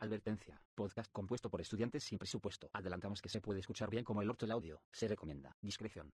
Advertencia. 0.00 0.58
Podcast 0.74 1.12
compuesto 1.12 1.50
por 1.50 1.60
estudiantes 1.60 2.04
sin 2.04 2.18
presupuesto. 2.18 2.70
Adelantamos 2.72 3.20
que 3.20 3.28
se 3.28 3.40
puede 3.40 3.60
escuchar 3.60 3.90
bien 3.90 4.02
como 4.02 4.22
el 4.22 4.30
orto 4.30 4.46
el 4.46 4.52
audio. 4.52 4.80
Se 4.90 5.06
recomienda. 5.06 5.54
Discreción. 5.60 6.10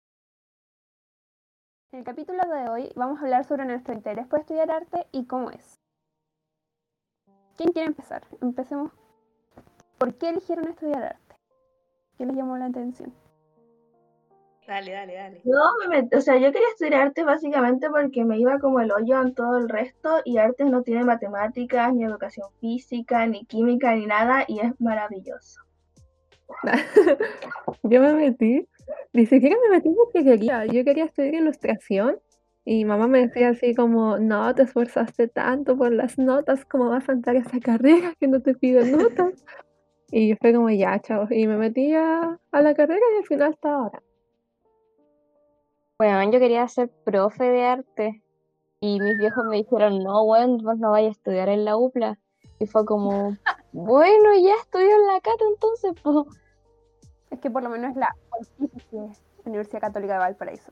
En 1.92 2.00
el 2.00 2.04
capítulo 2.04 2.42
de 2.42 2.68
hoy 2.68 2.92
vamos 2.96 3.18
a 3.18 3.22
hablar 3.22 3.44
sobre 3.44 3.64
nuestro 3.64 3.94
interés 3.94 4.26
por 4.26 4.41
estudiar 4.41 4.70
arte 4.72 5.07
y 5.12 5.26
cómo 5.26 5.50
es. 5.50 5.80
¿Quién 7.57 7.70
quiere 7.72 7.86
empezar? 7.86 8.27
Empecemos. 8.43 8.91
¿Por 9.98 10.18
qué 10.18 10.30
eligieron 10.30 10.66
estudiar 10.68 11.05
arte? 11.05 11.37
¿Qué 12.18 12.27
les 12.27 12.34
llamó 12.34 12.59
la 12.59 12.66
atención? 12.66 13.14
Dale, 14.67 14.93
dale, 14.93 15.14
dale. 15.14 15.41
Yo 15.45 15.53
me 15.80 15.96
met- 15.96 16.14
o 16.14 16.21
sea, 16.21 16.37
yo 16.39 16.51
quería 16.53 16.69
estudiar 16.71 17.03
arte 17.03 17.23
básicamente 17.23 17.89
porque 17.89 18.25
me 18.25 18.39
iba 18.39 18.59
como 18.59 18.80
el 18.80 18.91
hoyo 18.91 19.21
en 19.23 19.33
todo 19.35 19.59
el 19.59 19.69
resto 19.69 20.21
y 20.25 20.39
artes 20.39 20.66
no 20.66 20.83
tiene 20.83 21.05
matemáticas, 21.05 21.95
ni 21.95 22.05
educación 22.05 22.48
física, 22.61 23.27
ni 23.27 23.45
química, 23.45 23.95
ni 23.95 24.07
nada 24.07 24.45
y 24.48 24.59
es 24.61 24.73
maravilloso. 24.80 25.61
Yo 27.83 28.01
me 28.01 28.12
metí, 28.15 28.66
ni 29.12 29.27
siquiera 29.27 29.56
me 29.62 29.77
metí 29.77 29.91
porque 29.95 30.25
quería, 30.25 30.65
yo 30.67 30.84
quería 30.84 31.05
estudiar 31.05 31.34
ilustración 31.34 32.19
y 32.64 32.84
mamá 32.84 33.06
me 33.06 33.27
decía 33.27 33.51
así 33.51 33.75
como, 33.75 34.19
no 34.19 34.55
te 34.55 34.62
esforzaste 34.62 35.28
tanto 35.28 35.77
por 35.77 35.92
las 35.92 36.19
notas, 36.19 36.64
¿cómo 36.64 36.89
vas 36.89 37.09
a 37.09 37.12
entrar 37.12 37.37
a 37.37 37.41
esa 37.41 37.61
carrera 37.61 38.14
que 38.19 38.27
no 38.27 38.41
te 38.42 38.55
piden 38.55 38.92
notas? 38.92 39.45
Y 40.11 40.34
fue 40.37 40.53
como, 40.53 40.70
ya, 40.70 40.98
chao, 41.01 41.27
y 41.30 41.47
me 41.47 41.56
metí 41.56 41.95
a, 41.95 42.39
a 42.53 42.61
la 42.62 42.75
carrera 42.75 43.01
y 43.14 43.19
al 43.19 43.27
final 43.27 43.53
hasta 43.53 43.73
ahora. 43.73 44.03
Bueno, 45.98 46.30
yo 46.30 46.38
quería 46.38 46.68
ser 46.68 46.91
profe 47.05 47.45
de 47.45 47.64
arte 47.64 48.23
y 48.80 49.00
mis 49.00 49.16
viejos 49.16 49.46
me 49.46 49.56
dijeron, 49.56 50.02
no, 50.05 50.27
bueno, 50.27 50.59
vos 50.62 50.77
no 50.78 50.91
vayas 50.91 51.09
a 51.09 51.12
estudiar 51.12 51.48
en 51.48 51.64
la 51.64 51.78
UPLA. 51.78 52.19
Y 52.59 52.66
fue 52.66 52.84
como, 52.84 53.34
bueno, 53.72 54.34
ya 54.34 54.55
estudio 54.60 54.95
en 54.95 55.06
la 55.06 55.20
Cato 55.22 55.45
entonces, 55.55 55.92
pues. 56.02 56.27
Es 57.30 57.41
que 57.41 57.50
por 57.50 57.62
lo 57.62 57.70
menos 57.70 57.92
es 57.92 57.97
la 57.97 58.14
Universidad 59.47 59.80
Católica 59.80 60.14
de 60.14 60.19
Valparaíso. 60.19 60.70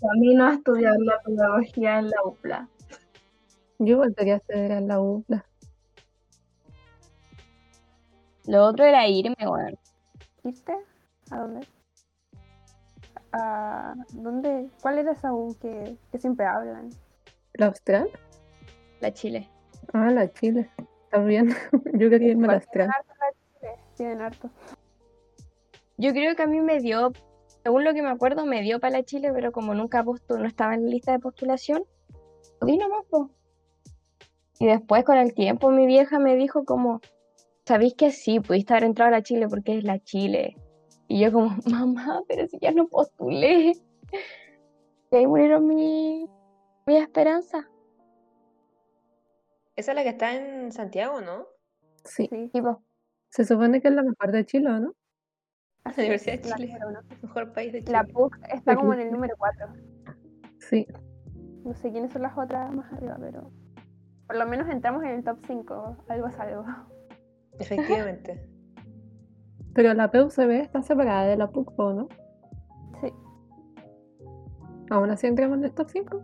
Camino 0.00 0.46
a 0.46 0.54
estudiar 0.54 0.96
la 1.00 1.20
pedagogía 1.22 1.98
en 1.98 2.10
la 2.10 2.22
UPLA. 2.24 2.68
Yo 3.78 3.86
igual 3.86 4.14
quería 4.14 4.36
estudiar 4.36 4.70
en 4.70 4.88
la 4.88 5.00
UPLA. 5.00 5.44
Lo 8.46 8.64
otro 8.64 8.84
era 8.84 9.08
irme, 9.08 9.36
bueno. 9.44 9.76
¿Irte? 10.44 10.76
¿A 11.30 11.38
dónde? 11.38 11.66
¿A 13.32 13.94
dónde? 14.12 14.68
¿Cuál 14.80 14.98
era 14.98 15.12
esa 15.12 15.32
U 15.32 15.56
que, 15.60 15.96
que 16.10 16.18
siempre 16.18 16.46
hablan? 16.46 16.90
¿La 17.54 17.66
Austral? 17.66 18.08
La 19.00 19.12
Chile. 19.12 19.48
Ah, 19.92 20.10
la 20.10 20.32
Chile. 20.32 20.70
También. 21.10 21.48
Yo 21.94 22.08
quería 22.10 22.30
irme 22.30 22.44
a 22.46 22.48
la 22.48 22.54
Austral. 22.54 22.90
harto 22.94 23.12
la 23.18 23.32
Chile, 23.60 23.72
Tienen 23.96 24.20
harto. 24.20 24.50
Yo 25.98 26.12
creo 26.12 26.34
que 26.36 26.42
a 26.42 26.46
mí 26.46 26.60
me 26.60 26.80
dio, 26.80 27.12
según 27.62 27.84
lo 27.84 27.94
que 27.94 28.02
me 28.02 28.10
acuerdo, 28.10 28.44
me 28.44 28.62
dio 28.62 28.80
para 28.80 28.98
la 28.98 29.02
Chile, 29.04 29.30
pero 29.34 29.52
como 29.52 29.74
nunca 29.74 30.04
postu- 30.04 30.38
no 30.38 30.46
estaba 30.46 30.74
en 30.74 30.84
la 30.84 30.90
lista 30.90 31.12
de 31.12 31.18
postulación, 31.18 31.84
di 32.62 32.76
nomás, 32.78 33.04
po. 33.10 33.30
Y 34.58 34.66
después 34.66 35.04
con 35.04 35.16
el 35.18 35.34
tiempo 35.34 35.70
mi 35.70 35.86
vieja 35.86 36.18
me 36.18 36.36
dijo 36.36 36.64
como, 36.64 37.00
¿sabéis 37.66 37.94
que 37.94 38.10
sí? 38.10 38.40
Pudiste 38.40 38.72
haber 38.74 38.84
entrado 38.84 39.08
a 39.08 39.18
la 39.18 39.22
Chile 39.22 39.48
porque 39.48 39.78
es 39.78 39.84
la 39.84 39.98
Chile. 39.98 40.56
Y 41.08 41.20
yo 41.20 41.32
como, 41.32 41.56
mamá, 41.70 42.22
pero 42.28 42.46
si 42.46 42.58
ya 42.58 42.72
no 42.72 42.88
postulé. 42.88 43.72
Y 45.10 45.16
ahí 45.16 45.26
murieron 45.26 45.66
mi, 45.66 46.28
mi 46.86 46.96
esperanza. 46.96 47.68
Esa 49.76 49.92
es 49.92 49.96
la 49.96 50.02
que 50.02 50.08
está 50.10 50.34
en 50.34 50.72
Santiago, 50.72 51.20
¿no? 51.20 51.46
Sí. 52.04 52.28
Sí. 52.30 52.50
Se 53.30 53.44
supone 53.44 53.80
que 53.80 53.88
es 53.88 53.94
la 53.94 54.02
mejor 54.02 54.32
de 54.32 54.46
Chile, 54.46 54.70
¿o 54.70 54.78
no? 54.78 54.94
La 55.84 55.92
Universidad 55.96 56.36
es, 56.36 56.42
de 56.42 56.48
la 56.48 56.56
Chile. 56.56 56.68
número 56.68 56.88
uno. 56.88 57.00
Mejor 57.22 57.52
país 57.52 57.72
de 57.72 57.80
Chile. 57.80 57.92
La 57.92 58.04
PUC 58.04 58.36
está 58.52 58.74
como 58.74 58.94
en 58.94 59.00
el 59.00 59.12
número 59.12 59.34
4. 59.38 59.66
Sí. 60.58 60.86
No 61.64 61.74
sé 61.74 61.90
quiénes 61.92 62.12
son 62.12 62.22
las 62.22 62.36
otras 62.36 62.74
más 62.74 62.90
arriba, 62.92 63.16
pero 63.20 63.52
por 64.26 64.36
lo 64.36 64.46
menos 64.46 64.68
entramos 64.68 65.04
en 65.04 65.10
el 65.10 65.24
top 65.24 65.38
5. 65.46 66.04
Algo 66.08 66.26
es 66.26 66.38
algo. 66.38 66.64
Efectivamente. 67.58 68.55
Pero 69.76 69.92
la 69.92 70.10
PUCB 70.10 70.62
está 70.62 70.82
separada 70.82 71.26
de 71.26 71.36
la 71.36 71.50
PUC, 71.50 71.78
¿o 71.78 71.92
no? 71.92 72.08
Sí. 73.02 73.12
Aún 74.88 75.10
así 75.10 75.26
entramos 75.26 75.58
en 75.58 75.64
el 75.64 75.72
top 75.72 75.90
5. 75.90 76.22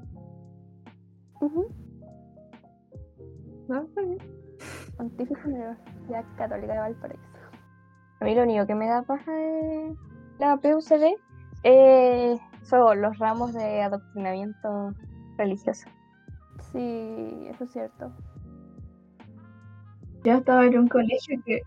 Ujú. 1.43 1.67
Ah, 3.69 3.83
está 3.87 4.01
bien. 4.01 4.19
Pontificia 4.97 5.45
Universidad 5.45 6.25
Católica 6.39 6.73
de 6.73 6.79
Valparaíso. 6.79 7.23
a 8.21 8.25
mí 8.25 8.35
lo 8.35 8.43
único 8.45 8.67
que 8.67 8.75
me 8.75 8.89
da 8.89 9.03
paja 9.03 9.31
de 9.31 9.97
la 10.39 10.57
PUCD 10.57 11.19
eh, 11.65 12.39
son 12.63 13.03
los 13.03 13.19
ramos 13.19 13.53
de 13.53 13.83
adoctrinamiento 13.83 14.95
religioso. 15.37 15.91
Sí, 16.73 17.49
eso 17.51 17.65
es 17.65 17.71
cierto. 17.71 18.13
Yo 20.25 20.39
estaba 20.39 20.65
en 20.65 20.79
un 20.79 20.89
colegio 20.89 21.39
que 21.45 21.61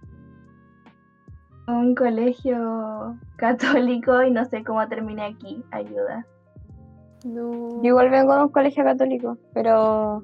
un 1.67 1.95
colegio 1.95 3.17
católico 3.37 4.23
y 4.23 4.31
no 4.31 4.45
sé 4.45 4.63
cómo 4.63 4.87
terminé 4.87 5.23
aquí. 5.23 5.63
Ayuda. 5.71 6.25
No. 7.25 7.81
Yo 7.81 7.89
igual 7.89 8.09
vengo 8.09 8.35
de 8.35 8.43
un 8.43 8.49
colegio 8.49 8.83
católico, 8.83 9.37
pero 9.53 10.23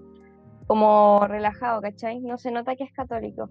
como 0.68 1.26
relajado, 1.28 1.82
¿cachai? 1.82 2.20
No 2.20 2.38
se 2.38 2.52
nota 2.52 2.76
que 2.76 2.84
es 2.84 2.94
católico. 2.94 3.50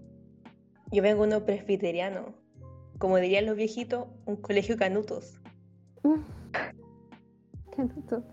Yo 0.91 1.03
vengo 1.03 1.23
de 1.23 1.35
uno 1.35 1.45
presbiteriano. 1.45 2.33
Como 2.97 3.17
dirían 3.17 3.45
los 3.45 3.55
viejitos, 3.55 4.07
un 4.25 4.37
colegio 4.37 4.77
canutos. 4.77 5.39
Tonto. 7.75 8.23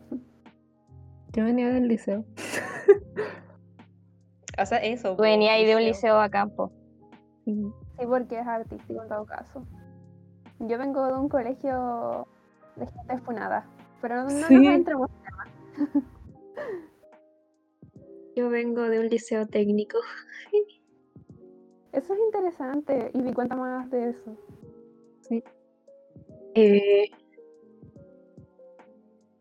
Yo 1.33 1.45
venía 1.45 1.69
del 1.69 1.89
liceo. 1.89 2.25
O 4.61 4.67
sea, 4.67 4.79
eso. 4.79 5.17
Tú 5.17 5.23
venías 5.23 5.55
ahí 5.55 5.65
de 5.65 5.77
un 5.77 5.85
liceo. 5.85 6.15
liceo 6.15 6.21
a 6.21 6.29
campo. 6.29 6.73
Sí. 7.45 7.73
Sí, 7.99 8.07
porque 8.07 8.39
es 8.39 8.47
artístico 8.47 9.03
en 9.03 9.09
todo 9.09 9.25
caso. 9.27 9.65
Yo 10.61 10.79
vengo 10.79 11.07
de 11.07 11.15
un 11.15 11.29
colegio 11.29 12.27
de 12.77 12.87
gente 12.87 13.19
funada, 13.19 13.67
pero 14.01 14.25
no, 14.25 14.31
Sí. 14.31 14.55
nos 14.55 14.75
entramos. 14.75 15.11
Yo 18.37 18.49
vengo 18.51 18.83
de 18.83 19.01
un 19.01 19.09
liceo 19.09 19.47
técnico. 19.47 19.99
Eso 21.93 22.13
es 22.15 22.21
interesante 22.21 23.11
y 23.15 23.19
me 23.23 23.35
cuenta 23.35 23.57
más 23.57 23.91
de 23.91 24.11
eso. 24.11 24.37
Eh, 26.55 27.11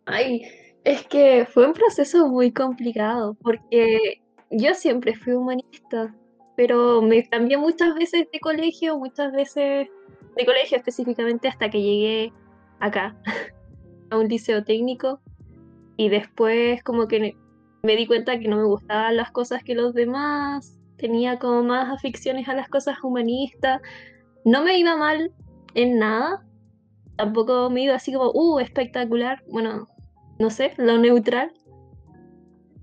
Ay, 0.06 0.44
es 0.84 1.06
que 1.08 1.46
fue 1.46 1.68
un 1.68 1.74
proceso 1.74 2.28
muy 2.28 2.52
complicado 2.52 3.36
porque 3.44 4.22
yo 4.50 4.74
siempre 4.74 5.14
fui 5.16 5.34
humanista, 5.34 6.16
pero 6.58 7.04
me 7.04 7.24
cambié 7.30 7.56
muchas 7.56 7.94
veces 7.94 8.28
de 8.34 8.40
colegio, 8.40 8.98
muchas 8.98 9.32
veces 9.32 9.88
de 10.36 10.46
colegio 10.46 10.78
específicamente 10.78 11.48
hasta 11.48 11.70
que 11.70 11.82
llegué 11.82 12.34
acá, 12.80 13.16
a 14.10 14.18
un 14.18 14.28
liceo 14.28 14.64
técnico. 14.64 15.22
Y 15.98 16.10
después 16.10 16.84
como 16.84 17.08
que 17.08 17.38
me 17.84 17.96
di 17.96 18.08
cuenta 18.08 18.40
que 18.40 18.48
no 18.48 18.58
me 18.58 18.66
gustaban 18.66 19.18
las 19.18 19.32
cosas 19.32 19.64
que 19.64 19.76
los 19.76 19.94
demás, 19.94 20.80
tenía 20.98 21.38
como 21.38 21.62
más 21.62 21.94
aficiones 21.94 22.50
a 22.50 22.56
las 22.56 22.68
cosas 22.70 22.98
humanistas, 23.04 23.80
no 24.44 24.64
me 24.64 24.80
iba 24.80 24.98
mal 24.98 25.32
en 25.76 26.00
nada, 26.00 26.44
tampoco 27.18 27.70
me 27.70 27.84
iba 27.84 27.96
así 27.96 28.14
como, 28.14 28.32
uh, 28.32 28.60
espectacular, 28.60 29.44
bueno, 29.52 29.88
no 30.40 30.50
sé, 30.50 30.74
lo 30.78 30.98
neutral, 30.98 31.52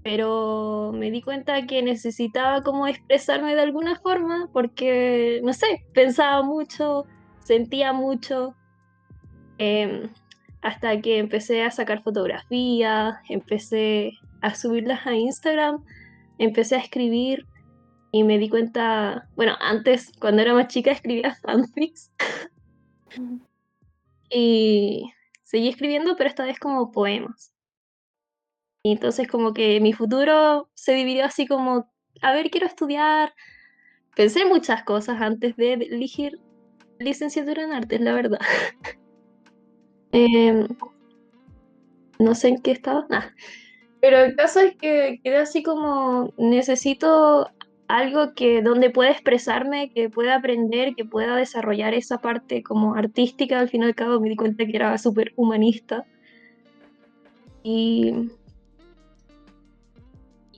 pero 0.05 0.93
me 0.95 1.11
di 1.11 1.23
cuenta 1.23 1.67
que 1.67 1.83
necesitaba 1.83 2.63
como 2.63 2.87
expresarme 2.87 3.55
de 3.55 3.63
alguna 3.63 3.97
forma 3.97 4.51
porque, 4.53 5.41
no 5.43 5.55
sé, 5.55 5.83
pensaba 5.95 6.43
mucho, 6.43 7.07
sentía 7.41 7.95
mucho, 7.95 8.55
em, 9.57 10.11
hasta 10.61 11.01
que 11.01 11.19
empecé 11.19 11.63
a 11.63 11.71
sacar 11.71 12.03
fotografías, 12.03 13.17
empecé 13.31 14.13
a 14.43 14.55
subirlas 14.55 15.07
a 15.07 15.15
Instagram, 15.15 15.83
empecé 16.37 16.77
a 16.77 16.81
escribir 16.81 17.47
y 18.13 18.25
me 18.25 18.39
di 18.39 18.51
cuenta, 18.51 19.27
bueno, 19.37 19.55
antes 19.59 20.13
cuando 20.21 20.43
era 20.43 20.53
más 20.53 20.69
chica 20.69 20.91
escribía 20.93 21.35
fanfics 21.37 22.13
y 24.29 25.11
seguí 25.45 25.69
escribiendo, 25.69 26.15
pero 26.17 26.29
esta 26.29 26.45
vez 26.45 26.59
como 26.59 26.93
poemas. 26.93 27.54
Y 28.87 28.93
entonces 28.93 29.27
como 29.27 29.55
que 29.55 29.81
mi 29.81 29.95
futuro 29.95 30.69
se 30.75 30.93
dividió 30.93 31.25
así 31.25 31.47
como, 31.47 31.91
a 32.21 32.33
ver, 32.35 32.51
quiero 32.51 32.67
estudiar. 32.67 33.33
Pensé 34.15 34.43
en 34.43 34.51
muchas 34.51 34.85
cosas 34.85 35.23
antes 35.23 35.57
de 35.57 35.73
elegir 35.73 36.39
licenciatura 36.99 37.65
en 37.65 37.73
artes, 37.73 38.01
la 38.01 38.13
verdad. 38.13 38.39
Em, 40.17 40.69
no 42.21 42.37
sé 42.37 42.47
en 42.47 42.63
qué 42.63 42.71
estaba. 42.71 43.05
Ah. 43.11 43.33
Pero 44.01 44.19
el 44.19 44.37
caso 44.37 44.61
es 44.61 44.77
que 44.77 45.19
quedé 45.25 45.39
así 45.39 45.65
como, 45.65 46.33
necesito 46.37 47.51
algo 47.89 48.33
que 48.35 48.63
donde 48.63 48.91
pueda 48.91 49.11
expresarme, 49.11 49.91
que 49.93 50.11
pueda 50.11 50.37
aprender, 50.37 50.95
que 50.95 51.05
pueda 51.05 51.35
desarrollar 51.35 51.95
esa 51.95 52.19
parte 52.19 52.63
como 52.63 52.95
artística. 52.95 53.59
Al 53.59 53.69
fin 53.69 53.83
y 53.83 53.87
al 53.87 53.97
cabo 53.97 54.21
me 54.21 54.29
di 54.29 54.37
cuenta 54.37 54.65
que 54.67 54.77
era 54.77 54.97
súper 54.99 55.33
humanista. 55.35 56.07
Y, 57.65 58.31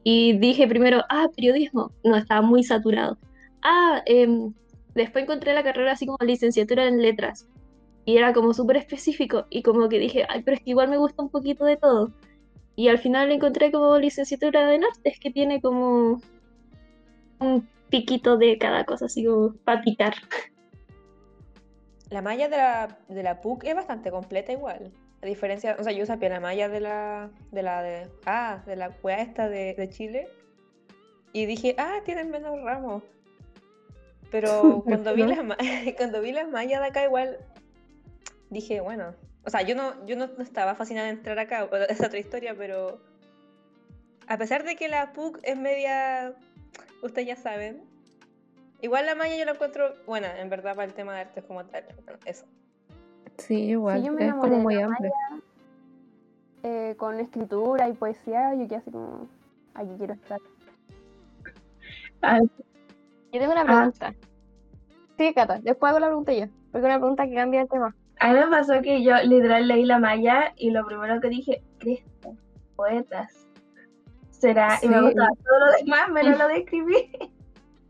y 0.09 0.39
dije 0.39 0.69
primero, 0.69 1.03
ah, 1.09 1.27
periodismo. 1.35 1.91
No, 2.05 2.17
estaba 2.17 2.41
muy 2.41 2.63
saturado. 2.63 3.19
Ah, 3.61 4.03
em, 4.07 4.55
después 4.95 5.25
encontré 5.25 5.53
la 5.53 5.65
carrera 5.65 5.91
así 5.91 6.07
como 6.07 6.19
licenciatura 6.21 6.87
en 6.87 7.03
letras. 7.03 7.49
Y 8.05 8.17
era 8.17 8.33
como 8.33 8.55
súper 8.55 8.77
específico. 8.77 9.47
Y 9.51 9.65
como 9.65 9.89
que 9.89 9.99
dije, 9.99 10.25
ay, 10.29 10.43
pero 10.45 10.59
es 10.59 10.63
que 10.63 10.71
igual 10.71 10.91
me 10.91 10.97
gusta 10.97 11.25
un 11.25 11.29
poquito 11.29 11.65
de 11.65 11.77
todo. 11.77 12.13
Y 12.77 12.87
al 12.87 13.01
final 13.01 13.33
encontré 13.33 13.73
como 13.73 13.99
licenciatura 13.99 14.73
en 14.73 14.85
artes 14.85 15.19
que 15.19 15.33
tiene 15.33 15.61
como 15.61 16.21
un 17.41 17.69
piquito 17.91 18.37
de 18.37 18.59
cada 18.59 18.85
cosa, 18.85 19.07
así 19.07 19.25
como 19.25 19.55
para 19.65 19.83
picar. 19.83 20.15
La 22.11 22.23
malla 22.23 22.49
de 22.49 22.57
la, 22.57 22.99
de 23.09 23.25
la 23.25 23.41
PUC 23.41 23.65
es 23.65 23.75
bastante 23.75 24.13
completa 24.13 24.53
igual. 24.53 24.93
A 25.23 25.27
diferencia, 25.27 25.77
o 25.79 25.83
sea, 25.83 25.93
yo 25.93 26.05
sabía 26.07 26.29
la 26.29 26.41
malla 26.41 26.69
de 26.69 26.81
la, 26.81 27.31
de 27.51 27.63
la, 27.63 27.83
de, 27.83 28.09
ah, 28.27 28.63
de 28.67 28.77
la 28.77 28.91
wea 29.03 29.23
esta 29.23 29.49
de, 29.49 29.75
de 29.75 29.89
Chile. 29.89 30.29
Y 31.33 31.47
dije, 31.47 31.75
ah, 31.79 32.01
tienen 32.05 32.31
menos 32.31 32.61
ramos. 32.63 33.03
Pero 34.31 34.83
cuando 34.87 35.15
vi, 35.15 35.25
las, 35.25 35.39
cuando 35.97 36.21
vi 36.21 36.33
las 36.33 36.49
mallas 36.49 36.81
de 36.81 36.87
acá 36.87 37.05
igual, 37.05 37.39
dije, 38.51 38.81
bueno. 38.81 39.15
O 39.45 39.51
sea, 39.51 39.63
yo 39.63 39.75
no, 39.77 40.05
yo 40.07 40.17
no, 40.17 40.27
no 40.27 40.43
estaba 40.43 40.75
fascinada 40.75 41.09
en 41.09 41.19
entrar 41.19 41.39
acá, 41.39 41.69
es 41.89 42.01
otra 42.01 42.19
historia, 42.19 42.55
pero 42.57 43.01
a 44.27 44.37
pesar 44.39 44.65
de 44.65 44.77
que 44.77 44.89
la 44.89 45.13
PUC 45.13 45.39
es 45.43 45.57
media, 45.57 46.35
ustedes 47.03 47.29
ya 47.29 47.37
saben, 47.37 47.85
igual 48.81 49.07
la 49.07 49.15
malla 49.15 49.37
yo 49.37 49.45
la 49.45 49.53
encuentro 49.53 49.95
buena, 50.05 50.41
en 50.41 50.51
verdad, 50.51 50.75
para 50.75 50.87
el 50.87 50.95
tema 50.95 51.15
de 51.15 51.21
artes 51.21 51.45
como 51.45 51.65
tal. 51.67 51.85
Bueno, 52.05 52.19
eso. 52.25 52.45
Sí, 53.39 53.55
igual. 53.71 54.03
yo 54.03 54.13
me 54.13 54.27
es 54.29 54.35
como 54.35 54.59
muy 54.59 54.77
amplio. 54.81 55.11
Eh, 56.63 56.95
con 56.99 57.21
escritura 57.21 57.89
y 57.89 57.93
poesía, 57.93 58.55
yo 58.55 58.67
quedé 58.67 58.77
así 58.77 58.91
como, 58.91 59.29
aquí 59.75 59.91
quiero 59.99 60.15
estar. 60.15 60.41
Ah, 62.23 62.41
Yo 62.41 63.41
tengo 63.41 63.53
una 63.53 63.63
Ah. 63.63 63.65
pregunta. 63.67 64.15
Sí, 65.19 65.33
Cata, 65.35 65.61
después 65.63 65.91
hago 65.91 65.99
la 66.01 66.07
pregunta 66.09 66.33
yo. 66.33 66.47
Porque 66.73 66.87
es 66.87 66.91
una 66.93 66.99
pregunta 66.99 67.27
que 67.27 67.35
cambia 67.35 67.63
el 67.63 67.69
tema. 67.69 67.95
A 68.21 68.33
mí 68.33 68.39
me 68.41 68.47
pasó 68.49 68.81
que 68.83 69.03
yo 69.03 69.15
literal 69.25 69.69
leí 69.69 69.85
la 69.85 69.99
malla 69.99 70.53
y 70.57 70.71
lo 70.71 70.85
primero 70.87 71.21
que 71.21 71.29
dije, 71.29 71.63
Cristo, 71.79 72.35
poetas. 72.75 73.47
Será, 74.31 74.79
y 74.83 74.89
me 74.89 75.01
gustaba 75.03 75.29
todo 75.45 75.59
lo 75.61 75.73
demás, 75.85 76.11
menos 76.11 76.39
lo 76.39 76.49
de 76.49 76.59
escribir. 76.59 76.97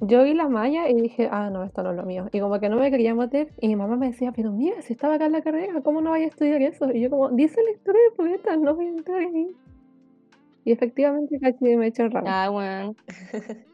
Yo 0.00 0.25
vi 0.25 0.34
la 0.34 0.48
malla 0.48 0.90
y 0.90 0.94
dije, 1.00 1.28
ah, 1.32 1.48
no, 1.50 1.64
esto 1.64 1.82
no 1.82 1.90
es 1.93 1.96
lo 1.96 2.04
mío. 2.04 2.28
Y 2.31 2.40
como 2.40 2.60
que 2.60 2.69
no 2.69 2.76
me 2.76 2.90
quería 2.90 3.14
meter. 3.14 3.48
Y 3.60 3.69
mi 3.69 3.76
mamá 3.76 3.96
me 3.96 4.08
decía, 4.08 4.31
pero 4.32 4.52
mira, 4.52 4.82
si 4.82 4.93
estaba 4.93 5.14
acá 5.14 5.26
en 5.26 5.32
la 5.32 5.43
carrera, 5.43 5.81
¿cómo 5.82 6.02
no 6.02 6.10
vaya 6.10 6.26
a 6.26 6.28
estudiar 6.28 6.60
eso? 6.60 6.93
Y 6.93 7.00
yo 7.00 7.10
como, 7.10 7.31
dice 7.31 7.62
la 7.62 7.70
historia 7.70 8.02
de 8.02 8.16
poetas, 8.16 8.58
no 8.58 8.75
voy 8.75 8.87
a 8.87 8.88
entrar 8.90 9.20
ahí. 9.20 9.56
Y 10.64 10.72
efectivamente 10.72 11.38
casi 11.40 11.76
me 11.76 11.87
eché 11.87 12.02
el 12.02 12.10
ramo. 12.10 12.26
Ah, 12.28 12.50
bueno. 12.50 12.94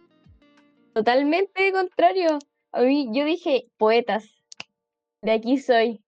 Totalmente 0.94 1.72
contrario. 1.72 2.38
A 2.70 2.82
mí, 2.82 3.10
yo 3.12 3.24
dije 3.24 3.66
poetas. 3.76 4.28
De 5.22 5.32
aquí 5.32 5.58
soy. 5.58 6.04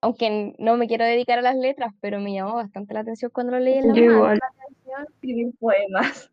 Aunque 0.00 0.54
no 0.58 0.78
me 0.78 0.86
quiero 0.86 1.04
dedicar 1.04 1.38
a 1.38 1.42
las 1.42 1.56
letras, 1.56 1.92
pero 2.00 2.20
me 2.20 2.32
llamó 2.32 2.54
bastante 2.54 2.94
la 2.94 3.00
atención 3.00 3.30
cuando 3.34 3.52
lo 3.52 3.58
leí 3.58 3.78
en 3.78 3.88
la 3.88 3.94
Yo 3.94 4.02
mano. 4.04 4.16
igual. 4.16 4.38
Atención, 4.42 5.06
Escribir 5.14 5.52
poemas. 5.58 6.30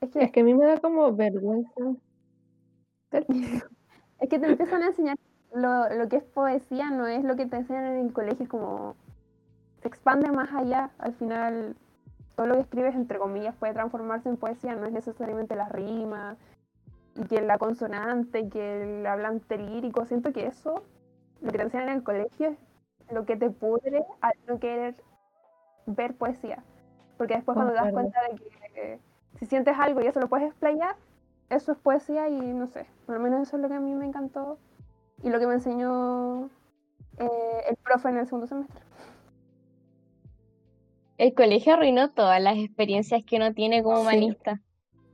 Es 0.00 0.10
que, 0.10 0.24
Es 0.24 0.32
que 0.32 0.40
a 0.40 0.44
mí 0.44 0.54
me 0.54 0.64
da 0.64 0.78
como 0.78 1.14
vergüenza. 1.14 1.70
Es 3.12 4.28
que 4.28 4.38
te 4.38 4.46
empiezan 4.46 4.82
a 4.82 4.86
enseñar 4.86 5.16
lo, 5.54 5.88
lo 5.94 6.08
que 6.08 6.16
es 6.16 6.24
poesía, 6.24 6.90
no 6.90 7.06
es 7.06 7.24
lo 7.24 7.36
que 7.36 7.46
te 7.46 7.56
enseñan 7.56 7.84
en 7.84 8.06
el 8.06 8.12
colegio, 8.12 8.44
es 8.44 8.48
como 8.48 8.96
se 9.82 9.88
expande 9.88 10.30
más 10.30 10.52
allá. 10.52 10.90
Al 10.98 11.12
final, 11.14 11.76
todo 12.36 12.46
lo 12.46 12.54
que 12.54 12.60
escribes, 12.60 12.94
entre 12.94 13.18
comillas, 13.18 13.54
puede 13.56 13.74
transformarse 13.74 14.28
en 14.28 14.36
poesía, 14.36 14.74
no 14.74 14.86
es 14.86 14.92
necesariamente 14.92 15.56
la 15.56 15.68
rima, 15.68 16.36
y 17.16 17.24
que 17.24 17.40
la 17.42 17.58
consonante, 17.58 18.48
que 18.48 19.00
el 19.00 19.06
hablante 19.06 19.58
lírico. 19.58 20.06
Siento 20.06 20.32
que 20.32 20.46
eso, 20.46 20.82
lo 21.40 21.50
que 21.50 21.58
te 21.58 21.64
enseñan 21.64 21.88
en 21.88 21.96
el 21.96 22.02
colegio, 22.02 22.48
es 22.48 23.12
lo 23.12 23.26
que 23.26 23.36
te 23.36 23.50
pudre 23.50 24.04
al 24.20 24.34
no 24.46 24.58
querer 24.58 24.94
ver 25.86 26.14
poesía. 26.14 26.62
Porque 27.18 27.34
después 27.34 27.54
cuando 27.54 27.74
te 27.74 27.80
das 27.80 27.92
cuenta 27.92 28.20
de 28.30 28.36
que 28.36 28.48
eh, 28.74 28.98
si 29.38 29.46
sientes 29.46 29.76
algo 29.78 30.00
y 30.00 30.06
eso 30.06 30.20
lo 30.20 30.28
puedes 30.28 30.48
explayar, 30.48 30.96
eso 31.50 31.72
es 31.72 31.78
poesía 31.78 32.28
y 32.28 32.36
no 32.40 32.66
sé, 32.66 32.86
por 33.06 33.16
lo 33.16 33.20
menos 33.22 33.42
eso 33.46 33.56
es 33.56 33.62
lo 33.62 33.68
que 33.68 33.74
a 33.74 33.80
mí 33.80 33.94
me 33.94 34.06
encantó 34.06 34.58
y 35.22 35.28
lo 35.30 35.38
que 35.38 35.46
me 35.46 35.54
enseñó 35.54 36.46
eh, 37.18 37.28
el 37.68 37.76
profe 37.76 38.08
en 38.08 38.18
el 38.18 38.26
segundo 38.26 38.46
semestre. 38.46 38.80
El 41.18 41.34
colegio 41.34 41.74
arruinó 41.74 42.10
todas 42.10 42.40
las 42.40 42.56
experiencias 42.58 43.22
que 43.24 43.36
uno 43.36 43.52
tiene 43.54 43.82
como 43.82 43.96
Sí. 43.96 44.02
humanista. 44.02 44.60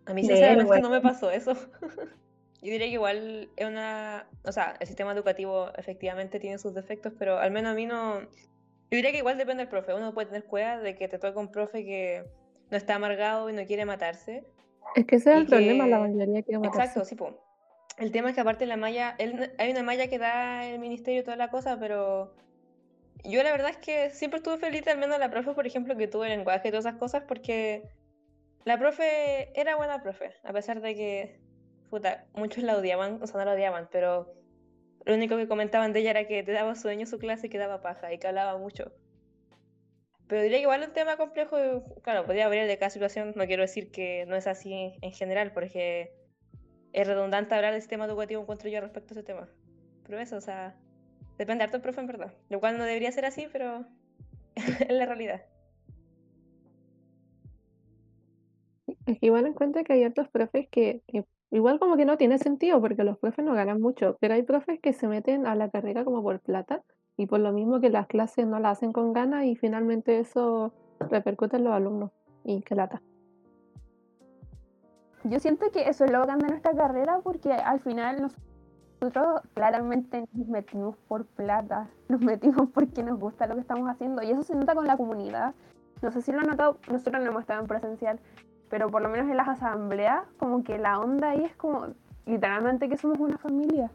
A 0.06 0.14
mí 0.14 0.22
sinceramente 0.22 0.64
bueno. 0.64 0.88
no 0.88 0.94
me 0.94 1.00
pasó 1.00 1.30
eso. 1.30 1.52
Yo 2.62 2.72
diría 2.72 2.86
que 2.86 2.94
igual 2.94 3.48
es 3.56 3.66
una, 3.68 4.26
o 4.44 4.50
sea, 4.52 4.74
el 4.80 4.86
sistema 4.86 5.12
educativo 5.12 5.68
efectivamente 5.76 6.40
tiene 6.40 6.58
sus 6.58 6.74
defectos, 6.74 7.12
pero 7.18 7.38
al 7.38 7.50
menos 7.52 7.72
a 7.72 7.74
mí 7.74 7.86
no, 7.86 8.20
yo 8.20 8.26
diría 8.90 9.12
que 9.12 9.18
igual 9.18 9.38
depende 9.38 9.62
del 9.62 9.68
profe. 9.70 9.94
Uno 9.94 10.12
puede 10.12 10.26
tener 10.26 10.44
cuidado 10.44 10.82
de 10.82 10.96
que 10.96 11.06
te 11.06 11.18
toque 11.20 11.38
un 11.38 11.52
profe 11.52 11.84
que 11.84 12.24
no 12.70 12.76
está 12.76 12.96
amargado 12.96 13.48
y 13.48 13.52
no 13.52 13.64
quiere 13.64 13.84
matarse. 13.84 14.44
Es 14.94 15.04
que 15.06 15.16
ese 15.16 15.32
es 15.32 15.36
el 15.38 15.46
problema, 15.46 15.86
la 15.86 15.96
que- 15.98 16.02
mayoría 16.02 16.42
quiere 16.42 16.58
matarse. 16.58 16.78
Exacto, 16.80 17.04
sí, 17.04 17.14
po. 17.14 17.44
El 17.98 18.12
tema 18.12 18.28
es 18.28 18.34
que 18.34 18.40
aparte 18.40 18.66
la 18.66 18.76
malla, 18.76 19.16
hay 19.18 19.70
una 19.70 19.82
malla 19.82 20.08
que 20.08 20.18
da 20.18 20.64
el 20.66 20.78
ministerio 20.78 21.20
y 21.20 21.24
toda 21.24 21.36
la 21.36 21.50
cosa, 21.50 21.78
pero 21.80 22.34
yo 23.24 23.42
la 23.42 23.50
verdad 23.50 23.70
es 23.70 23.78
que 23.78 24.10
siempre 24.10 24.38
estuve 24.38 24.58
feliz, 24.58 24.86
al 24.86 24.98
menos 24.98 25.18
la 25.18 25.30
profe, 25.30 25.52
por 25.52 25.66
ejemplo, 25.66 25.96
que 25.96 26.06
tuve 26.06 26.28
lenguaje 26.28 26.68
y 26.68 26.70
todas 26.70 26.86
esas 26.86 26.98
cosas, 26.98 27.24
porque 27.26 27.82
la 28.64 28.78
profe 28.78 29.50
era 29.60 29.74
buena 29.76 30.00
profe, 30.02 30.32
a 30.44 30.52
pesar 30.52 30.80
de 30.80 30.94
que, 30.94 31.40
puta, 31.90 32.26
muchos 32.34 32.62
la 32.62 32.76
odiaban, 32.76 33.20
o 33.20 33.26
sea, 33.26 33.40
no 33.40 33.46
la 33.46 33.54
odiaban, 33.54 33.88
pero 33.90 34.32
lo 35.04 35.14
único 35.14 35.36
que 35.36 35.48
comentaban 35.48 35.92
de 35.92 36.00
ella 36.00 36.10
era 36.10 36.26
que 36.28 36.42
te 36.44 36.52
daba 36.52 36.76
sueño 36.76 37.04
su 37.06 37.18
clase 37.18 37.48
y 37.48 37.50
que 37.50 37.58
daba 37.58 37.82
paja 37.82 38.12
y 38.12 38.18
que 38.18 38.28
hablaba 38.28 38.56
mucho. 38.58 38.92
Pero 40.28 40.42
diría 40.42 40.58
que 40.58 40.62
igual 40.62 40.82
es 40.82 40.88
un 40.88 40.94
tema 40.94 41.16
complejo, 41.16 41.56
claro, 42.02 42.26
podría 42.26 42.48
variar 42.48 42.66
de 42.66 42.76
cada 42.76 42.90
situación, 42.90 43.32
no 43.34 43.46
quiero 43.46 43.62
decir 43.62 43.90
que 43.90 44.26
no 44.26 44.36
es 44.36 44.46
así 44.46 44.92
en 45.00 45.12
general, 45.12 45.52
porque 45.52 46.12
es 46.92 47.06
redundante 47.06 47.54
hablar 47.54 47.72
del 47.72 47.80
sistema 47.80 48.04
educativo, 48.04 48.42
encuentro 48.42 48.68
yo, 48.68 48.80
respecto 48.80 49.14
a 49.14 49.16
ese 49.16 49.22
tema. 49.22 49.48
Pero 50.04 50.18
eso, 50.18 50.36
o 50.36 50.40
sea, 50.42 50.76
depende 51.38 51.64
harto 51.64 51.78
del 51.78 51.82
profe 51.82 52.00
en 52.00 52.06
verdad. 52.06 52.34
Lo 52.50 52.60
cual 52.60 52.76
no 52.76 52.84
debería 52.84 53.10
ser 53.10 53.24
así, 53.24 53.48
pero 53.50 53.86
es 54.54 54.90
la 54.90 55.06
realidad. 55.06 55.46
Igual 59.20 59.46
encuentro 59.46 59.82
que 59.82 59.94
hay 59.94 60.04
otros 60.04 60.28
profes 60.28 60.68
que, 60.70 61.02
que 61.06 61.24
igual 61.50 61.78
como 61.78 61.96
que 61.96 62.04
no 62.04 62.18
tiene 62.18 62.36
sentido 62.38 62.82
porque 62.82 63.04
los 63.04 63.18
profes 63.18 63.46
no 63.46 63.54
ganan 63.54 63.80
mucho, 63.80 64.18
pero 64.20 64.34
hay 64.34 64.42
profes 64.42 64.78
que 64.80 64.92
se 64.92 65.08
meten 65.08 65.46
a 65.46 65.54
la 65.54 65.70
carrera 65.70 66.04
como 66.04 66.22
por 66.22 66.40
plata 66.40 66.82
y 67.18 67.26
por 67.26 67.40
lo 67.40 67.52
mismo 67.52 67.80
que 67.80 67.90
las 67.90 68.06
clases 68.06 68.46
no 68.46 68.60
las 68.60 68.78
hacen 68.78 68.92
con 68.92 69.12
ganas 69.12 69.44
y 69.44 69.56
finalmente 69.56 70.20
eso 70.20 70.72
repercute 71.00 71.56
en 71.56 71.64
los 71.64 71.74
alumnos 71.74 72.10
y 72.44 72.62
que 72.62 72.74
lata. 72.76 73.02
Yo 75.24 75.40
siento 75.40 75.70
que 75.72 75.88
eso 75.88 76.04
es 76.04 76.12
lo 76.12 76.20
bacán 76.20 76.38
de 76.38 76.48
nuestra 76.48 76.72
carrera 76.74 77.18
porque 77.22 77.52
al 77.52 77.80
final 77.80 78.22
nos- 78.22 78.36
nosotros 79.00 79.40
claramente 79.52 80.24
nos 80.32 80.46
metimos 80.46 80.96
por 81.08 81.26
plata, 81.26 81.88
nos 82.08 82.20
metimos 82.20 82.70
porque 82.72 83.02
nos 83.02 83.18
gusta 83.18 83.48
lo 83.48 83.56
que 83.56 83.60
estamos 83.62 83.90
haciendo 83.90 84.22
y 84.22 84.30
eso 84.30 84.44
se 84.44 84.54
nota 84.54 84.74
con 84.76 84.86
la 84.86 84.96
comunidad. 84.96 85.54
No 86.00 86.12
sé 86.12 86.22
si 86.22 86.30
lo 86.30 86.38
han 86.38 86.46
notado, 86.46 86.78
nosotros 86.90 87.20
no 87.22 87.30
hemos 87.30 87.40
estado 87.42 87.60
en 87.60 87.66
presencial, 87.66 88.20
pero 88.70 88.88
por 88.90 89.02
lo 89.02 89.08
menos 89.08 89.28
en 89.28 89.36
las 89.36 89.48
asambleas, 89.48 90.22
como 90.38 90.62
que 90.62 90.78
la 90.78 91.00
onda 91.00 91.30
ahí 91.30 91.44
es 91.44 91.56
como 91.56 91.88
literalmente 92.26 92.88
que 92.88 92.96
somos 92.96 93.18
una 93.18 93.38
familia. 93.38 93.90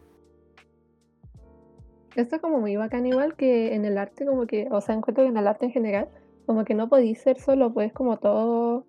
Esto 2.16 2.36
es 2.36 2.42
como 2.42 2.60
muy 2.60 2.76
bacán 2.76 3.06
igual 3.06 3.36
que 3.36 3.74
en 3.74 3.86
el 3.86 3.98
arte 3.98 4.26
como 4.26 4.46
que, 4.46 4.68
o 4.72 4.82
sea, 4.82 4.96
encuentro 4.96 5.24
que 5.24 5.30
en 5.30 5.38
el 5.38 5.48
arte 5.48 5.66
en 5.66 5.72
general, 5.72 6.10
como 6.46 6.64
que 6.64 6.76
no 6.76 6.88
podéis 6.90 7.20
ser 7.22 7.40
solo, 7.40 7.74
pues 7.74 7.92
como 7.94 8.18
todo, 8.18 8.86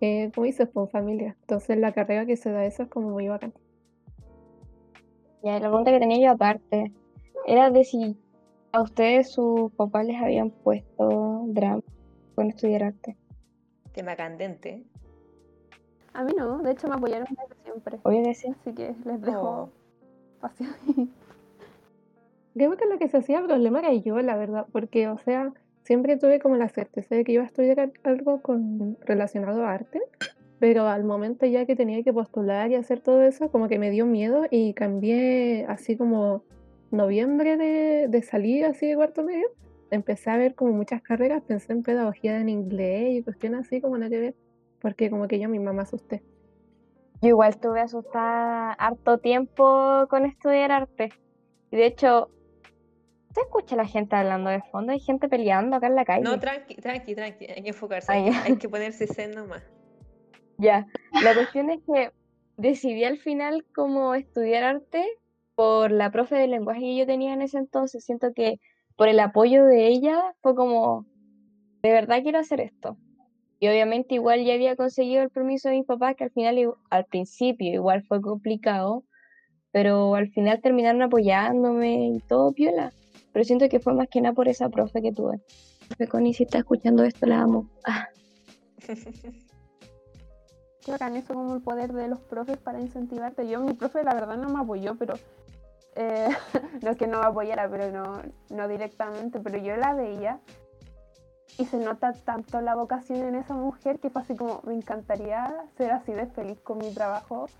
eh, 0.00 0.30
como 0.34 0.46
dices, 0.46 0.68
por 0.68 0.88
familia. 0.90 1.36
Entonces 1.42 1.76
la 1.78 1.92
carrera 1.92 2.26
que 2.26 2.36
se 2.36 2.50
da 2.50 2.64
eso 2.64 2.82
es 2.84 2.88
como 2.88 3.10
muy 3.10 3.28
bacán. 3.28 3.52
Ya, 5.44 5.52
la 5.60 5.68
pregunta 5.68 5.92
que 5.92 6.00
tenía 6.00 6.18
yo 6.26 6.32
aparte 6.32 6.92
era 7.46 7.70
de 7.70 7.84
si 7.84 8.16
a 8.72 8.82
ustedes 8.82 9.30
sus 9.32 9.70
papás 9.72 10.04
les 10.04 10.20
habían 10.20 10.50
puesto 10.50 11.44
drama 11.46 11.82
con 12.34 12.48
estudiar 12.48 12.82
arte. 12.82 13.16
Tema 13.92 14.16
candente. 14.16 14.82
A 16.14 16.24
mí 16.24 16.32
no, 16.36 16.58
de 16.58 16.72
hecho 16.72 16.88
me 16.88 16.94
apoyaron 16.96 17.26
desde 17.30 17.62
siempre, 17.62 17.98
Obvio 18.02 18.22
que 18.24 18.34
sí. 18.34 18.48
así 18.48 18.72
que 18.72 18.94
les 19.04 19.20
dejo 19.20 19.70
Oh. 20.42 20.46
espacio. 20.46 20.66
Creo 22.56 22.74
que 22.78 22.86
lo 22.86 22.98
que 22.98 23.08
se 23.08 23.18
hacía 23.18 23.42
problema 23.44 23.80
era 23.80 23.92
yo, 23.92 24.18
la 24.22 24.34
verdad, 24.34 24.66
porque, 24.72 25.08
o 25.08 25.18
sea, 25.18 25.52
siempre 25.82 26.16
tuve 26.16 26.38
como 26.40 26.56
la 26.56 26.70
certeza 26.70 27.14
de 27.14 27.22
que 27.22 27.32
iba 27.32 27.42
a 27.42 27.46
estudiar 27.46 27.78
al- 27.80 27.92
algo 28.02 28.40
con, 28.40 28.96
relacionado 29.02 29.62
a 29.66 29.74
arte, 29.74 30.00
pero 30.58 30.86
al 30.86 31.04
momento 31.04 31.44
ya 31.44 31.66
que 31.66 31.76
tenía 31.76 32.02
que 32.02 32.14
postular 32.14 32.70
y 32.70 32.76
hacer 32.76 33.00
todo 33.00 33.20
eso, 33.20 33.50
como 33.50 33.68
que 33.68 33.78
me 33.78 33.90
dio 33.90 34.06
miedo 34.06 34.46
y 34.50 34.72
cambié 34.72 35.66
así 35.68 35.98
como 35.98 36.44
noviembre 36.90 37.58
de, 37.58 38.08
de 38.08 38.22
salir 38.22 38.64
así 38.64 38.86
de 38.86 38.96
cuarto 38.96 39.22
medio. 39.22 39.48
Empecé 39.90 40.30
a 40.30 40.38
ver 40.38 40.54
como 40.54 40.72
muchas 40.72 41.02
carreras, 41.02 41.42
pensé 41.42 41.74
en 41.74 41.82
pedagogía 41.82 42.40
en 42.40 42.48
inglés 42.48 43.18
y 43.18 43.22
cuestiones 43.22 43.66
así 43.66 43.82
como 43.82 43.98
nada 43.98 44.08
que 44.08 44.18
ver, 44.18 44.34
porque 44.80 45.10
como 45.10 45.28
que 45.28 45.38
yo 45.38 45.50
misma 45.50 45.74
me 45.74 45.82
asusté. 45.82 46.22
Yo 47.20 47.28
igual 47.28 47.50
estuve 47.50 47.80
asustada 47.80 48.72
harto 48.72 49.18
tiempo 49.18 50.06
con 50.08 50.24
estudiar 50.24 50.72
arte. 50.72 51.10
Y 51.70 51.76
de 51.76 51.86
hecho, 51.86 52.30
¿se 53.36 53.42
escucha 53.42 53.76
la 53.76 53.84
gente 53.84 54.16
hablando 54.16 54.48
de 54.48 54.62
fondo? 54.62 54.92
Hay 54.92 54.98
gente 54.98 55.28
peleando 55.28 55.76
acá 55.76 55.88
en 55.88 55.94
la 55.94 56.06
calle. 56.06 56.22
No, 56.22 56.40
tranqui, 56.40 56.74
tranqui, 56.76 57.14
tranqui. 57.14 57.44
Hay 57.44 57.62
que 57.62 57.68
enfocarse. 57.68 58.10
Hay, 58.10 58.56
que 58.56 58.66
ponerse 58.66 59.06
zen 59.06 59.32
nomás. 59.32 59.62
Ya, 60.56 60.86
la 61.22 61.34
cuestión 61.34 61.68
es 61.68 61.80
que 61.84 62.12
decidí 62.56 63.04
al 63.04 63.18
final 63.18 63.66
como 63.74 64.14
estudiar 64.14 64.64
arte 64.64 65.04
por 65.54 65.90
la 65.90 66.10
profe 66.10 66.34
de 66.36 66.46
lenguaje 66.46 66.80
que 66.80 66.96
yo 66.96 67.04
tenía 67.04 67.34
en 67.34 67.42
ese 67.42 67.58
entonces. 67.58 68.06
Siento 68.06 68.32
que 68.32 68.58
por 68.96 69.08
el 69.08 69.20
apoyo 69.20 69.66
de 69.66 69.86
ella 69.86 70.34
fue 70.40 70.54
como, 70.54 71.04
de 71.82 71.90
verdad 71.90 72.22
quiero 72.22 72.38
hacer 72.38 72.62
esto. 72.62 72.96
Y 73.60 73.68
obviamente 73.68 74.14
igual 74.14 74.44
ya 74.44 74.54
había 74.54 74.76
conseguido 74.76 75.22
el 75.22 75.28
permiso 75.28 75.68
de 75.68 75.76
mis 75.76 75.86
papás, 75.86 76.16
que 76.16 76.24
al 76.24 76.30
final, 76.30 76.74
al 76.88 77.04
principio 77.04 77.70
igual 77.70 78.02
fue 78.02 78.22
complicado, 78.22 79.04
pero 79.72 80.14
al 80.14 80.30
final 80.30 80.62
terminaron 80.62 81.02
apoyándome 81.02 82.08
y 82.16 82.20
todo 82.20 82.52
piola. 82.52 82.94
Pero 83.36 83.44
siento 83.44 83.68
que 83.68 83.80
fue 83.80 83.92
más 83.92 84.08
que 84.08 84.22
nada 84.22 84.34
por 84.34 84.48
esa 84.48 84.70
profe 84.70 85.02
que 85.02 85.12
tuve. 85.12 85.42
Profe 85.88 86.08
Connie, 86.08 86.32
si 86.32 86.44
está 86.44 86.56
escuchando 86.56 87.04
esto, 87.04 87.26
la 87.26 87.42
amo. 87.42 87.68
Ah, 87.84 88.08
bacán 90.88 91.16
eso 91.16 91.34
como 91.34 91.56
el 91.56 91.60
poder 91.60 91.92
de 91.92 92.08
los 92.08 92.20
profes 92.20 92.56
para 92.56 92.80
incentivarte. 92.80 93.46
Yo, 93.46 93.60
mi 93.60 93.74
profe 93.74 94.02
la 94.04 94.14
verdad 94.14 94.38
no 94.38 94.48
me 94.48 94.60
apoyó, 94.60 94.94
pero... 94.94 95.16
eh, 95.96 96.30
no 96.82 96.92
es 96.92 96.96
que 96.96 97.06
no 97.06 97.20
me 97.20 97.26
apoyara, 97.26 97.68
pero 97.68 97.92
no, 97.92 98.22
no 98.48 98.68
directamente, 98.68 99.38
pero 99.38 99.58
yo 99.58 99.76
la 99.76 99.92
veía 99.92 100.40
y 101.58 101.66
se 101.66 101.76
nota 101.76 102.14
tanto 102.14 102.62
la 102.62 102.74
vocación 102.74 103.18
en 103.18 103.34
esa 103.34 103.52
mujer 103.52 103.98
que 103.98 104.08
fue 104.08 104.22
así 104.22 104.34
como, 104.34 104.62
me 104.64 104.72
encantaría 104.72 105.54
ser 105.76 105.90
así 105.90 106.12
de 106.12 106.24
feliz 106.24 106.58
con 106.62 106.78
mi 106.78 106.90
trabajo. 106.94 107.50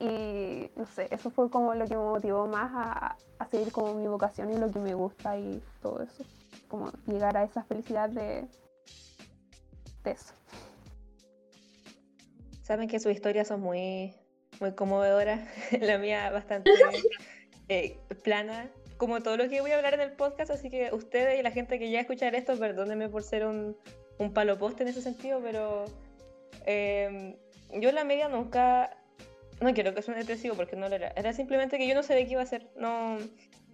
Y 0.00 0.70
no 0.76 0.86
sé, 0.86 1.08
eso 1.10 1.30
fue 1.30 1.50
como 1.50 1.74
lo 1.74 1.86
que 1.86 1.96
me 1.96 2.02
motivó 2.02 2.46
más 2.46 2.70
a, 2.74 3.16
seguir 3.50 3.70
como 3.72 3.94
mi 3.94 4.08
vocación 4.08 4.52
y 4.52 4.56
lo 4.56 4.70
que 4.70 4.78
me 4.78 4.94
gusta 4.94 5.38
y 5.38 5.62
todo 5.80 6.02
eso. 6.02 6.24
Como 6.68 6.90
llegar 7.06 7.36
a 7.36 7.44
esa 7.44 7.62
felicidad 7.64 8.08
de, 8.08 8.46
eso. 10.04 10.34
Saben 12.62 12.88
que 12.88 12.98
sus 12.98 13.12
historias 13.12 13.48
son 13.48 13.60
muy, 13.60 14.14
muy 14.60 14.72
conmovedoras. 14.72 15.40
La 15.80 15.98
mía 15.98 16.30
bastante 16.30 16.72
eh, 17.68 17.98
plana, 18.22 18.70
como 18.96 19.22
todo 19.22 19.36
lo 19.36 19.48
que 19.48 19.60
voy 19.60 19.70
a 19.70 19.76
hablar 19.76 19.94
en 19.94 20.00
el 20.00 20.12
podcast. 20.12 20.50
Así 20.50 20.70
que 20.70 20.90
ustedes 20.92 21.38
y 21.38 21.42
la 21.42 21.52
gente 21.52 21.78
que 21.78 21.90
ya 21.90 22.00
escuchar 22.00 22.34
esto, 22.34 22.58
perdónenme 22.58 23.08
por 23.08 23.22
ser 23.22 23.46
un, 23.46 23.76
un 24.18 24.32
palo 24.32 24.58
poste 24.58 24.82
en 24.82 24.88
ese 24.88 25.02
sentido, 25.02 25.40
pero 25.42 25.84
eh, 26.66 27.36
yo 27.72 27.88
en 27.88 27.94
la 27.94 28.04
media 28.04 28.28
nunca. 28.28 28.96
No 29.60 29.72
quiero 29.72 29.94
que 29.94 30.02
suene 30.02 30.20
depresivo 30.20 30.54
porque 30.56 30.76
no 30.76 30.88
lo 30.88 30.96
era. 30.96 31.12
Era 31.16 31.32
simplemente 31.32 31.78
que 31.78 31.86
yo 31.86 31.94
no 31.94 32.02
sabía 32.02 32.24
qué 32.24 32.32
iba 32.32 32.40
a 32.40 32.44
hacer. 32.44 32.70
No, 32.76 33.18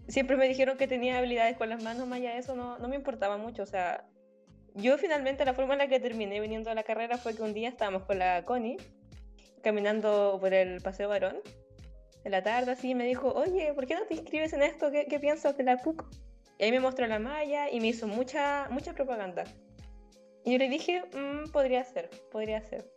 siempre 0.09 0.37
me 0.37 0.47
dijeron 0.49 0.77
que 0.77 0.87
tenía 0.87 1.19
habilidades 1.19 1.57
con 1.57 1.69
las 1.69 1.83
manos, 1.83 2.07
más 2.07 2.19
allá 2.19 2.37
eso 2.37 2.55
no, 2.55 2.79
no 2.79 2.89
me 2.89 2.97
importaba 2.97 3.39
mucho. 3.39 3.63
O 3.63 3.67
sea, 3.67 4.07
yo 4.75 4.99
finalmente 4.99 5.45
la 5.45 5.55
forma 5.55 5.75
en 5.75 5.79
la 5.79 5.89
que 5.89 6.01
terminé 6.01 6.41
viniendo 6.41 6.71
a 6.71 6.75
la 6.75 6.83
carrera 6.83 7.19
fue 7.19 7.35
que 7.35 7.43
un 7.43 7.55
día 7.55 7.69
estábamos 7.69 8.05
con 8.05 8.19
la 8.19 8.45
Connie 8.45 8.77
caminando 9.63 10.39
por 10.41 10.55
el 10.55 10.81
Paseo 10.81 11.09
Varón 11.09 11.37
en 12.25 12.33
la 12.33 12.43
tarde 12.43 12.73
así 12.73 12.95
me 12.95 13.07
dijo, 13.07 13.33
oye, 13.33 13.73
¿por 13.75 13.87
qué 13.87 13.95
no 13.95 14.03
te 14.03 14.15
inscribes 14.15 14.53
en 14.53 14.63
esto? 14.63 14.91
¿Qué, 14.91 15.07
qué 15.07 15.19
piensas 15.19 15.57
de 15.57 15.65
la 15.65 15.79
PUC? 15.79 16.05
Y 16.59 16.65
ahí 16.65 16.71
me 16.73 16.81
mostró 16.81 17.07
la 17.07 17.19
malla 17.19 17.71
y 17.71 17.81
me 17.81 17.89
hizo 17.89 18.07
mucha, 18.07 18.69
mucha 18.71 18.93
propaganda. 18.93 19.45
Y 20.45 20.53
yo 20.53 20.59
le 20.59 20.69
dije, 20.69 21.03
"Mm, 21.15 21.51
podría 21.51 21.83
ser, 21.85 22.11
podría 22.31 22.61
ser. 22.61 22.91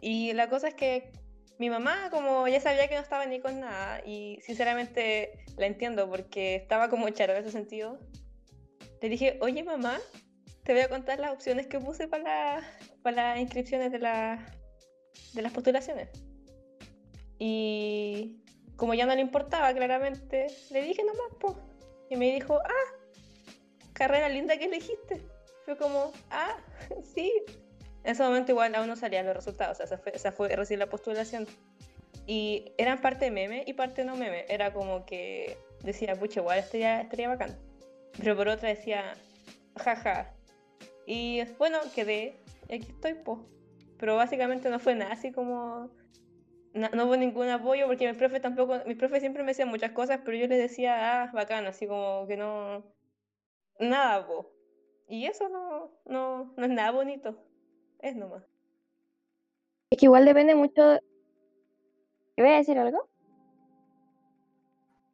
Y 0.00 0.32
la 0.34 0.48
cosa 0.48 0.68
es 0.68 0.74
que 0.74 1.10
mi 1.58 1.70
mamá, 1.70 2.08
como 2.10 2.48
ya 2.48 2.60
sabía 2.60 2.88
que 2.88 2.94
no 2.96 3.00
estaba 3.02 3.26
ni 3.26 3.40
con 3.40 3.60
nada, 3.60 4.02
y 4.04 4.38
sinceramente 4.42 5.44
la 5.56 5.66
entiendo 5.66 6.08
porque 6.08 6.56
estaba 6.56 6.88
como 6.88 7.08
charo 7.10 7.34
en 7.34 7.40
ese 7.40 7.52
sentido, 7.52 7.98
le 9.00 9.08
dije, 9.08 9.38
oye 9.40 9.62
mamá, 9.62 9.98
te 10.64 10.72
voy 10.72 10.82
a 10.82 10.88
contar 10.88 11.18
las 11.20 11.32
opciones 11.32 11.66
que 11.66 11.78
puse 11.80 12.08
para, 12.08 12.62
para 13.02 13.32
las 13.34 13.40
inscripciones 13.40 13.92
de, 13.92 13.98
la- 13.98 14.44
de 15.34 15.42
las 15.42 15.52
postulaciones. 15.52 16.08
Y 17.38 18.40
como 18.76 18.94
ya 18.94 19.06
no 19.06 19.14
le 19.14 19.20
importaba 19.20 19.72
claramente, 19.74 20.46
le 20.70 20.82
dije 20.82 21.02
nomás, 21.04 21.34
po. 21.40 21.56
Y 22.10 22.16
me 22.16 22.32
dijo, 22.32 22.58
ah, 22.58 22.98
carrera 23.92 24.28
linda 24.28 24.56
que 24.58 24.66
elegiste. 24.66 25.20
Fue 25.64 25.76
como, 25.76 26.12
ah, 26.30 26.56
sí. 27.14 27.32
En 28.04 28.12
ese 28.12 28.22
momento 28.22 28.52
igual 28.52 28.74
aún 28.74 28.88
no 28.88 28.96
salían 28.96 29.26
los 29.26 29.36
resultados, 29.36 29.74
o 29.74 29.76
sea, 29.76 29.86
esa 29.86 29.98
fue, 29.98 30.14
esa 30.14 30.32
fue 30.32 30.48
recién 30.56 30.80
la 30.80 30.88
postulación. 30.88 31.46
Y 32.26 32.72
eran 32.78 33.00
parte 33.00 33.30
meme 33.30 33.64
y 33.66 33.72
parte 33.74 34.04
no 34.04 34.16
meme. 34.16 34.44
Era 34.48 34.72
como 34.72 35.04
que 35.06 35.56
decía, 35.82 36.14
pucha, 36.16 36.40
igual 36.40 36.58
estaría, 36.58 37.00
estaría 37.00 37.28
bacán. 37.28 37.58
Pero 38.18 38.36
por 38.36 38.48
otra 38.48 38.68
decía, 38.68 39.14
jaja. 39.76 40.32
Y 41.06 41.42
bueno, 41.58 41.78
quedé, 41.94 42.36
y 42.68 42.74
aquí 42.74 42.86
estoy, 42.90 43.14
po. 43.14 43.44
Pero 43.98 44.16
básicamente 44.16 44.68
no 44.70 44.78
fue 44.78 44.94
nada 44.94 45.12
así 45.12 45.32
como... 45.32 45.90
na- 46.74 46.90
no 46.90 47.06
hubo 47.06 47.16
ningún 47.16 47.48
apoyo 47.48 47.86
porque 47.86 48.08
mis 48.08 48.16
profes 48.16 48.40
tampoco... 48.42 48.80
Mis 48.86 48.96
profes 48.96 49.20
siempre 49.20 49.42
me 49.42 49.50
decían 49.50 49.68
muchas 49.68 49.92
cosas, 49.92 50.20
pero 50.24 50.36
yo 50.36 50.46
les 50.46 50.58
decía, 50.58 51.22
ah, 51.22 51.30
bacán, 51.32 51.66
así 51.66 51.86
como 51.86 52.26
que 52.26 52.36
no... 52.36 52.84
Nada, 53.80 54.26
po. 54.26 54.52
Y 55.08 55.26
eso 55.26 55.48
no, 55.48 55.90
no, 56.04 56.54
no 56.56 56.64
es 56.64 56.70
nada 56.70 56.90
bonito. 56.92 57.36
Es 58.02 58.16
nomás. 58.16 58.42
Es 59.90 59.98
que 59.98 60.06
igual 60.06 60.24
depende 60.24 60.54
mucho. 60.54 60.98
¿Iba 62.36 62.48
a 62.48 62.56
decir 62.56 62.78
algo? 62.78 63.08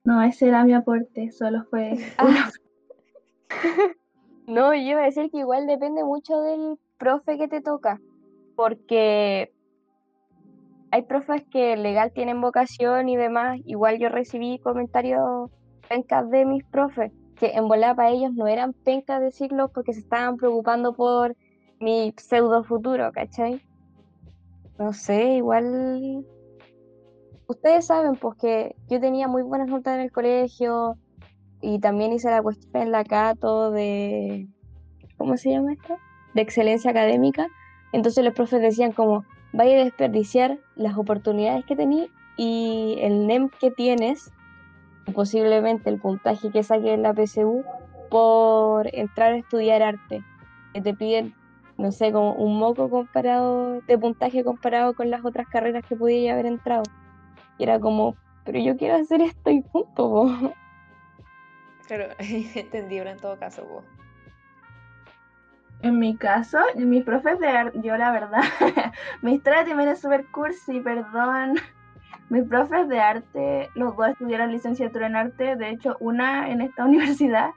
No, 0.04 0.22
ese 0.22 0.48
era 0.48 0.64
mi 0.64 0.72
aporte, 0.72 1.30
solo 1.30 1.64
fue 1.70 1.98
Ah. 2.18 2.50
No, 4.46 4.72
yo 4.72 4.80
iba 4.80 5.02
a 5.02 5.04
decir 5.04 5.30
que 5.30 5.38
igual 5.38 5.66
depende 5.66 6.02
mucho 6.02 6.40
del 6.40 6.78
profe 6.96 7.36
que 7.36 7.48
te 7.48 7.60
toca, 7.60 8.00
porque 8.56 9.52
hay 10.90 11.02
profes 11.02 11.44
que 11.50 11.76
legal 11.76 12.12
tienen 12.12 12.40
vocación 12.40 13.10
y 13.10 13.16
demás. 13.18 13.60
Igual 13.66 13.98
yo 13.98 14.08
recibí 14.08 14.58
comentarios 14.60 15.50
pencas 15.86 16.30
de 16.30 16.46
mis 16.46 16.64
profes, 16.64 17.12
que 17.36 17.50
en 17.50 17.68
volada 17.68 17.94
para 17.94 18.08
ellos 18.08 18.32
no 18.32 18.46
eran 18.46 18.72
pencas 18.72 19.20
decirlo 19.20 19.68
porque 19.68 19.92
se 19.92 20.00
estaban 20.00 20.38
preocupando 20.38 20.94
por 20.94 21.36
mi 21.80 22.12
pseudo 22.16 22.64
futuro, 22.64 23.10
¿cachai? 23.12 23.62
No 24.78 24.92
sé, 24.92 25.36
igual 25.36 26.24
ustedes 27.46 27.86
saben 27.86 28.16
pues 28.16 28.36
que 28.36 28.76
yo 28.88 29.00
tenía 29.00 29.26
muy 29.26 29.42
buenas 29.42 29.68
notas 29.68 29.94
en 29.94 30.00
el 30.00 30.12
colegio 30.12 30.96
y 31.60 31.80
también 31.80 32.12
hice 32.12 32.30
la 32.30 32.42
cuestión 32.42 32.82
en 32.82 32.92
la 32.92 33.04
Cato 33.04 33.70
de 33.70 34.46
¿cómo 35.16 35.36
se 35.36 35.50
llama 35.50 35.72
esto? 35.72 35.96
de 36.34 36.42
excelencia 36.42 36.90
académica. 36.90 37.48
Entonces 37.92 38.24
los 38.24 38.34
profes 38.34 38.60
decían 38.60 38.92
como 38.92 39.24
vaya 39.52 39.80
a 39.80 39.84
desperdiciar 39.84 40.58
las 40.76 40.96
oportunidades 40.96 41.64
que 41.64 41.76
tení 41.76 42.10
y 42.36 42.98
el 43.00 43.26
NEM 43.26 43.48
que 43.48 43.70
tienes, 43.70 44.30
posiblemente 45.14 45.90
el 45.90 45.98
puntaje 45.98 46.50
que 46.50 46.62
saques 46.62 46.90
en 46.90 47.02
la 47.02 47.14
PSU 47.14 47.64
por 48.10 48.94
entrar 48.94 49.32
a 49.32 49.38
estudiar 49.38 49.82
arte. 49.82 50.22
Que 50.74 50.82
te 50.82 50.94
piden, 50.94 51.34
no 51.78 51.92
sé, 51.92 52.12
como 52.12 52.34
un 52.34 52.58
moco 52.58 52.90
comparado 52.90 53.80
de 53.82 53.96
puntaje 53.96 54.44
comparado 54.44 54.94
con 54.94 55.10
las 55.10 55.24
otras 55.24 55.46
carreras 55.46 55.84
que 55.88 55.94
podía 55.96 56.32
haber 56.32 56.46
entrado. 56.46 56.82
Y 57.56 57.62
era 57.62 57.78
como, 57.78 58.16
pero 58.44 58.58
yo 58.58 58.76
quiero 58.76 58.96
hacer 58.96 59.20
esto 59.20 59.50
y 59.50 59.62
punto. 59.62 59.94
po". 59.94 60.52
Claro, 61.86 62.08
entendible 62.18 63.10
en 63.12 63.18
todo 63.18 63.38
caso, 63.38 63.64
po. 63.64 63.84
En 65.80 66.00
mi 66.00 66.16
caso, 66.16 66.58
mis 66.74 67.04
profes 67.04 67.38
de 67.38 67.46
arte, 67.46 67.80
yo 67.80 67.96
la 67.96 68.10
verdad, 68.10 68.42
mi 69.22 69.34
historia 69.34 69.64
también 69.64 69.88
es 69.90 70.00
súper 70.00 70.26
cursi, 70.26 70.80
perdón. 70.80 71.54
Mis 72.30 72.44
profes 72.44 72.86
de 72.88 73.00
arte, 73.00 73.70
los 73.74 73.96
dos 73.96 74.08
estudiaron 74.08 74.52
licenciatura 74.52 75.06
en 75.06 75.16
arte, 75.16 75.56
de 75.56 75.70
hecho 75.70 75.96
una 75.98 76.50
en 76.50 76.60
esta 76.60 76.84
universidad, 76.84 77.52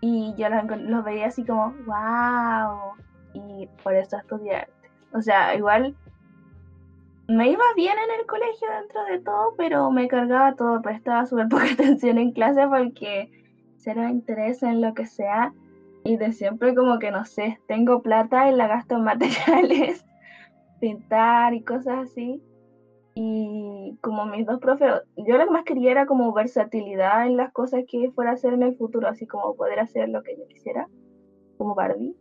y 0.00 0.34
yo 0.38 0.48
los, 0.48 0.64
los 0.80 1.04
veía 1.04 1.26
así 1.26 1.44
como, 1.44 1.74
wow, 1.84 2.94
y 3.38 3.68
por 3.82 3.94
eso 3.94 4.16
estudié 4.16 4.56
arte. 4.56 4.90
O 5.14 5.22
sea, 5.22 5.54
igual 5.54 5.96
me 7.28 7.50
iba 7.50 7.64
bien 7.76 7.94
en 7.98 8.20
el 8.20 8.26
colegio 8.26 8.68
dentro 8.80 9.04
de 9.04 9.18
todo, 9.20 9.54
pero 9.56 9.90
me 9.90 10.08
cargaba 10.08 10.54
todo, 10.54 10.80
prestaba 10.80 11.26
súper 11.26 11.48
poca 11.50 11.72
atención 11.72 12.18
en 12.18 12.32
clase 12.32 12.66
porque 12.66 13.30
cero 13.76 14.08
interés 14.08 14.62
en 14.62 14.80
lo 14.80 14.94
que 14.94 15.06
sea. 15.06 15.52
Y 16.04 16.16
de 16.16 16.32
siempre 16.32 16.74
como 16.74 16.98
que 16.98 17.10
no 17.10 17.24
sé, 17.26 17.60
tengo 17.66 18.02
plata 18.02 18.48
y 18.48 18.54
la 18.54 18.66
gasto 18.66 18.96
en 18.96 19.04
materiales. 19.04 20.04
pintar 20.80 21.54
y 21.54 21.62
cosas 21.62 22.10
así. 22.10 22.42
Y 23.14 23.98
como 24.00 24.26
mis 24.26 24.46
dos 24.46 24.60
profes, 24.60 25.02
yo 25.16 25.36
lo 25.36 25.44
que 25.44 25.50
más 25.50 25.64
quería 25.64 25.90
era 25.90 26.06
como 26.06 26.32
versatilidad 26.32 27.26
en 27.26 27.36
las 27.36 27.52
cosas 27.52 27.82
que 27.88 28.12
fuera 28.12 28.30
a 28.30 28.34
hacer 28.34 28.54
en 28.54 28.62
el 28.62 28.76
futuro, 28.76 29.08
así 29.08 29.26
como 29.26 29.54
poder 29.56 29.80
hacer 29.80 30.08
lo 30.08 30.22
que 30.22 30.36
yo 30.36 30.46
quisiera, 30.46 30.88
como 31.58 31.74
Barbie. 31.74 32.14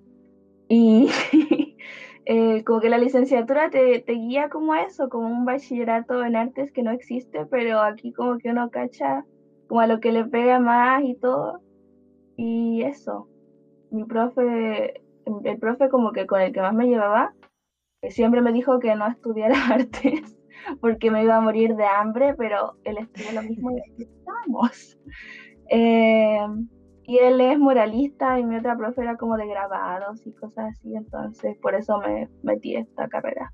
Y 0.70 1.10
eh, 2.26 2.64
como 2.64 2.80
que 2.80 2.90
la 2.90 2.98
licenciatura 2.98 3.70
te, 3.70 4.02
te 4.02 4.14
guía 4.14 4.50
como 4.50 4.74
a 4.74 4.82
eso, 4.82 5.10
como 5.10 5.28
un 5.28 5.46
bachillerato 5.46 6.24
en 6.24 6.36
artes 6.36 6.72
que 6.72 6.84
no 6.84 6.92
existe, 6.92 7.46
pero 7.46 7.80
aquí 7.82 8.14
como 8.14 8.38
que 8.38 8.50
uno 8.50 8.70
cacha 8.70 9.26
como 9.68 9.82
a 9.82 9.88
lo 9.88 10.00
que 10.00 10.12
le 10.12 10.26
pega 10.26 10.60
más 10.60 11.04
y 11.04 11.16
todo. 11.16 11.62
Y 12.36 12.84
eso, 12.84 13.28
mi 13.92 14.04
profe, 14.04 15.02
el 15.44 15.60
profe 15.60 15.90
como 15.90 16.12
que 16.12 16.28
con 16.28 16.42
el 16.42 16.54
que 16.54 16.62
más 16.62 16.74
me 16.74 16.88
llevaba, 16.88 17.34
que 18.02 18.12
siempre 18.12 18.42
me 18.42 18.54
dijo 18.54 18.80
que 18.80 18.96
no 18.96 19.08
estudiara 19.08 19.56
artes 19.74 20.38
porque 20.82 21.12
me 21.12 21.24
iba 21.24 21.38
a 21.38 21.42
morir 21.42 21.76
de 21.76 21.86
hambre, 21.86 22.34
pero 22.36 22.76
él 22.84 22.98
estudió 22.98 23.32
lo 23.34 23.44
mismo 23.44 23.72
y 23.72 24.04
estamos. 24.04 24.98
Eh, 25.70 26.40
y 27.08 27.20
él 27.20 27.40
es 27.40 27.58
muralista 27.58 28.38
y 28.38 28.44
mi 28.44 28.58
otra 28.58 28.76
profe 28.76 29.02
era 29.02 29.16
como 29.16 29.38
de 29.38 29.48
grabados 29.48 30.28
y 30.28 30.34
cosas 30.34 30.74
así, 30.74 30.94
entonces 30.94 31.58
por 31.60 31.74
eso 31.74 31.98
me 32.00 32.30
metí 32.44 32.76
esta 32.76 33.08
carrera. 33.08 33.54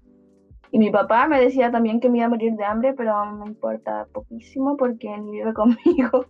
Y 0.71 0.79
mi 0.79 0.89
papá 0.89 1.27
me 1.27 1.39
decía 1.39 1.69
también 1.69 1.99
que 1.99 2.09
me 2.09 2.17
iba 2.17 2.25
a 2.25 2.29
morir 2.29 2.53
de 2.53 2.65
hambre, 2.65 2.95
pero 2.95 3.23
me 3.27 3.45
importa 3.45 4.07
poquísimo 4.11 4.75
porque 4.75 5.15
ni 5.19 5.29
vive 5.29 5.53
conmigo. 5.53 6.25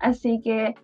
Así 0.00 0.40
que 0.42 0.74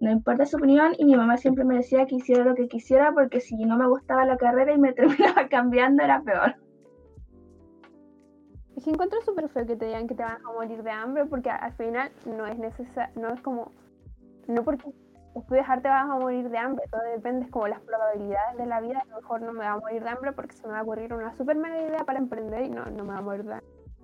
no 0.00 0.10
importa 0.10 0.46
su 0.46 0.56
opinión 0.56 0.94
y 0.96 1.04
mi 1.04 1.14
mamá 1.16 1.36
siempre 1.36 1.64
me 1.64 1.76
decía 1.76 2.06
que 2.06 2.14
hiciera 2.14 2.42
lo 2.42 2.54
que 2.54 2.66
quisiera 2.66 3.12
porque 3.12 3.40
si 3.40 3.56
no 3.56 3.76
me 3.76 3.86
gustaba 3.86 4.24
la 4.24 4.38
carrera 4.38 4.72
y 4.72 4.78
me 4.78 4.92
terminaba 4.94 5.48
cambiando 5.48 6.02
era 6.02 6.22
peor. 6.22 6.56
Que 8.82 8.90
encuentro 8.90 9.20
súper 9.20 9.50
feo 9.50 9.66
que 9.66 9.76
te 9.76 9.84
digan 9.84 10.06
que 10.06 10.14
te 10.14 10.22
vas 10.22 10.38
a 10.42 10.52
morir 10.54 10.82
de 10.82 10.90
hambre 10.90 11.26
porque 11.26 11.50
al 11.50 11.74
final 11.74 12.10
no 12.24 12.46
es 12.46 12.58
necesario, 12.58 13.20
no 13.20 13.34
es 13.34 13.40
como, 13.42 13.72
no 14.48 14.62
porque 14.62 14.94
estudias 15.40 15.68
arte 15.68 15.88
vas 15.88 16.08
a 16.08 16.18
morir 16.18 16.48
de 16.48 16.58
hambre, 16.58 16.84
todo 16.90 17.02
depende, 17.02 17.48
como 17.50 17.68
las 17.68 17.80
probabilidades 17.80 18.56
de 18.56 18.66
la 18.66 18.80
vida, 18.80 19.00
a 19.00 19.08
lo 19.08 19.16
mejor 19.16 19.42
no 19.42 19.52
me 19.52 19.60
va 19.60 19.72
a 19.72 19.78
morir 19.78 20.02
de 20.02 20.08
hambre 20.08 20.32
porque 20.32 20.54
se 20.54 20.66
me 20.66 20.72
va 20.72 20.80
a 20.80 20.82
ocurrir 20.82 21.12
una 21.12 21.36
súper 21.36 21.56
mala 21.56 21.80
idea 21.80 22.04
para 22.04 22.18
emprender 22.18 22.64
y 22.64 22.70
no, 22.70 22.84
no 22.86 23.04
me 23.04 23.12
va 23.12 23.18
a 23.18 23.22
morir 23.22 23.44
de 23.44 23.60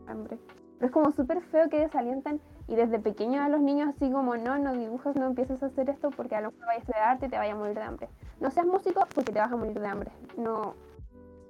hambre. 0.07 0.39
Pero 0.79 0.87
es 0.87 0.93
como 0.93 1.13
súper 1.13 1.41
feo 1.43 1.69
que 1.69 1.79
desalienten 1.79 2.41
y 2.69 2.75
desde 2.75 2.99
pequeños 2.99 3.45
a 3.45 3.49
los 3.49 3.61
niños 3.61 3.95
así 3.95 4.11
como, 4.11 4.37
no, 4.37 4.59
no 4.59 4.73
dibujas, 4.73 5.17
no 5.17 5.27
empieces 5.27 5.63
a 5.63 5.67
hacer 5.67 5.89
esto 5.91 6.11
porque 6.11 6.35
a 6.35 6.41
lo 6.41 6.51
mejor 6.51 6.67
vayas 6.67 6.81
a 6.81 6.83
estudiar 6.83 7.09
arte 7.09 7.27
y 7.27 7.29
te 7.29 7.39
vaya 7.39 7.53
a 7.53 7.57
morir 7.57 7.75
de 7.75 7.83
hambre. 7.83 8.09
No 8.41 8.51
seas 8.51 8.67
músico 8.67 9.07
porque 9.15 9.33
te 9.33 9.39
vas 9.39 9.53
a 9.53 9.57
morir 9.57 9.79
de 9.79 9.87
hambre. 9.87 10.11
No, 10.37 10.75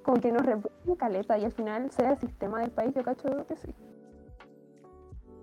como 0.03 0.21
que 0.21 0.33
nos 0.33 0.45
reproduce 0.45 0.97
caleta 0.97 1.39
y 1.39 1.45
al 1.45 1.53
final 1.53 1.91
sea 1.91 2.11
el 2.11 2.19
sistema 2.19 2.61
del 2.61 2.71
país, 2.71 2.95
yo 2.95 3.03
cacho 3.03 3.47
que 3.47 3.57
sí. 3.57 3.75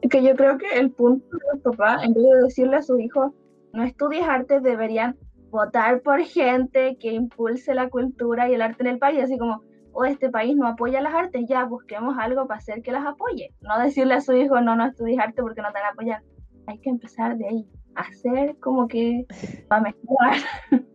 Que 0.10 0.24
yo 0.24 0.36
creo 0.36 0.58
que 0.58 0.80
el 0.80 0.92
punto 0.92 1.26
de 1.36 1.44
los 1.54 1.62
papás, 1.62 2.04
en 2.04 2.14
vez 2.14 2.24
de 2.24 2.44
decirle 2.44 2.78
a 2.78 2.82
sus 2.82 3.00
hijos, 3.00 3.34
no 3.74 3.84
estudies 3.84 4.28
arte, 4.28 4.60
deberían 4.60 5.18
votar 5.50 6.02
por 6.02 6.22
gente 6.22 6.98
que 7.00 7.12
impulse 7.12 7.74
la 7.74 7.90
cultura 7.90 8.50
y 8.50 8.54
el 8.54 8.62
arte 8.62 8.84
en 8.84 8.88
el 8.88 9.00
país, 9.00 9.24
así 9.24 9.38
como, 9.38 9.64
o 9.92 10.02
oh, 10.02 10.06
este 10.06 10.30
país 10.30 10.56
no 10.56 10.68
apoya 10.68 11.02
las 11.02 11.14
artes, 11.14 11.46
ya 11.48 11.66
busquemos 11.66 12.16
algo 12.18 12.48
para 12.48 12.60
hacer 12.60 12.82
que 12.82 12.92
las 12.92 13.06
apoye. 13.06 13.54
No 13.62 13.80
decirle 13.80 14.14
a 14.14 14.22
su 14.22 14.34
hijo, 14.34 14.62
no, 14.62 14.76
no 14.76 14.86
estudies 14.86 15.20
arte 15.20 15.42
porque 15.42 15.62
no 15.62 15.70
te 15.70 15.80
van 15.80 15.86
a 15.86 15.90
apoyar. 15.90 16.22
Hay 16.68 16.78
que 16.80 16.90
empezar 16.90 17.36
de 17.38 17.48
ahí, 17.48 17.68
hacer 17.96 18.56
como 18.60 18.88
que 18.88 19.26
va 19.72 19.78
a 19.78 19.82
mejorar. 19.82 20.38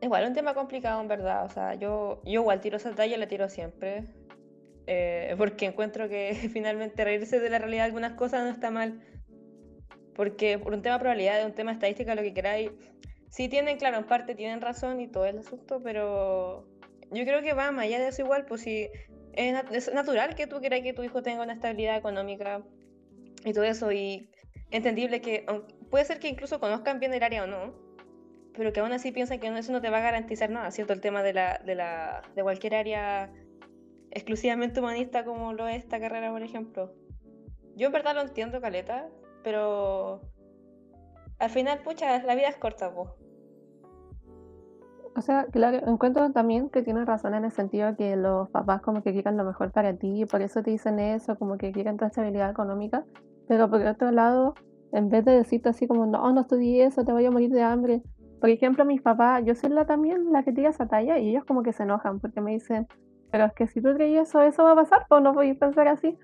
Igual 0.00 0.28
un 0.28 0.34
tema 0.34 0.54
complicado 0.54 1.00
en 1.00 1.08
verdad, 1.08 1.46
o 1.46 1.48
sea, 1.48 1.74
yo, 1.74 2.20
yo 2.26 2.42
igual 2.42 2.60
tiro 2.60 2.76
esa 2.76 2.94
talla, 2.94 3.16
la 3.16 3.26
tiro 3.26 3.48
siempre, 3.48 4.04
eh, 4.86 5.34
porque 5.38 5.64
encuentro 5.64 6.10
que 6.10 6.34
finalmente 6.52 7.04
reírse 7.04 7.40
de 7.40 7.48
la 7.48 7.58
realidad 7.58 7.84
de 7.84 7.86
algunas 7.86 8.12
cosas 8.12 8.44
no 8.44 8.50
está 8.50 8.70
mal, 8.70 9.00
porque 10.14 10.58
por 10.58 10.74
un 10.74 10.82
tema 10.82 10.96
de 10.96 11.00
probabilidad, 11.00 11.44
un 11.44 11.54
tema 11.54 11.70
de 11.70 11.74
estadística, 11.74 12.14
lo 12.14 12.22
que 12.22 12.34
queráis, 12.34 12.70
sí 13.30 13.48
tienen, 13.48 13.78
claro, 13.78 13.98
en 13.98 14.04
parte 14.04 14.34
tienen 14.34 14.60
razón 14.60 15.00
y 15.00 15.08
todo 15.08 15.26
el 15.26 15.38
asunto, 15.38 15.80
pero 15.82 16.66
yo 17.10 17.24
creo 17.24 17.42
que 17.42 17.52
va 17.52 17.70
más 17.72 17.86
allá 17.86 17.98
de 17.98 18.08
eso 18.08 18.22
igual, 18.22 18.46
pues 18.46 18.62
si 18.62 18.88
es, 19.32 19.92
natural 19.92 20.34
que 20.34 20.46
tú 20.46 20.60
quieras 20.60 20.80
que 20.82 20.92
tu 20.92 21.02
hijo 21.02 21.22
tenga 21.22 21.42
una 21.42 21.54
estabilidad 21.54 21.96
económica 21.96 22.62
y 23.44 23.52
todo 23.52 23.64
eso, 23.64 23.92
y 23.92 24.30
entendible 24.70 25.20
que 25.20 25.46
puede 25.90 26.04
ser 26.04 26.18
que 26.18 26.28
incluso 26.28 26.60
conozcan 26.60 27.00
bien 27.00 27.12
el 27.12 27.22
área 27.22 27.44
o 27.44 27.46
no, 27.46 27.74
pero 28.56 28.72
que 28.72 28.80
aún 28.80 28.92
así 28.92 29.10
piensan 29.10 29.40
que 29.40 29.48
eso 29.48 29.72
no 29.72 29.80
te 29.80 29.90
va 29.90 29.98
a 29.98 30.02
garantizar 30.02 30.48
nada, 30.50 30.70
¿cierto? 30.70 30.92
El 30.92 31.00
tema 31.00 31.22
de, 31.22 31.32
la, 31.32 31.58
de, 31.64 31.74
la, 31.74 32.22
de 32.34 32.42
cualquier 32.42 32.76
área 32.76 33.32
exclusivamente 34.12 34.78
humanista 34.78 35.24
como 35.24 35.52
lo 35.52 35.66
es 35.66 35.78
esta 35.78 35.98
carrera, 35.98 36.30
por 36.30 36.42
ejemplo. 36.42 36.94
Yo 37.74 37.88
en 37.88 37.92
verdad 37.92 38.14
lo 38.14 38.20
entiendo, 38.20 38.60
Caleta, 38.60 39.08
pero 39.44 40.22
al 41.38 41.50
final, 41.50 41.78
pucha, 41.84 42.22
la 42.24 42.34
vida 42.34 42.48
es 42.48 42.56
corta, 42.56 42.88
vos. 42.88 43.10
O 45.16 45.20
sea, 45.20 45.46
claro, 45.52 45.86
encuentro 45.86 46.32
también 46.32 46.70
que 46.70 46.82
tienes 46.82 47.06
razón 47.06 47.34
en 47.34 47.44
el 47.44 47.52
sentido 47.52 47.94
que 47.96 48.16
los 48.16 48.50
papás 48.50 48.80
como 48.82 49.02
que 49.04 49.12
quieren 49.12 49.36
lo 49.36 49.44
mejor 49.44 49.70
para 49.70 49.94
ti 49.94 50.22
y 50.22 50.26
por 50.26 50.42
eso 50.42 50.62
te 50.64 50.72
dicen 50.72 50.98
eso, 50.98 51.38
como 51.38 51.56
que 51.56 51.70
quieren 51.70 51.96
tu 51.96 52.04
estabilidad 52.04 52.50
económica, 52.50 53.04
pero 53.46 53.70
por 53.70 53.80
otro 53.82 54.10
lado, 54.10 54.54
en 54.90 55.10
vez 55.10 55.24
de 55.24 55.32
decirte 55.32 55.68
así 55.68 55.86
como, 55.86 56.06
no, 56.06 56.32
no 56.32 56.40
estudié 56.40 56.86
eso, 56.86 57.04
te 57.04 57.12
voy 57.12 57.26
a 57.26 57.30
morir 57.30 57.50
de 57.50 57.62
hambre, 57.62 58.02
por 58.44 58.50
ejemplo, 58.50 58.84
mis 58.84 59.00
papás, 59.00 59.42
yo 59.46 59.54
soy 59.54 59.70
la 59.70 59.86
también 59.86 60.30
la 60.30 60.42
que 60.42 60.52
tira 60.52 60.68
esa 60.68 60.86
talla 60.86 61.18
y 61.18 61.30
ellos 61.30 61.46
como 61.46 61.62
que 61.62 61.72
se 61.72 61.84
enojan 61.84 62.20
porque 62.20 62.42
me 62.42 62.50
dicen, 62.50 62.86
pero 63.30 63.46
es 63.46 63.54
que 63.54 63.66
si 63.66 63.80
tú 63.80 63.94
crees 63.94 64.28
eso, 64.28 64.42
eso 64.42 64.64
va 64.64 64.72
a 64.72 64.74
pasar, 64.74 65.06
pues 65.08 65.22
no 65.22 65.32
podéis 65.32 65.56
pensar 65.56 65.88
así. 65.88 66.18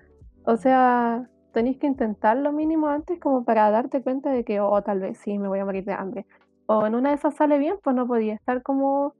O 0.45 0.55
sea, 0.55 1.27
tenéis 1.51 1.77
que 1.77 1.87
intentar 1.87 2.37
lo 2.37 2.51
mínimo 2.51 2.87
antes 2.87 3.19
como 3.19 3.43
para 3.43 3.69
darte 3.71 4.01
cuenta 4.01 4.31
de 4.31 4.43
que, 4.43 4.59
oh, 4.59 4.81
tal 4.81 4.99
vez 4.99 5.17
sí, 5.17 5.37
me 5.37 5.47
voy 5.47 5.59
a 5.59 5.65
morir 5.65 5.85
de 5.85 5.93
hambre. 5.93 6.25
O 6.65 6.85
en 6.85 6.95
una 6.95 7.09
de 7.09 7.15
esas 7.15 7.35
sale 7.35 7.57
bien, 7.57 7.75
pues 7.83 7.95
no 7.95 8.07
podía 8.07 8.33
estar 8.33 8.63
como 8.63 9.13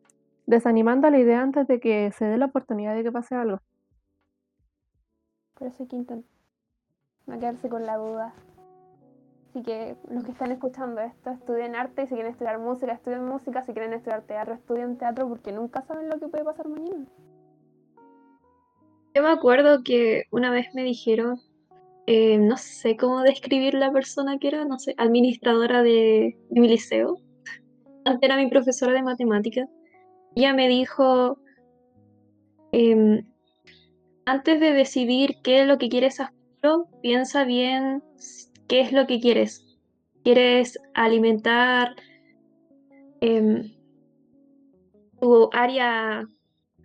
desanimando 0.46 1.10
la 1.10 1.20
idea 1.20 1.42
antes 1.42 1.68
de 1.68 1.80
que 1.80 2.12
se 2.12 2.26
dé 2.26 2.38
la 2.38 2.46
oportunidad 2.46 2.96
de 2.96 3.04
que 3.04 3.12
pase 3.12 3.36
algo. 3.36 3.60
Por 5.56 5.68
eso 5.68 5.84
hay 5.84 5.90
que 5.90 5.96
intentar 5.96 6.32
no 7.28 7.40
quedarse 7.40 7.70
con 7.70 7.86
la 7.86 7.98
duda. 7.98 8.34
Así 9.50 9.64
que 9.64 9.98
los 10.10 10.24
que 10.24 10.32
están 10.32 10.52
escuchando 10.52 11.02
esto, 11.02 11.30
estudien 11.30 11.76
arte, 11.76 12.08
si 12.08 12.14
quieren 12.14 12.32
estudiar 12.32 12.58
música, 12.58 12.94
estudien 12.94 13.26
música, 13.26 13.64
si 13.64 13.74
quieren 13.74 13.94
estudiar 13.94 14.22
teatro, 14.22 14.54
estudien 14.54 14.98
teatro, 14.98 15.28
porque 15.28 15.52
nunca 15.52 15.82
saben 15.82 16.10
lo 16.10 16.20
que 16.20 16.28
puede 16.30 16.46
pasar 16.46 16.70
mañana. 16.70 17.06
Yo 19.14 19.24
me 19.24 19.30
acuerdo 19.30 19.84
que 19.84 20.24
una 20.32 20.52
vez 20.52 20.74
me 20.74 20.84
dijeron, 20.84 21.38
eh, 22.08 22.38
no 22.38 22.58
sé 22.58 22.98
cómo 22.98 23.22
describir 23.22 23.74
la 23.74 23.92
persona 23.92 24.38
que 24.40 24.50
era, 24.50 24.66
no 24.66 24.80
sé, 24.80 24.96
administradora 24.98 25.84
de, 25.84 26.38
mi 26.50 26.68
liceo. 26.68 27.18
Antes 28.06 28.28
era 28.28 28.38
mi 28.38 28.50
profesora 28.50 28.94
de 28.94 29.04
matemáticas. 29.04 29.70
Ella 30.36 30.54
me 30.54 30.68
dijo, 30.68 31.38
em, 32.72 33.26
antes 34.26 34.60
de 34.60 34.74
decidir 34.74 35.38
qué 35.44 35.62
es 35.62 35.68
lo 35.68 35.78
que 35.78 35.90
quieres 35.90 36.20
hacer, 36.20 36.36
piensa 37.02 37.44
bien 37.44 38.04
¿Qué 38.72 38.80
es 38.80 38.94
lo 38.94 39.06
que 39.06 39.20
quieres? 39.20 39.66
¿Quieres 40.24 40.80
alimentar 40.94 41.94
em, 43.20 43.70
tu 45.20 45.50
área? 45.52 46.26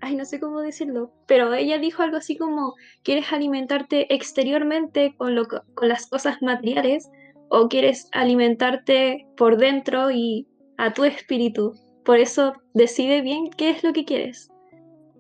Ay, 0.01 0.17
no 0.17 0.25
sé 0.25 0.41
cómo 0.41 0.63
decirlo, 0.63 1.13
pero 1.27 1.53
ella 1.53 1.79
dijo 1.79 2.03
algo 2.03 2.17
así 2.17 2.37
como, 2.37 2.75
¿quieres 3.03 3.33
alimentarte 3.33 4.13
exteriormente 4.15 5.15
con, 5.17 5.35
lo, 5.35 5.47
con 5.47 5.89
las 5.89 6.07
cosas 6.07 6.41
materiales 6.41 7.11
o 7.49 7.69
quieres 7.69 8.09
alimentarte 8.13 9.27
por 9.37 9.57
dentro 9.57 10.11
y 10.11 10.47
a 10.79 10.93
tu 10.93 11.05
espíritu? 11.05 11.75
Por 12.05 12.19
eso 12.19 12.55
decide 12.75 13.21
bien 13.21 13.51
qué 13.51 13.71
es 13.71 13.83
lo 13.83 13.93
que 13.93 14.05
quieres. 14.05 14.51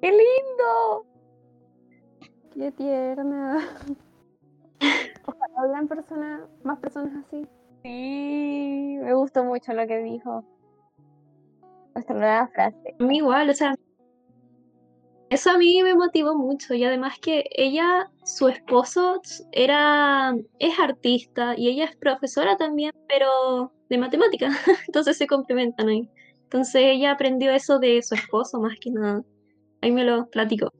¡Qué 0.00 0.10
lindo! 0.10 1.06
¡Qué 2.54 2.72
tierna! 2.72 3.68
Ojalá 5.26 5.82
personas, 5.88 6.42
más 6.62 6.78
personas 6.78 7.24
así. 7.26 7.46
Sí, 7.82 8.98
me 9.02 9.14
gustó 9.14 9.44
mucho 9.44 9.72
lo 9.72 9.86
que 9.86 9.98
dijo. 9.98 10.44
Nuestra 11.94 12.14
nueva 12.14 12.48
frase. 12.48 12.94
A 12.98 13.02
mí 13.02 13.18
igual, 13.18 13.50
o 13.50 13.54
sea, 13.54 13.75
eso 15.37 15.51
a 15.51 15.59
mí 15.59 15.83
me 15.83 15.94
motivó 15.94 16.35
mucho 16.35 16.72
y 16.72 16.83
además 16.83 17.18
que 17.20 17.44
ella, 17.51 18.11
su 18.25 18.49
esposo 18.49 19.20
era, 19.53 20.35
es 20.59 20.79
artista 20.79 21.55
y 21.57 21.68
ella 21.68 21.85
es 21.85 21.96
profesora 21.96 22.57
también, 22.57 22.92
pero 23.07 23.70
de 23.90 23.99
matemática, 23.99 24.49
entonces 24.87 25.18
se 25.18 25.27
complementan 25.27 25.88
ahí. 25.88 26.09
Entonces 26.44 26.83
ella 26.83 27.12
aprendió 27.12 27.53
eso 27.53 27.79
de 27.79 28.03
su 28.03 28.14
esposo 28.14 28.59
más 28.61 28.79
que 28.81 28.90
nada. 28.90 29.22
Ahí 29.83 29.92
me 29.92 30.05
lo 30.05 30.27
platicó. 30.31 30.72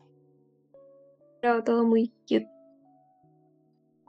Pero 1.43 1.63
todo 1.63 1.85
muy 1.85 2.09
cute. 2.23 2.49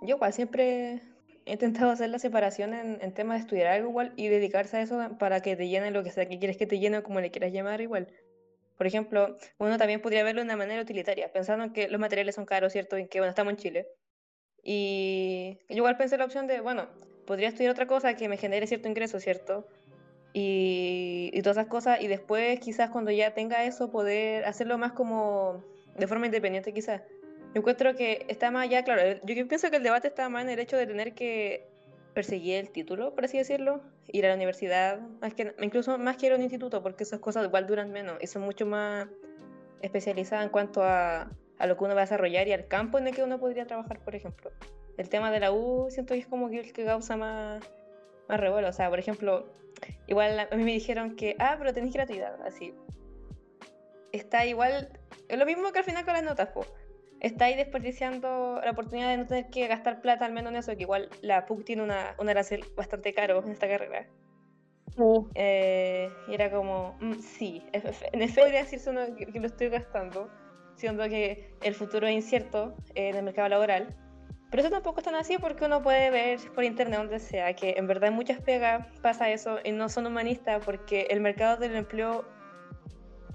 Yo 0.04 0.16
igual 0.16 0.32
siempre 0.32 1.02
he 1.46 1.52
intentado 1.54 1.92
hacer 1.92 2.10
la 2.10 2.20
separación 2.20 2.74
en, 2.74 3.14
temas 3.14 3.38
de 3.38 3.42
estudiar 3.42 3.68
algo 3.68 3.90
igual 3.90 4.14
y 4.16 4.30
dedicarse 4.30 4.78
a 4.78 4.82
eso 4.82 4.98
para 5.20 5.42
que 5.42 5.58
te 5.58 5.68
llene 5.68 5.92
lo 5.92 6.04
que 6.04 6.12
sea 6.12 6.30
que 6.30 6.40
quieres 6.40 6.56
que 6.56 6.68
te 6.68 6.80
llene, 6.80 7.04
como 7.04 7.20
le 7.20 7.32
quieras 7.32 7.52
llamar 7.52 7.82
igual. 7.82 8.08
Por 8.78 8.88
ejemplo, 8.88 9.38
uno 9.58 9.78
también 9.78 10.02
podría 10.02 10.24
verlo 10.24 10.42
de 10.42 10.46
una 10.46 10.56
manera 10.56 10.82
utilitaria, 10.82 11.32
pensando 11.32 11.66
en 11.66 11.74
que 11.74 11.88
los 11.88 12.00
materiales 12.00 12.36
son 12.36 12.46
caros, 12.46 12.72
¿cierto? 12.74 12.96
En 12.96 13.08
que, 13.08 13.20
bueno, 13.20 13.30
estamos 13.30 13.52
en 13.52 13.58
Chile. 13.58 13.88
Y 14.63 15.58
yo 15.70 15.78
igual 15.78 15.98
pensé 15.98 16.18
la 16.18 16.26
opción 16.26 16.46
de, 16.46 16.62
bueno, 16.62 16.88
podría 17.26 17.48
estudiar 17.48 17.72
otra 17.72 17.88
cosa 17.88 18.16
que 18.16 18.30
me 18.30 18.38
genere 18.38 18.68
cierto 18.68 18.88
ingreso, 18.88 19.20
¿cierto? 19.20 19.68
Y, 20.34 21.32
y 21.34 21.42
todas 21.42 21.58
esas 21.58 21.68
cosas, 21.68 22.02
y 22.02 22.08
después 22.08 22.60
quizás 22.60 22.90
cuando 22.92 23.10
ya 23.12 23.34
tenga 23.34 23.63
eso, 23.63 23.90
poder 23.90 24.46
hacerlo 24.46 24.78
más 24.78 24.92
como 24.92 25.63
de 25.98 26.08
forma 26.08 26.28
independiente 26.28 26.74
quizás. 26.74 27.02
Yo 27.54 27.62
encuentro 27.62 27.96
que 27.96 28.26
está 28.28 28.52
más 28.52 28.66
allá, 28.66 28.84
claro, 28.84 29.20
yo 29.24 29.48
pienso 29.48 29.72
que 29.72 29.78
el 29.78 29.84
debate 29.84 30.10
está 30.10 30.30
más 30.30 30.44
en 30.44 30.50
el 30.50 30.60
hecho 30.60 30.78
de 30.78 30.86
tener 30.86 31.13
que 31.13 31.66
perseguir 32.17 32.56
el 32.56 32.71
título, 32.71 33.13
por 33.13 33.25
así 33.25 33.38
decirlo, 33.38 33.80
ir 34.08 34.25
a 34.25 34.30
la 34.30 34.34
universidad, 34.34 34.99
más 35.21 35.36
que, 35.36 35.53
incluso 35.62 35.99
más 35.99 36.17
que 36.17 36.25
ir 36.25 36.32
a 36.32 36.36
un 36.36 36.41
instituto, 36.41 36.82
porque 36.82 37.03
esas 37.03 37.19
cosas 37.19 37.45
igual 37.45 37.67
duran 37.67 37.91
menos 37.91 38.17
y 38.19 38.25
son 38.25 38.41
mucho 38.41 38.65
más 38.65 39.08
especializadas 39.84 40.43
en 40.43 40.49
cuanto 40.49 40.82
a, 40.82 41.30
a 41.60 41.67
lo 41.67 41.77
que 41.77 41.84
uno 41.84 41.93
va 41.93 42.01
a 42.01 42.06
desarrollar 42.06 42.47
y 42.47 42.53
al 42.53 42.67
campo 42.67 42.97
en 42.97 43.06
el 43.06 43.15
que 43.15 43.21
uno 43.21 43.39
podría 43.39 43.67
trabajar, 43.67 43.99
por 43.99 44.15
ejemplo. 44.15 44.49
El 44.97 45.10
tema 45.10 45.30
de 45.30 45.39
la 45.39 45.51
U 45.51 45.91
siento 45.91 46.15
que 46.15 46.21
es 46.21 46.25
como 46.25 46.49
que 46.49 46.62
el 46.62 46.73
que 46.73 46.86
causa 46.86 47.17
más, 47.17 47.63
más 48.27 48.39
revuelo. 48.39 48.69
O 48.69 48.73
sea, 48.73 48.89
por 48.89 48.97
ejemplo, 48.97 49.53
igual 50.08 50.39
a 50.39 50.56
mí 50.56 50.63
me 50.63 50.73
dijeron 50.73 51.15
que, 51.15 51.36
ah, 51.38 51.56
pero 51.60 51.71
tenés 51.71 51.93
gratuidad, 51.93 52.41
así. 52.41 52.73
Está 54.12 54.43
igual, 54.47 54.89
es 55.27 55.38
lo 55.38 55.45
mismo 55.45 55.71
que 55.71 55.77
al 55.77 55.86
final 55.86 56.03
con 56.03 56.15
las 56.15 56.23
notas, 56.23 56.47
po. 56.47 56.65
Está 57.19 57.45
ahí 57.45 57.56
desperdiciando 57.56 58.62
la 58.63 58.71
oportunidad 58.71 59.10
de 59.10 59.17
no 59.17 59.27
tener 59.27 59.49
que 59.49 59.67
gastar 59.67 60.01
plata 60.01 60.25
al 60.25 60.34
menos 60.34 60.51
en 60.51 60.58
eso, 60.58 60.75
que 60.75 60.84
igual 60.84 61.10
la 61.21 61.45
PUC 61.45 61.63
tiene 61.63 61.84
una, 61.84 62.15
un 62.19 62.30
arancel 62.30 62.63
bastante 62.75 63.13
caro 63.13 63.43
en 63.43 63.51
esta 63.51 63.67
carrera. 63.67 64.08
Eh, 65.36 66.10
y 66.27 66.34
era 66.34 66.49
como, 66.49 66.97
mm, 66.99 67.19
sí, 67.19 67.63
en 67.71 68.21
efecto 68.21 68.41
podría 68.41 68.63
decirse 68.63 68.89
uno 68.89 69.15
que, 69.15 69.27
que 69.27 69.39
lo 69.39 69.47
estoy 69.47 69.69
gastando, 69.69 70.30
siendo 70.75 71.08
que 71.08 71.53
el 71.62 71.75
futuro 71.75 72.08
es 72.08 72.13
incierto 72.13 72.75
en 72.95 73.15
el 73.15 73.23
mercado 73.23 73.49
laboral. 73.49 73.95
Pero 74.49 74.62
eso 74.62 74.71
tampoco 74.71 74.99
es 74.99 75.06
tan 75.06 75.15
así 75.15 75.38
porque 75.38 75.65
uno 75.65 75.82
puede 75.82 76.10
ver 76.10 76.39
por 76.56 76.63
internet 76.63 76.99
donde 76.99 77.19
sea 77.19 77.53
que 77.53 77.75
en 77.77 77.86
verdad 77.86 78.10
en 78.10 78.15
muchas 78.15 78.39
pegas 78.41 78.88
pasa 79.01 79.30
eso 79.30 79.60
y 79.63 79.71
no 79.71 79.89
son 79.89 80.08
humanistas 80.08 80.63
porque 80.63 81.08
el 81.10 81.19
mercado 81.19 81.58
del 81.58 81.75
empleo 81.75 82.25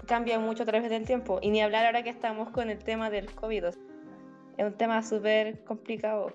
cambia 0.07 0.39
mucho 0.39 0.63
a 0.63 0.65
través 0.65 0.89
del 0.89 1.05
tiempo. 1.05 1.39
Y 1.41 1.49
ni 1.49 1.61
hablar 1.61 1.85
ahora 1.85 2.03
que 2.03 2.09
estamos 2.09 2.49
con 2.49 2.69
el 2.69 2.79
tema 2.79 3.09
del 3.09 3.31
COVID. 3.33 3.65
Es 3.65 3.77
un 4.65 4.73
tema 4.73 5.01
súper 5.01 5.63
complicado. 5.63 6.33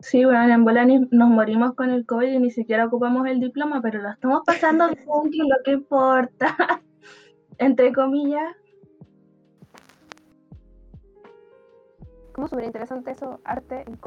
Sí, 0.00 0.24
bueno, 0.24 0.54
en 0.54 0.64
Bolani 0.64 1.08
nos 1.10 1.28
morimos 1.28 1.74
con 1.74 1.90
el 1.90 2.06
COVID 2.06 2.28
y 2.28 2.38
ni 2.38 2.50
siquiera 2.50 2.86
ocupamos 2.86 3.26
el 3.26 3.38
diploma, 3.38 3.82
pero 3.82 4.00
lo 4.00 4.08
estamos 4.08 4.42
pasando 4.46 4.88
bien, 4.94 5.30
que 5.30 5.38
lo 5.38 5.56
que 5.64 5.72
importa. 5.72 6.56
Entre 7.58 7.92
comillas. 7.92 8.56
Como 12.32 12.48
súper 12.48 12.64
interesante 12.64 13.10
eso, 13.10 13.40
arte 13.44 13.84
en 13.86 13.98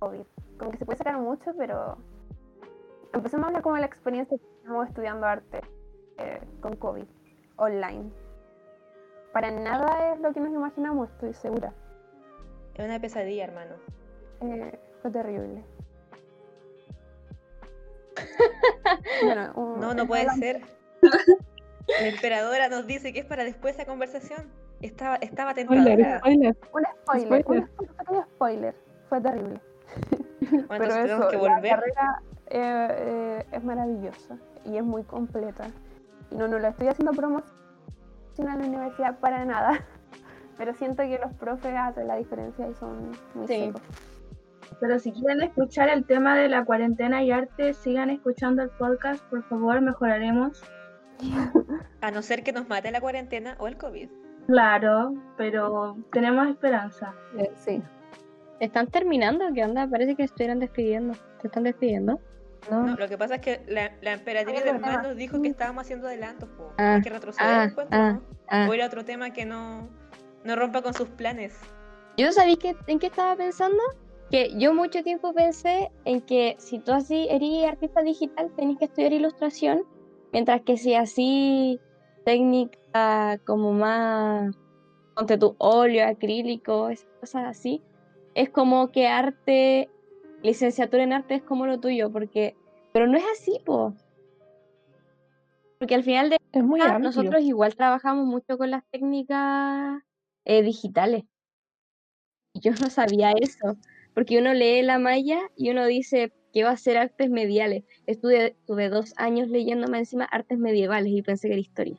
COVID. 0.00 0.24
Como 0.58 0.70
que 0.72 0.78
se 0.78 0.84
puede 0.84 0.98
sacar 0.98 1.18
mucho, 1.18 1.52
pero 1.56 1.98
empecemos 3.12 3.44
a 3.44 3.48
hablar 3.48 3.62
como 3.62 3.76
de 3.76 3.82
la 3.82 3.86
experiencia 3.86 4.36
que 4.36 4.44
estamos 4.44 4.88
estudiando 4.88 5.26
arte 5.26 5.60
eh, 6.16 6.40
con 6.60 6.74
COVID, 6.74 7.04
online. 7.56 8.10
Para 9.40 9.52
nada 9.52 10.14
es 10.14 10.20
lo 10.20 10.32
que 10.32 10.40
nos 10.40 10.50
imaginamos, 10.50 11.08
estoy 11.10 11.32
segura. 11.32 11.72
Es 12.74 12.84
una 12.84 12.98
pesadilla, 12.98 13.44
hermano. 13.44 13.76
Eh, 14.40 14.76
fue 15.00 15.12
terrible. 15.12 15.64
Bueno, 19.22 19.52
un- 19.54 19.78
No, 19.80 19.94
no 19.94 20.06
puede 20.08 20.28
ser. 20.30 20.60
La 22.00 22.08
emperadora 22.08 22.68
nos 22.68 22.84
dice 22.88 23.12
que 23.12 23.20
es 23.20 23.26
para 23.26 23.44
después 23.44 23.76
esa 23.76 23.86
conversación. 23.86 24.50
Estaba, 24.82 25.16
estaba 25.16 25.52
Spoiler, 25.52 25.84
tentadora. 25.96 26.18
spoiler. 26.18 26.56
Un 26.72 26.84
spoiler, 27.04 27.42
Spoiler. 27.42 27.62
un 27.78 27.96
pequeño 27.96 28.22
spoiler. 28.34 28.74
Fue 29.08 29.20
terrible. 29.20 29.60
Bueno, 30.40 30.66
Pero 30.68 30.84
entonces 30.84 31.02
tenemos 31.04 31.20
eso, 31.20 31.28
que 31.30 31.36
la 31.36 31.42
volver. 31.54 31.70
carrera 31.70 32.22
eh, 32.48 32.88
eh, 32.98 33.46
es 33.52 33.62
maravillosa 33.64 34.36
y 34.64 34.76
es 34.78 34.82
muy 34.82 35.04
completa. 35.04 35.68
Y 36.32 36.34
no, 36.34 36.48
no 36.48 36.58
la 36.58 36.70
estoy 36.70 36.88
haciendo 36.88 37.12
promoción 37.12 37.56
a 38.46 38.56
la 38.56 38.66
universidad 38.66 39.18
para 39.18 39.44
nada. 39.44 39.80
Pero 40.58 40.74
siento 40.74 41.02
que 41.04 41.18
los 41.18 41.32
profes 41.34 41.74
hacen 41.76 42.08
la 42.08 42.16
diferencia 42.16 42.68
y 42.68 42.74
son 42.74 43.10
muy 43.34 43.46
Sí. 43.46 43.66
secos. 43.66 43.82
Pero 44.80 44.98
si 44.98 45.12
quieren 45.12 45.40
escuchar 45.42 45.88
el 45.88 46.04
tema 46.04 46.36
de 46.36 46.48
la 46.48 46.64
cuarentena 46.64 47.22
y 47.22 47.30
arte, 47.30 47.72
sigan 47.74 48.10
escuchando 48.10 48.62
el 48.62 48.70
podcast, 48.70 49.24
por 49.30 49.42
favor, 49.44 49.80
mejoraremos. 49.80 50.62
A 52.00 52.10
no 52.10 52.22
ser 52.22 52.42
que 52.42 52.52
nos 52.52 52.68
mate 52.68 52.90
la 52.90 53.00
cuarentena 53.00 53.56
o 53.58 53.66
el 53.66 53.76
COVID. 53.76 54.08
Claro, 54.46 55.14
pero 55.36 55.96
tenemos 56.12 56.48
esperanza. 56.48 57.14
Eh, 57.36 57.50
sí. 57.56 57.82
¿Están 58.60 58.88
terminando? 58.88 59.44
¿Qué 59.54 59.64
onda? 59.64 59.86
Parece 59.88 60.16
que 60.16 60.24
estuvieran 60.24 60.58
despidiendo. 60.58 61.14
¿Te 61.40 61.48
están 61.48 61.62
despidiendo? 61.64 62.20
No, 62.70 62.82
No, 62.86 62.96
lo 62.96 63.08
que 63.08 63.16
pasa 63.18 63.36
es 63.36 63.40
que 63.40 63.62
la, 63.68 63.92
la 64.02 64.12
emperatriz 64.12 64.60
Ah, 64.60 64.64
del 64.64 64.74
verdad. 64.74 64.92
mal 64.94 65.02
nos 65.02 65.16
dijo 65.16 65.40
que 65.40 65.48
estábamos 65.48 65.82
haciendo 65.84 66.06
adelantos. 66.08 66.48
po. 66.50 66.72
Ah, 66.78 66.94
Hay 66.94 67.02
que 67.02 67.10
retroceder 67.10 67.50
ah, 67.50 67.64
el 67.64 67.86
ah, 67.90 68.12
¿no? 68.14 68.22
ah. 68.48 68.66
O 68.68 68.74
ir 68.74 68.82
a 68.82 68.86
otro 68.86 69.04
tema 69.04 69.30
que 69.32 69.44
no, 69.44 69.88
no 70.44 70.56
rompa 70.56 70.82
con 70.82 70.94
sus 70.94 71.08
planes. 71.08 71.58
Yo 72.16 72.32
sabí 72.32 72.56
que, 72.56 72.74
en 72.88 72.98
qué 72.98 73.06
estaba 73.06 73.36
pensando, 73.36 73.78
que 74.30 74.52
yo 74.58 74.74
mucho 74.74 75.02
tiempo 75.02 75.32
pensé 75.32 75.90
en 76.04 76.20
que 76.20 76.56
si 76.58 76.78
tú 76.80 76.92
así 76.92 77.28
eres 77.30 77.64
artista 77.68 78.02
digital, 78.02 78.50
tenés 78.56 78.76
que 78.78 78.86
estudiar 78.86 79.12
ilustración, 79.12 79.84
mientras 80.32 80.60
que 80.62 80.76
si 80.76 80.94
así 80.94 81.80
técnica 82.24 83.38
como 83.46 83.72
más, 83.72 84.54
ponte 85.14 85.38
tu 85.38 85.54
óleo, 85.58 86.06
acrílico, 86.06 86.88
esas 86.90 87.08
cosas 87.20 87.44
así, 87.46 87.82
es 88.34 88.50
como 88.50 88.90
que 88.92 89.06
arte, 89.08 89.88
licenciatura 90.42 91.02
en 91.02 91.12
arte 91.12 91.36
es 91.36 91.42
como 91.42 91.66
lo 91.66 91.80
tuyo, 91.80 92.10
porque, 92.10 92.56
pero 92.92 93.06
no 93.06 93.16
es 93.16 93.24
así, 93.32 93.60
po. 93.64 93.94
Porque 95.78 95.94
al 95.94 96.02
final 96.02 96.30
de 96.30 96.38
es 96.52 96.64
muy 96.64 96.80
Ah, 96.80 96.98
nosotros 96.98 97.42
igual 97.42 97.76
trabajamos 97.76 98.26
mucho 98.26 98.58
con 98.58 98.70
las 98.70 98.84
técnicas 98.90 100.02
eh, 100.44 100.62
digitales. 100.62 101.24
Y 102.54 102.60
Yo 102.60 102.72
no 102.72 102.90
sabía 102.90 103.32
eso, 103.32 103.76
porque 104.14 104.38
uno 104.38 104.54
lee 104.54 104.82
la 104.82 104.98
malla 104.98 105.40
y 105.56 105.70
uno 105.70 105.86
dice 105.86 106.32
que 106.52 106.64
va 106.64 106.70
a 106.70 106.76
ser 106.76 106.96
artes 106.96 107.30
mediales. 107.30 107.84
Estuve, 108.06 108.46
estuve 108.48 108.88
dos 108.88 109.12
años 109.16 109.48
leyéndome 109.48 109.98
encima 109.98 110.24
artes 110.24 110.58
medievales 110.58 111.12
y 111.12 111.22
pensé 111.22 111.48
que 111.48 111.54
era 111.54 111.60
historia. 111.60 111.98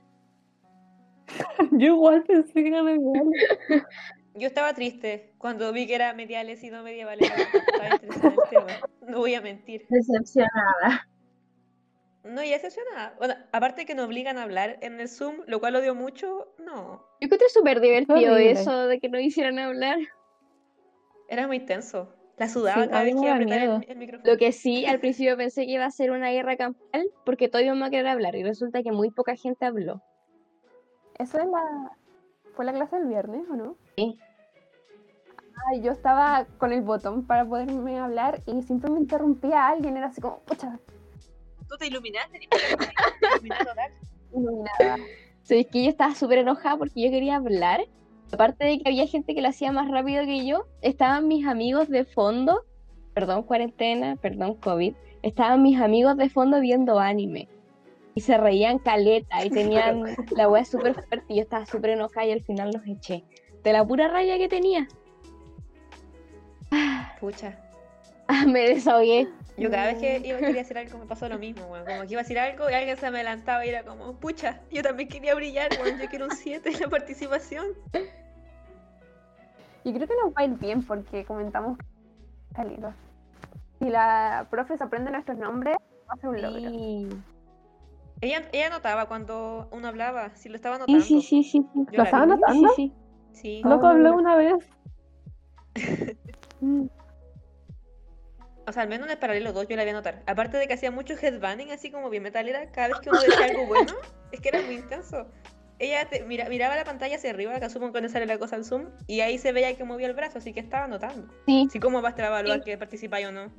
Yo 1.71 1.93
igual 1.93 2.23
pensé 2.23 2.53
que 2.53 2.67
era. 2.67 2.83
Yo 4.39 4.47
estaba 4.47 4.73
triste 4.73 5.33
cuando 5.37 5.71
vi 5.73 5.85
que 5.85 5.95
era 5.95 6.13
mediales 6.13 6.63
y 6.63 6.69
no 6.69 6.81
medievales. 6.81 7.29
Estaba 7.29 7.89
interesada 7.89 8.33
en 8.33 8.33
el 8.33 8.49
tema. 8.49 8.89
No 9.07 9.17
voy 9.19 9.35
a 9.35 9.41
mentir. 9.41 9.85
Decepcionada. 9.89 11.07
No, 12.23 12.43
y 12.43 12.49
decepcionada. 12.49 13.15
Bueno, 13.17 13.35
aparte 13.51 13.85
que 13.85 13.95
nos 13.95 14.05
obligan 14.05 14.37
a 14.37 14.43
hablar 14.43 14.77
en 14.81 14.99
el 14.99 15.09
Zoom, 15.09 15.37
lo 15.47 15.59
cual 15.59 15.75
odio 15.75 15.95
mucho, 15.95 16.53
no. 16.59 17.05
Yo 17.19 17.25
encontré 17.25 17.49
súper 17.49 17.81
divertido 17.81 18.37
eso 18.37 18.87
de 18.87 18.99
que 18.99 19.09
no 19.09 19.19
hicieran 19.19 19.59
hablar. 19.59 19.97
Era 21.27 21.47
muy 21.47 21.59
tenso. 21.59 22.13
La 22.37 22.47
sudaba 22.47 22.83
Sí, 22.83 22.89
cada 22.89 23.03
vez 23.03 23.15
que 23.15 23.21
iba 23.21 23.31
a 23.31 23.35
apretar 23.35 23.85
el 23.89 23.97
micrófono. 23.97 24.31
Lo 24.31 24.37
que 24.37 24.51
sí, 24.53 24.85
al 24.85 24.99
principio 24.99 25.35
pensé 25.35 25.65
que 25.65 25.71
iba 25.71 25.85
a 25.85 25.91
ser 25.91 26.11
una 26.11 26.31
guerra 26.31 26.55
campal 26.55 27.05
porque 27.25 27.49
todo 27.49 27.61
iba 27.61 27.73
a 27.85 27.89
querer 27.89 28.07
hablar 28.07 28.35
y 28.35 28.43
resulta 28.43 28.81
que 28.81 28.93
muy 28.93 29.11
poca 29.11 29.35
gente 29.35 29.65
habló. 29.65 30.01
¿Eso 31.17 31.37
es 31.39 31.45
la... 31.47 31.91
fue 32.53 32.63
la 32.63 32.71
clase 32.71 32.95
del 32.97 33.07
viernes 33.07 33.41
o 33.49 33.55
no? 33.55 33.77
Sí. 33.97 34.17
Ay, 35.67 35.81
yo 35.81 35.91
estaba 35.91 36.45
con 36.57 36.71
el 36.71 36.81
botón 36.81 37.25
para 37.25 37.45
poderme 37.45 37.99
hablar 37.99 38.41
y 38.45 38.61
siempre 38.61 38.89
me 38.89 38.99
interrumpía 38.99 39.67
alguien, 39.67 39.97
era 39.97 40.07
así 40.07 40.21
como, 40.21 40.39
pucha, 40.39 40.79
Tú 41.69 41.77
te 41.77 41.87
iluminaste, 41.87 42.39
total. 42.49 43.91
iluminada. 44.33 44.97
Sabes 45.43 45.67
que 45.67 45.83
yo 45.83 45.89
estaba 45.89 46.15
súper 46.15 46.39
enojada 46.39 46.77
porque 46.77 47.01
yo 47.01 47.11
quería 47.11 47.35
hablar. 47.35 47.81
Aparte 48.31 48.65
de 48.65 48.79
que 48.79 48.89
había 48.89 49.07
gente 49.07 49.33
que 49.33 49.41
lo 49.41 49.49
hacía 49.49 49.71
más 49.71 49.89
rápido 49.89 50.25
que 50.25 50.45
yo, 50.45 50.65
estaban 50.81 51.27
mis 51.27 51.45
amigos 51.47 51.89
de 51.89 52.05
fondo, 52.05 52.63
perdón 53.13 53.43
cuarentena, 53.43 54.15
perdón 54.15 54.55
COVID, 54.55 54.93
estaban 55.23 55.61
mis 55.63 55.79
amigos 55.79 56.17
de 56.17 56.29
fondo 56.29 56.59
viendo 56.59 56.99
anime. 56.99 57.47
Y 58.15 58.21
se 58.21 58.37
reían 58.37 58.79
caleta 58.79 59.45
y 59.45 59.49
tenían 59.49 60.03
la 60.35 60.49
wea 60.49 60.65
súper 60.65 60.93
fuerte 60.95 61.25
y 61.27 61.37
yo 61.37 61.41
estaba 61.41 61.65
súper 61.65 61.91
enojada 61.91 62.25
y 62.27 62.31
al 62.31 62.43
final 62.43 62.71
los 62.71 62.85
eché. 62.85 63.23
De 63.63 63.73
la 63.73 63.85
pura 63.85 64.07
raya 64.07 64.37
que 64.37 64.47
tenía. 64.47 64.87
Pucha. 67.19 67.55
Me 68.47 68.59
desahogué. 68.69 69.27
Yo 69.57 69.69
cada 69.69 69.87
vez 69.87 69.97
que 69.97 70.21
iba 70.25 70.39
quería 70.39 70.61
hacer 70.61 70.77
algo 70.77 70.97
me 70.99 71.05
pasó 71.05 71.27
lo 71.27 71.37
mismo, 71.37 71.65
weón. 71.65 71.85
Como 71.85 72.01
que 72.03 72.13
iba 72.13 72.21
a 72.21 72.23
decir 72.23 72.39
algo 72.39 72.69
y 72.69 72.73
alguien 72.73 72.95
se 72.95 73.11
me 73.11 73.17
adelantaba 73.17 73.65
y 73.65 73.69
era 73.69 73.83
como, 73.83 74.13
pucha, 74.13 74.61
yo 74.71 74.81
también 74.81 75.09
quería 75.09 75.35
brillar, 75.35 75.69
weón. 75.81 75.99
Yo 75.99 76.07
quiero 76.07 76.25
un 76.25 76.31
7 76.35 76.69
en 76.69 76.79
la 76.79 76.87
participación. 76.87 77.67
Yo 79.83 79.93
creo 79.93 80.07
que 80.07 80.15
nos 80.23 80.31
va 80.33 80.41
a 80.41 80.45
ir 80.45 80.51
bien 80.59 80.81
porque 80.83 81.25
comentamos 81.25 81.77
salido. 82.55 82.93
Si 83.79 83.89
la 83.89 84.47
profe 84.49 84.77
se 84.77 84.83
aprende 84.83 85.11
nuestros 85.11 85.37
nombres, 85.37 85.75
va 86.09 86.13
a 86.13 86.17
ser 86.17 86.29
un 86.29 86.41
logro. 86.41 86.69
Sí. 86.69 87.09
Ella, 88.21 88.47
ella 88.51 88.67
anotaba 88.67 89.07
cuando 89.07 89.67
uno 89.71 89.87
hablaba, 89.87 90.35
si 90.35 90.49
lo 90.49 90.55
estaba 90.55 90.75
Sí, 90.77 90.81
anotando. 90.83 91.05
sí, 91.05 91.21
sí, 91.21 91.43
sí. 91.43 91.65
sí. 91.73 91.85
¿Lo 91.97 92.03
estaba 92.03 92.25
vi. 92.25 92.31
anotando? 92.33 92.69
Sí, 92.75 92.93
sí. 93.33 93.41
Sí. 93.41 93.61
Loco 93.63 93.87
Ah, 93.87 93.93
una 93.93 94.35
vez. 94.35 94.55
O 98.67 98.71
sea, 98.71 98.83
al 98.83 98.89
menos 98.89 99.07
en 99.07 99.13
el 99.13 99.17
paralelo 99.17 99.51
2 99.51 99.67
yo 99.67 99.75
la 99.75 99.81
voy 99.83 99.89
a 99.89 99.93
anotar. 99.93 100.21
Aparte 100.27 100.57
de 100.57 100.67
que 100.67 100.73
hacía 100.75 100.91
mucho 100.91 101.15
headbanging, 101.19 101.71
así 101.71 101.89
como 101.91 102.09
bien 102.09 102.21
metalera, 102.23 102.71
cada 102.71 102.89
vez 102.89 102.99
que 102.99 103.09
uno 103.09 103.19
decía 103.19 103.45
algo 103.45 103.65
bueno, 103.65 103.93
es 104.31 104.39
que 104.41 104.49
era 104.49 104.61
muy 104.61 104.75
intenso. 104.75 105.25
Ella 105.79 106.07
te- 106.09 106.23
mira- 106.25 106.47
miraba 106.49 106.75
la 106.75 106.83
pantalla 106.83 107.15
hacia 107.15 107.31
arriba, 107.31 107.57
que 107.59 107.65
asumo 107.65 107.91
que 107.91 108.01
no 108.01 108.09
sale 108.09 108.25
la 108.25 108.37
cosa 108.37 108.57
al 108.57 108.65
zoom, 108.65 108.89
y 109.07 109.21
ahí 109.21 109.37
se 109.39 109.53
veía 109.53 109.75
que 109.75 109.83
movía 109.85 110.07
el 110.07 110.13
brazo, 110.13 110.37
así 110.37 110.53
que 110.53 110.59
estaba 110.59 110.85
anotando. 110.85 111.33
Sí. 111.47 111.65
Así 111.67 111.79
como 111.79 112.01
vas 112.01 112.19
a 112.19 112.27
evaluar 112.27 112.61
que 112.63 112.77
participáis 112.77 113.27
o 113.27 113.31
no. 113.31 113.51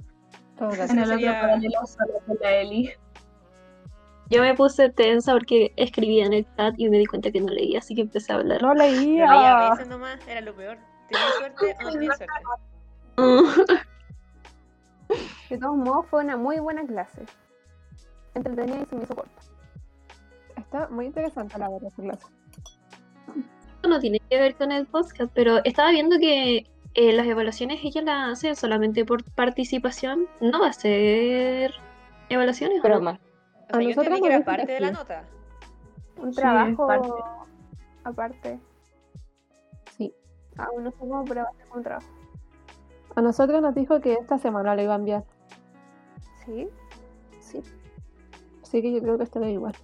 Todo. 0.58 0.74
En 0.74 0.98
el 0.98 1.10
otro 1.12 1.32
paralelo 1.32 1.86
solo 1.86 2.20
con 2.26 2.36
la 2.40 2.52
Eli. 2.52 2.90
Yo 4.28 4.42
me 4.42 4.54
puse 4.54 4.90
tensa 4.90 5.32
porque 5.32 5.72
escribía 5.76 6.26
en 6.26 6.34
el 6.34 6.46
chat 6.56 6.74
y 6.76 6.88
me 6.88 6.98
di 6.98 7.06
cuenta 7.06 7.32
que 7.32 7.40
no 7.40 7.48
leía, 7.52 7.78
así 7.80 7.96
que 7.96 8.02
empecé 8.02 8.32
a 8.32 8.36
hablar. 8.36 8.62
No 8.62 8.74
leía 8.74 9.26
leía. 9.26 9.58
a 9.66 9.70
veces 9.70 9.88
nomás, 9.88 10.20
era 10.28 10.40
lo 10.42 10.54
peor. 10.54 10.78
¿Tenía 11.08 11.26
suerte 11.38 11.74
o 11.80 11.82
no 11.84 11.90
tenía 11.92 12.14
suerte? 12.14 12.26
De 15.50 15.58
todos 15.58 15.76
modos, 15.76 16.06
fue 16.08 16.22
una 16.22 16.36
muy 16.36 16.60
buena 16.60 16.86
clase. 16.86 17.22
Entretenida 18.34 18.82
y 18.82 18.86
se 18.86 18.96
me 18.96 19.02
hizo 19.02 19.16
corta. 19.16 19.42
Está 20.56 20.88
muy 20.88 21.06
interesante 21.06 21.58
la 21.58 21.68
verdad 21.68 21.88
esa 21.88 22.02
clase. 22.02 22.26
Esto 23.74 23.88
no 23.88 23.98
tiene 23.98 24.20
que 24.20 24.38
ver 24.38 24.54
con 24.54 24.70
el 24.70 24.86
podcast, 24.86 25.32
pero 25.34 25.58
estaba 25.64 25.90
viendo 25.90 26.18
que 26.18 26.66
eh, 26.94 27.12
las 27.12 27.26
evaluaciones 27.26 27.80
ella 27.82 28.02
las 28.02 28.32
hace 28.32 28.54
solamente 28.54 29.04
por 29.04 29.24
participación. 29.32 30.28
No 30.40 30.60
va 30.60 30.68
a 30.68 30.72
ser 30.72 31.72
evaluaciones. 32.28 32.78
¿o 32.84 32.88
no? 32.88 32.94
Broma. 32.94 33.20
O 33.52 33.66
sea, 33.70 33.78
A 33.78 33.82
yo 33.82 33.88
entendí 33.90 34.20
que 34.20 34.20
nos 34.20 34.28
era 34.28 34.44
parte 34.44 34.72
de 34.72 34.80
la 34.80 34.90
nota. 34.92 35.24
Un 36.18 36.32
Sí, 36.32 36.40
trabajo 36.40 36.86
parte. 36.86 37.08
aparte. 38.04 38.60
Sí. 39.96 40.14
Aún 40.58 40.84
no 40.84 40.90
sé 40.90 40.96
cómo, 40.98 41.24
pero 41.24 41.42
va 41.42 41.48
a 41.48 41.54
ser 41.54 41.66
un 41.74 41.82
trabajo. 41.82 42.06
A 43.20 43.22
nosotros 43.22 43.60
nos 43.60 43.74
dijo 43.74 44.00
que 44.00 44.14
esta 44.14 44.38
semana 44.38 44.74
lo 44.74 44.80
iba 44.80 44.94
a 44.94 44.96
enviar. 44.96 45.24
¿Sí? 46.46 46.70
Sí. 47.38 47.60
Así 48.62 48.80
que 48.80 48.94
yo 48.94 49.02
creo 49.02 49.18
que 49.18 49.24
estará 49.24 49.46
igual. 49.46 49.74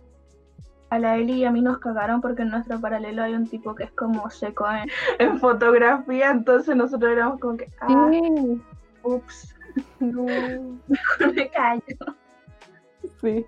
A 0.88 0.98
la 0.98 1.18
Eli 1.18 1.34
y 1.34 1.44
a 1.44 1.50
mí 1.50 1.60
nos 1.60 1.76
cagaron 1.76 2.22
porque 2.22 2.40
en 2.40 2.48
nuestro 2.48 2.80
paralelo 2.80 3.22
hay 3.22 3.34
un 3.34 3.46
tipo 3.46 3.74
que 3.74 3.84
es 3.84 3.90
como 3.90 4.30
seco 4.30 4.66
en, 4.70 4.88
en 5.18 5.38
fotografía, 5.38 6.30
entonces 6.30 6.74
nosotros 6.76 7.12
éramos 7.12 7.38
como 7.38 7.58
que, 7.58 7.66
ah, 7.82 8.08
Sí. 8.10 8.62
ups, 9.02 9.54
No. 10.00 10.24
me 11.34 11.50
callo. 11.50 11.82
Sí. 13.20 13.44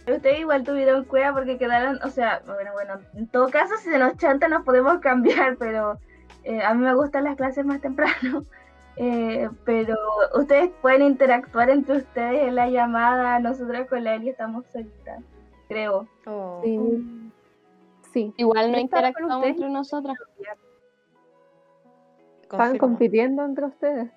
Ustedes 0.00 0.40
igual 0.40 0.64
tuvieron 0.64 1.04
cueva 1.04 1.32
porque 1.32 1.58
quedaron, 1.58 2.00
o 2.02 2.08
sea, 2.10 2.42
bueno, 2.44 2.72
bueno, 2.72 2.94
en 3.14 3.28
todo 3.28 3.50
caso 3.50 3.76
si 3.76 3.88
se 3.90 4.00
nos 4.00 4.16
chanta 4.16 4.48
nos 4.48 4.64
podemos 4.64 4.98
cambiar, 5.00 5.56
pero 5.58 6.00
eh, 6.48 6.62
a 6.62 6.72
mí 6.72 6.82
me 6.82 6.94
gustan 6.94 7.24
las 7.24 7.36
clases 7.36 7.64
más 7.64 7.80
temprano. 7.80 8.44
Eh, 9.00 9.48
pero 9.64 9.94
ustedes 10.34 10.72
pueden 10.82 11.02
interactuar 11.02 11.70
entre 11.70 11.98
ustedes 11.98 12.48
en 12.48 12.56
la 12.56 12.68
llamada, 12.68 13.38
nosotros 13.38 13.86
con 13.86 14.02
la 14.02 14.16
Eli 14.16 14.30
estamos 14.30 14.64
solitas, 14.72 15.22
creo. 15.68 16.08
Oh. 16.26 16.60
Sí. 16.64 17.30
Sí. 18.12 18.34
Igual 18.38 18.72
no 18.72 18.78
interactuamos 18.80 19.46
entre 19.46 19.70
nosotras. 19.70 20.18
Confirmo. 22.48 22.78
compitiendo 22.80 23.44
entre 23.44 23.66
ustedes. 23.66 24.10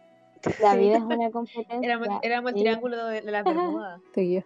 La 0.59 0.75
vida 0.75 0.97
es 0.97 1.03
una 1.03 1.29
competencia. 1.29 1.77
Éramos, 1.87 2.07
éramos 2.23 2.53
el 2.53 2.59
triángulo 2.59 3.05
de, 3.05 3.21
de 3.21 3.31
las 3.31 3.43
Bermudas. 3.45 4.01
Sí, 4.15 4.33
yo. 4.33 4.41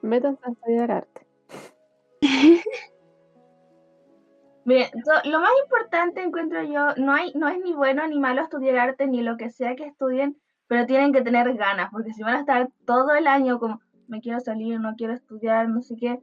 Métanse 0.00 0.42
a 0.44 0.50
estudiar 0.50 0.90
arte. 0.90 1.26
Miren, 4.64 4.86
so- 5.04 5.28
lo 5.30 5.40
más 5.40 5.50
importante 5.64 6.22
encuentro 6.22 6.62
yo, 6.62 6.94
no 6.96 7.12
hay, 7.12 7.32
no 7.34 7.48
es 7.48 7.58
ni 7.58 7.72
bueno 7.72 8.06
ni 8.06 8.18
malo 8.20 8.42
estudiar 8.42 8.76
arte, 8.78 9.06
ni 9.06 9.22
lo 9.22 9.36
que 9.36 9.50
sea 9.50 9.74
que 9.74 9.84
estudien, 9.86 10.36
pero 10.68 10.86
tienen 10.86 11.12
que 11.12 11.22
tener 11.22 11.52
ganas, 11.54 11.90
porque 11.90 12.12
si 12.12 12.22
van 12.22 12.36
a 12.36 12.40
estar 12.40 12.68
todo 12.86 13.14
el 13.14 13.26
año 13.26 13.58
como, 13.58 13.80
me 14.06 14.20
quiero 14.20 14.40
salir, 14.40 14.78
no 14.80 14.94
quiero 14.96 15.14
estudiar, 15.14 15.68
no 15.68 15.82
sé 15.82 15.96
qué, 15.96 16.20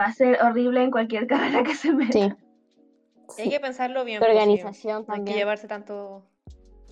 va 0.00 0.06
a 0.06 0.12
ser 0.12 0.38
horrible 0.42 0.82
en 0.82 0.90
cualquier 0.90 1.26
carrera 1.60 1.62
que 1.62 1.74
se 1.74 1.92
meta. 1.92 2.36
Sí, 3.30 3.42
Hay 3.42 3.50
que 3.50 3.60
pensarlo 3.60 4.04
bien. 4.04 4.20
tu 4.20 4.26
pues, 4.26 4.36
sí. 4.36 4.42
organización 4.42 5.04
No 5.06 5.14
hay 5.14 5.20
que 5.20 5.24
también. 5.24 5.36
llevarse 5.38 5.66
tanto. 5.68 6.24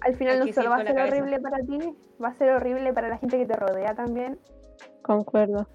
Al 0.01 0.15
final 0.17 0.41
no 0.41 0.53
solo 0.53 0.71
va 0.71 0.77
a 0.77 0.79
ser 0.85 0.95
cabeza. 0.95 1.17
horrible 1.17 1.41
para 1.41 1.59
ti, 1.59 1.79
va 2.23 2.29
a 2.29 2.35
ser 2.35 2.51
horrible 2.51 2.93
para 2.93 3.09
la 3.09 3.19
gente 3.19 3.39
que 3.39 3.47
te 3.47 3.55
rodea 3.55 3.95
también. 3.95 4.39
Concuerdo. 5.03 5.69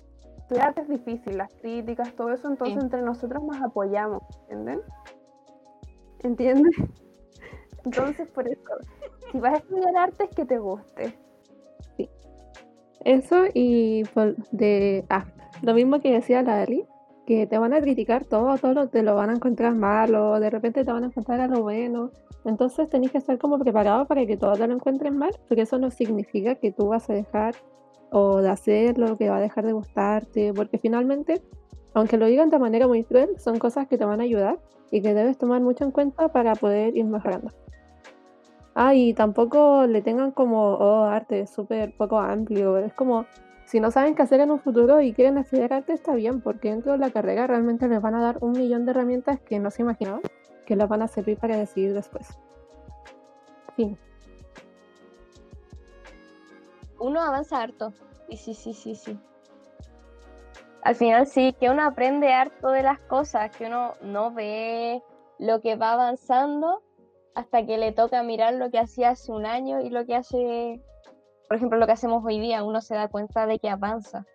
Estudiar 0.48 0.74
es 0.78 0.88
difícil, 0.88 1.38
las 1.38 1.54
críticas, 1.56 2.14
todo 2.16 2.32
eso, 2.32 2.48
entonces 2.48 2.76
Sí. 2.76 2.82
entre 2.82 3.02
nosotros 3.02 3.44
nos 3.44 3.62
apoyamos, 3.62 4.22
¿entienden? 4.48 4.80
¿Entiendes? 6.24 6.72
Entonces, 7.86 8.30
por 8.30 8.48
eso, 8.48 8.62
si 9.32 9.40
vas 9.42 9.56
a 9.56 9.58
estudiar 9.58 9.98
arte 9.98 10.24
es 10.24 10.30
que 10.30 10.46
te 10.46 10.58
guste. 10.58 11.18
Eso 13.04 13.44
y 13.54 14.04
por- 14.14 14.36
de 14.52 15.06
ah, 15.10 15.26
lo 15.62 15.74
mismo 15.74 16.00
que 16.00 16.12
decía 16.14 16.42
la 16.44 16.64
Eli, 16.64 16.86
que 17.26 17.46
te 17.46 17.58
van 17.58 17.74
a 17.74 17.82
criticar 17.82 18.24
todo, 18.26 18.58
todo 18.58 18.74
lo- 18.74 18.88
te 18.88 19.04
lo 19.04 19.16
van 19.16 19.30
a 19.30 19.34
encontrar 19.34 19.76
malo, 19.76 20.40
de 20.40 20.50
repente 20.50 20.86
te 20.86 20.92
van 20.94 21.04
a 21.04 21.08
encontrar 21.08 21.42
a 21.42 21.48
lo 21.48 21.62
bueno. 21.62 22.12
Entonces 22.46 22.90
tenés 22.90 23.12
que 23.12 23.18
estar 23.18 23.38
como 23.38 23.60
preparado 23.60 24.06
para 24.08 24.26
que 24.26 24.38
todo 24.38 24.54
te 24.54 24.66
lo 24.68 24.74
encuentren 24.74 25.18
mal, 25.18 25.32
porque 25.50 25.64
eso 25.64 25.78
no 25.78 25.92
significa 25.92 26.56
que 26.56 26.72
tú 26.72 26.88
vas 26.88 27.10
a 27.10 27.14
dejar 27.14 27.54
o 28.12 28.42
de 28.42 28.50
hacer 28.50 28.98
lo 28.98 29.18
que 29.18 29.30
va 29.30 29.38
a 29.38 29.42
dejar 29.42 29.66
de 29.66 29.74
gustarte, 29.74 30.54
porque 30.54 30.78
finalmente, 30.78 31.42
aunque 31.94 32.18
lo 32.18 32.26
digan 32.26 32.50
de 32.50 32.60
manera 32.60 32.88
muy 32.88 33.04
cruel, 33.04 33.40
son 33.40 33.60
cosas 33.60 33.88
que 33.88 33.98
te 33.98 34.06
van 34.06 34.22
a 34.22 34.24
ayudar 34.24 34.60
y 34.92 35.02
que 35.02 35.14
debes 35.14 35.38
tomar 35.38 35.62
mucho 35.62 35.84
en 35.84 35.92
cuenta 35.92 36.30
para 36.30 36.56
poder 36.56 36.96
ir 36.96 37.06
mejorando. 37.06 37.52
Ah, 38.76 38.94
y 38.94 39.14
tampoco 39.14 39.88
le 39.88 40.02
tengan 40.02 40.32
como, 40.32 40.74
oh, 40.76 41.04
arte 41.04 41.48
súper 41.48 41.96
poco 41.98 42.20
amplio. 42.20 42.78
Es 42.78 42.94
como, 42.94 43.26
si 43.66 43.80
no 43.80 43.90
saben 43.90 44.14
qué 44.14 44.22
hacer 44.22 44.40
en 44.40 44.52
un 44.52 44.60
futuro 44.60 45.02
y 45.02 45.14
quieren 45.14 45.38
estudiar 45.38 45.74
arte, 45.74 45.94
está 45.94 46.14
bien, 46.14 46.42
porque 46.42 46.70
dentro 46.70 46.92
de 46.92 47.00
la 47.00 47.10
carrera 47.10 47.48
realmente 47.48 47.88
les 47.88 48.02
van 48.02 48.14
a 48.16 48.22
dar 48.22 48.38
un 48.42 48.52
millón 48.52 48.86
de 48.86 48.92
herramientas 48.92 49.40
que 49.40 49.60
no 49.60 49.72
se 49.72 49.82
imaginaban 49.82 50.22
que 50.68 50.76
les 50.76 50.88
van 50.88 51.02
a 51.02 51.08
servir 51.08 51.38
para 51.38 51.58
decidir 51.58 51.94
después. 51.94 52.38
Fin. 53.76 53.98
Uno 57.00 57.22
avanza 57.22 57.62
harto. 57.62 57.94
Sí, 58.30 58.38
sí, 58.38 58.54
sí, 58.54 58.74
sí, 58.74 58.96
sí. 58.96 59.20
Al 60.84 60.96
final 60.96 61.28
sí, 61.28 61.54
que 61.60 61.70
uno 61.70 61.84
aprende 61.84 62.34
harto 62.34 62.70
de 62.70 62.84
las 62.84 63.00
cosas, 63.02 63.56
que 63.56 63.66
uno 63.66 63.94
no 64.02 64.32
ve 64.32 65.02
lo 65.40 65.62
que 65.62 65.76
va 65.76 65.94
avanzando 65.94 66.82
hasta 67.36 67.66
que 67.66 67.78
le 67.78 67.92
toca 67.92 68.24
mirar 68.24 68.56
lo 68.56 68.72
que 68.72 68.80
hacía 68.80 69.12
hace 69.12 69.32
un 69.32 69.46
año 69.46 69.82
y 69.82 69.90
lo 69.90 70.06
que 70.06 70.16
hace, 70.16 70.82
por 71.48 71.58
ejemplo, 71.58 71.78
lo 71.78 71.86
que 71.86 71.92
hacemos 71.92 72.24
hoy 72.26 72.40
día, 72.40 72.64
uno 72.64 72.82
se 72.82 72.96
da 72.96 73.10
cuenta 73.10 73.46
de 73.46 73.60
que 73.60 73.70
avanza. 73.70 74.26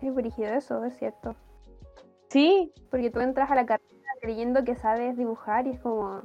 Es 0.00 0.14
brígido 0.14 0.52
eso, 0.54 0.84
es 0.84 0.96
cierto. 0.98 1.34
Sí, 2.28 2.72
Porque 2.90 3.10
tú 3.10 3.20
entras 3.20 3.50
a 3.50 3.54
la 3.54 3.66
carrera 3.66 3.88
creyendo 4.20 4.62
que 4.62 4.76
sabes 4.76 5.16
dibujar 5.16 5.66
y 5.66 5.70
es 5.70 5.80
como, 5.80 6.22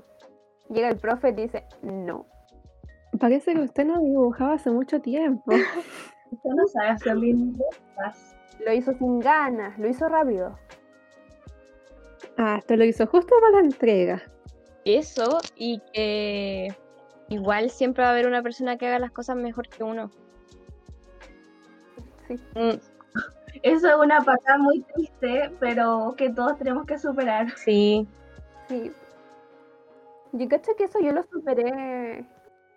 llega 0.70 0.90
el 0.90 0.98
profe 0.98 1.30
y 1.30 1.36
te 1.36 1.42
dice, 1.42 1.66
no. 1.82 2.26
Parece 3.20 3.54
que 3.54 3.62
usted 3.62 3.86
no 3.86 4.00
dibujaba 4.00 4.54
hace 4.54 4.72
mucho 4.72 5.00
tiempo. 5.02 5.52
Usted 6.32 6.50
no 6.50 6.68
sabe 6.68 6.90
hacer 6.90 7.16
limpiezas. 7.18 8.36
Lo 8.66 8.74
hizo 8.74 8.92
sin 8.94 9.20
ganas, 9.20 9.78
lo 9.78 9.88
hizo 9.88 10.08
rápido. 10.10 10.58
Ah, 12.38 12.56
esto 12.58 12.76
lo 12.76 12.84
hizo 12.86 13.06
justo 13.06 13.36
para 13.40 13.62
la 13.62 13.68
entrega. 13.68 14.22
eso 14.86 15.38
y 15.56 15.80
que 15.94 16.76
igual 17.30 17.70
siempre 17.70 18.04
va 18.04 18.10
a 18.10 18.12
haber 18.14 18.26
una 18.28 18.42
persona 18.42 18.78
que 18.78 18.88
haga 18.88 18.98
las 19.00 19.12
cosas 19.12 19.36
mejor 19.36 19.68
que 19.70 19.84
uno. 19.84 20.10
Sí. 22.28 22.36
Mm, 22.56 22.80
Eso 23.62 23.88
es 23.90 23.96
una 23.96 24.22
patada 24.22 24.58
muy 24.58 24.82
triste, 24.82 25.52
pero 25.60 26.16
que 26.18 26.30
todos 26.32 26.58
tenemos 26.58 26.86
que 26.88 26.98
superar. 26.98 27.52
sí, 27.58 28.08
Sí. 28.68 28.92
Yo 30.32 30.48
cacho 30.50 30.72
que 30.76 30.86
eso 30.86 31.00
yo 31.00 31.12
lo 31.12 31.22
superé 31.24 32.26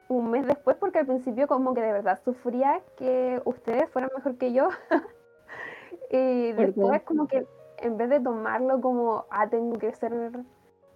un 0.09 0.31
mes 0.31 0.47
después 0.47 0.77
porque 0.77 1.01
al 1.01 1.07
principio 1.07 1.47
como 1.47 1.75
que 1.75 1.81
de 1.81 1.93
verdad 1.93 2.21
sufría 2.25 2.81
que 2.97 3.41
ustedes 3.45 3.89
fueran 3.91 4.11
mejor 4.15 4.37
que 4.37 4.53
yo. 4.53 4.69
y 6.11 6.53
después 6.53 7.03
como 7.03 7.27
que 7.27 7.47
en 7.79 7.97
vez 7.97 8.09
de 8.09 8.21
tomarlo 8.21 8.81
como, 8.81 9.25
ah, 9.31 9.49
tengo 9.49 9.79
que 9.79 9.93
ser 9.95 10.13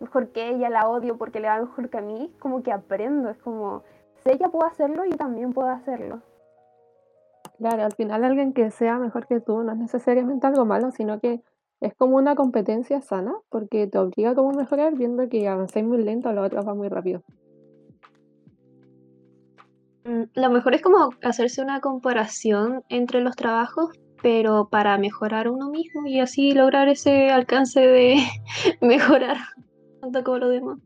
mejor 0.01 0.29
que 0.29 0.49
ella, 0.49 0.70
la 0.70 0.88
odio 0.88 1.16
porque 1.18 1.40
le 1.40 1.49
va 1.49 1.61
mejor 1.61 1.90
que 1.90 1.99
a 1.99 2.03
mí, 2.03 2.33
como 2.38 2.62
que 2.62 2.73
aprendo. 2.73 3.29
Es 3.29 3.38
como, 3.38 3.83
si 4.23 4.31
ella 4.31 4.49
puede 4.49 4.70
hacerlo, 4.70 5.05
yo 5.05 5.16
también 5.16 5.53
puedo 5.53 5.68
hacerlo. 5.68 6.23
Claro, 7.59 7.85
al 7.85 7.92
final 7.92 8.25
alguien 8.25 8.55
que 8.55 8.70
sea 8.70 8.99
mejor 8.99 9.27
que 9.27 9.40
tú 9.40 9.62
no 9.62 9.73
es 9.73 9.79
necesariamente 9.79 10.46
algo 10.46 10.64
malo, 10.64 10.90
sino 10.92 11.20
que 11.20 11.42
es 11.81 11.94
como 11.94 12.16
una 12.16 12.35
competencia 12.35 13.01
sana, 13.03 13.35
porque 13.51 13.87
te 13.87 13.99
obliga 13.99 14.35
como 14.35 14.51
a 14.51 14.55
mejorar 14.55 14.94
viendo 14.94 15.29
que 15.29 15.46
avanzáis 15.49 15.85
muy 15.85 16.03
lento, 16.03 16.33
lo 16.33 16.42
otro 16.42 16.62
va 16.62 16.75
muy 16.75 16.88
rápido. 16.88 17.23
Mm, 20.05 20.23
Lo 20.35 20.51
mejor 20.51 20.75
es 20.75 20.83
como 20.83 21.11
hacerse 21.23 21.63
una 21.63 21.81
comparación 21.81 22.83
entre 22.89 23.21
los 23.21 23.37
trabajos 23.37 23.91
pero 24.23 24.69
para 24.69 24.99
mejorar 24.99 25.49
uno 25.49 25.71
mismo 25.71 26.07
y 26.07 26.21
así 26.21 26.53
lograr 26.53 26.89
ese 26.89 27.31
alcance 27.31 27.81
de 27.81 28.17
mejorar 28.83 29.39
tanto 30.03 30.23
como 30.25 30.39
lo 30.39 30.49
demás. 30.51 30.79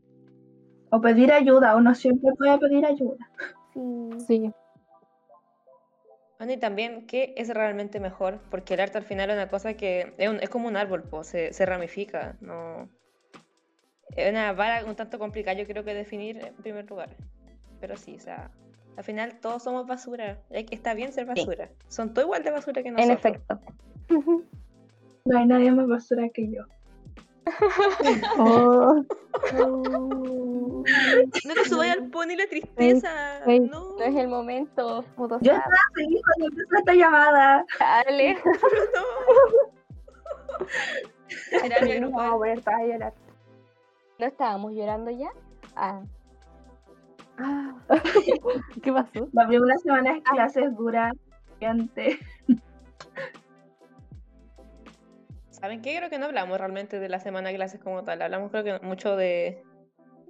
O 0.91 1.01
pedir 1.01 1.33
ayuda, 1.33 1.75
uno 1.75 1.95
siempre 1.97 2.31
puede 2.39 2.57
pedir 2.59 2.87
ayuda. 2.87 3.17
Sí. 3.73 4.11
Sí. 4.27 4.53
Bueno, 6.39 6.53
y 6.53 6.57
también, 6.59 7.07
¿qué 7.09 7.35
es 7.37 7.49
realmente 7.49 7.99
mejor? 8.01 8.39
Porque 8.51 8.75
el 8.75 8.81
arte 8.81 8.99
al 8.99 9.05
final 9.05 9.31
es 9.31 9.37
una 9.37 9.49
cosa 9.49 9.75
que 9.75 10.15
es, 10.19 10.29
un- 10.29 10.41
es 10.41 10.49
como 10.51 10.69
un 10.69 10.77
árbol, 10.77 11.03
po, 11.03 11.25
se, 11.25 11.53
se 11.53 11.67
ramifica, 11.67 12.37
no... 12.41 12.89
Es 14.17 14.31
una 14.31 14.53
vara 14.53 14.85
un 14.85 14.95
tanto 14.95 15.19
complicada, 15.19 15.57
yo 15.59 15.67
creo 15.67 15.83
que 15.85 15.95
definir 15.95 16.39
en 16.45 16.55
primer 16.55 16.89
lugar. 16.89 17.17
Pero 17.81 17.97
sí, 17.97 18.15
o 18.17 18.21
sea, 18.21 18.51
al 18.97 19.05
final 19.05 19.39
todos 19.41 19.63
somos 19.63 19.87
basura. 19.87 20.39
Está 20.51 20.95
bien 20.95 21.13
ser 21.13 21.27
basura. 21.27 21.71
Son 21.89 22.13
todos 22.15 22.27
igual 22.27 22.43
de 22.45 22.51
basura 22.51 22.83
que 22.83 22.91
nosotros. 22.91 23.11
En 23.11 23.17
efecto. 23.17 23.61
No 25.27 25.39
hay 25.39 25.47
nadie 25.47 25.73
más 25.73 25.89
basura 25.89 26.29
que 26.29 26.51
yo. 26.51 26.65
Oh, 28.39 29.03
No. 29.55 29.83
No 31.45 31.55
te 31.55 31.65
subas 31.65 31.89
al 31.89 32.11
pony 32.11 32.37
la 32.37 32.47
tristeza. 32.47 33.41
No, 33.47 33.97
No 33.97 34.05
es 34.05 34.15
el 34.17 34.29
momento. 34.29 35.03
Yo 35.17 35.53
estaba 35.53 35.65
feliz 35.95 36.21
cuando 36.25 36.47
empezó 36.47 36.77
esta 36.77 36.95
llamada. 36.95 37.65
Dale. 37.81 38.35
no. 38.95 39.03
Terapia 41.63 42.01
No, 42.01 42.21
a 42.21 42.85
llorar. 42.85 43.15
¿No 44.19 44.27
estábamos 44.27 44.73
llorando 44.73 45.11
ya? 45.11 45.31
Ah, 45.75 46.03
Ah, 47.39 47.75
¿Qué 48.83 48.93
pasó? 48.93 49.29
La 49.33 49.47
primera 49.47 49.77
semana 49.79 50.15
de 50.15 50.23
clases 50.23 50.77
dura. 50.77 51.13
gigante. 51.59 52.19
¿Saben 55.51 55.81
qué? 55.83 55.97
Creo 55.97 56.11
que 56.11 56.19
no 56.19 56.27
hablamos 56.27 56.59
realmente 56.59 57.01
de 57.01 57.09
la 57.09 57.21
semana 57.21 57.49
de 57.49 57.55
clases 57.57 57.81
como 57.81 58.05
tal. 58.05 58.21
Hablamos 58.23 58.51
creo 58.51 58.65
que 58.65 58.79
mucho 58.87 59.17
de, 59.17 59.63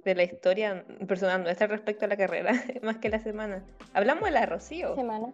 de 0.03 0.15
la 0.15 0.23
historia 0.23 0.85
personal 1.07 1.43
nuestra 1.43 1.67
respecto 1.67 2.05
a 2.05 2.07
la 2.07 2.15
carrera, 2.17 2.53
más 2.83 2.97
que 2.97 3.09
la 3.09 3.19
semana. 3.19 3.63
Hablamos 3.93 4.23
de 4.25 4.31
la 4.31 4.41
de 4.41 4.45
Rocío. 4.47 4.95
semana. 4.95 5.27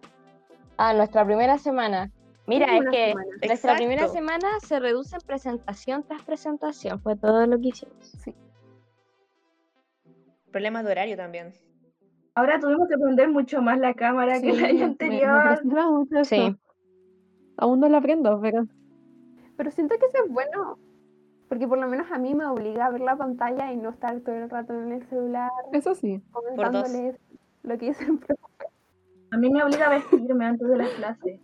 Ah, 0.78 0.92
nuestra 0.94 1.24
primera 1.24 1.58
semana. 1.58 2.10
Mira, 2.46 2.66
es 2.76 2.82
que 2.90 3.08
semana. 3.12 3.30
nuestra 3.46 3.76
primera 3.76 4.08
semana 4.08 4.48
se 4.66 4.80
reduce 4.80 5.14
en 5.14 5.22
presentación 5.22 6.02
tras 6.02 6.22
presentación. 6.22 7.00
Fue 7.00 7.14
todo 7.16 7.46
lo 7.46 7.60
que 7.60 7.68
hicimos. 7.68 7.94
Sí. 8.24 8.34
Problemas 10.52 10.84
de 10.84 10.90
horario 10.92 11.16
también. 11.16 11.52
Ahora 12.34 12.60
tuvimos 12.60 12.88
que 12.88 12.96
prender 12.96 13.28
mucho 13.28 13.60
más 13.60 13.78
la 13.78 13.94
cámara 13.94 14.40
que 14.40 14.50
el 14.50 14.64
año 14.64 14.72
me- 14.72 14.78
me 14.78 14.84
anterior. 14.84 15.64
mucho 15.64 16.18
eso. 16.18 16.24
Sí. 16.34 16.56
Aún 17.58 17.80
no 17.80 17.88
lo 17.88 17.96
aprendo, 17.98 18.40
pero 18.40 18.66
Pero 19.56 19.70
siento 19.70 19.96
que 19.98 20.06
eso 20.06 20.24
es 20.24 20.30
bueno. 20.32 20.78
Porque 21.48 21.68
por 21.68 21.78
lo 21.78 21.86
menos 21.88 22.10
a 22.10 22.16
mí 22.18 22.34
me 22.34 22.46
obliga 22.46 22.86
a 22.86 22.90
ver 22.90 23.02
la 23.02 23.16
pantalla 23.16 23.70
y 23.72 23.76
no 23.76 23.90
estar 23.90 24.18
todo 24.20 24.34
el 24.34 24.48
rato 24.48 24.72
en 24.72 24.92
el 24.92 25.02
celular 25.08 25.50
eso 25.72 25.94
sí. 25.94 26.22
comentándoles 26.32 27.16
lo 27.62 27.76
que 27.78 27.86
dice 27.86 28.04
el 28.04 28.18
profe. 28.18 28.66
A 29.32 29.36
mí 29.36 29.50
me 29.50 29.62
obliga 29.62 29.86
a 29.86 29.90
vestirme 29.90 30.46
antes 30.46 30.66
de 30.66 30.76
las 30.78 30.88
clases. 30.90 31.40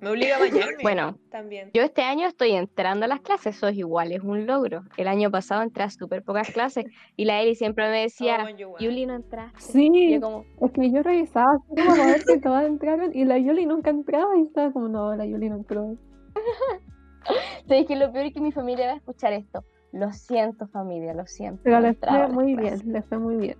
Me 0.00 0.10
obliga 0.10 0.36
a 0.36 0.38
bañarme. 0.40 0.82
Bueno, 0.82 1.18
también. 1.30 1.70
Yo 1.74 1.82
este 1.82 2.02
año 2.02 2.26
estoy 2.26 2.52
entrando 2.52 3.04
a 3.04 3.08
las 3.08 3.20
clases, 3.20 3.56
eso 3.56 3.68
es 3.68 3.76
igual, 3.76 4.12
es 4.12 4.22
un 4.22 4.46
logro. 4.46 4.82
El 4.96 5.08
año 5.08 5.30
pasado 5.30 5.62
entré 5.62 5.84
a 5.84 5.90
súper 5.90 6.22
pocas 6.22 6.50
clases 6.50 6.86
y 7.16 7.24
la 7.26 7.40
Eli 7.40 7.54
siempre 7.54 7.88
me 7.90 8.00
Oh, 8.00 8.02
decía, 8.02 8.50
igual. 8.58 8.82
Yuli 8.82 9.06
no 9.06 9.14
entraste. 9.14 9.60
Sí, 9.72 9.90
Y 9.92 10.14
yo 10.14 10.20
como, 10.20 10.44
es 10.60 10.72
que 10.72 10.90
yo 10.90 11.02
revisaba 11.02 11.46
así 11.54 11.74
como 11.82 11.96
para 11.96 12.06
ver 12.06 12.22
si 12.22 12.40
todas 12.40 12.66
entraron 12.66 13.10
y 13.14 13.24
la 13.24 13.38
Yuli 13.38 13.66
nunca 13.66 13.90
entraba 13.90 14.36
y 14.38 14.42
estaba 14.42 14.72
como, 14.72 14.88
no, 14.88 15.14
la 15.14 15.26
Yuli 15.26 15.48
no 15.50 15.56
entró. 15.56 15.96
¿sabes 17.68 17.86
que 17.86 17.96
Lo 17.96 18.10
peor 18.12 18.26
es 18.26 18.32
que 18.34 18.40
mi 18.40 18.52
familia 18.52 18.86
va 18.86 18.92
a 18.92 18.96
escuchar 18.96 19.32
esto. 19.34 19.62
Lo 19.92 20.12
siento 20.12 20.66
familia, 20.68 21.12
lo 21.14 21.26
siento. 21.26 21.60
Pero 21.64 21.76
no 21.76 21.82
le 21.82 21.88
entraba 21.88 22.24
a 22.24 22.28
fue 22.28 22.34
muy 22.44 22.54
clases". 22.56 22.82
bien, 22.84 22.92
le 22.94 23.02
fue 23.02 23.18
muy 23.18 23.36
bien. 23.36 23.58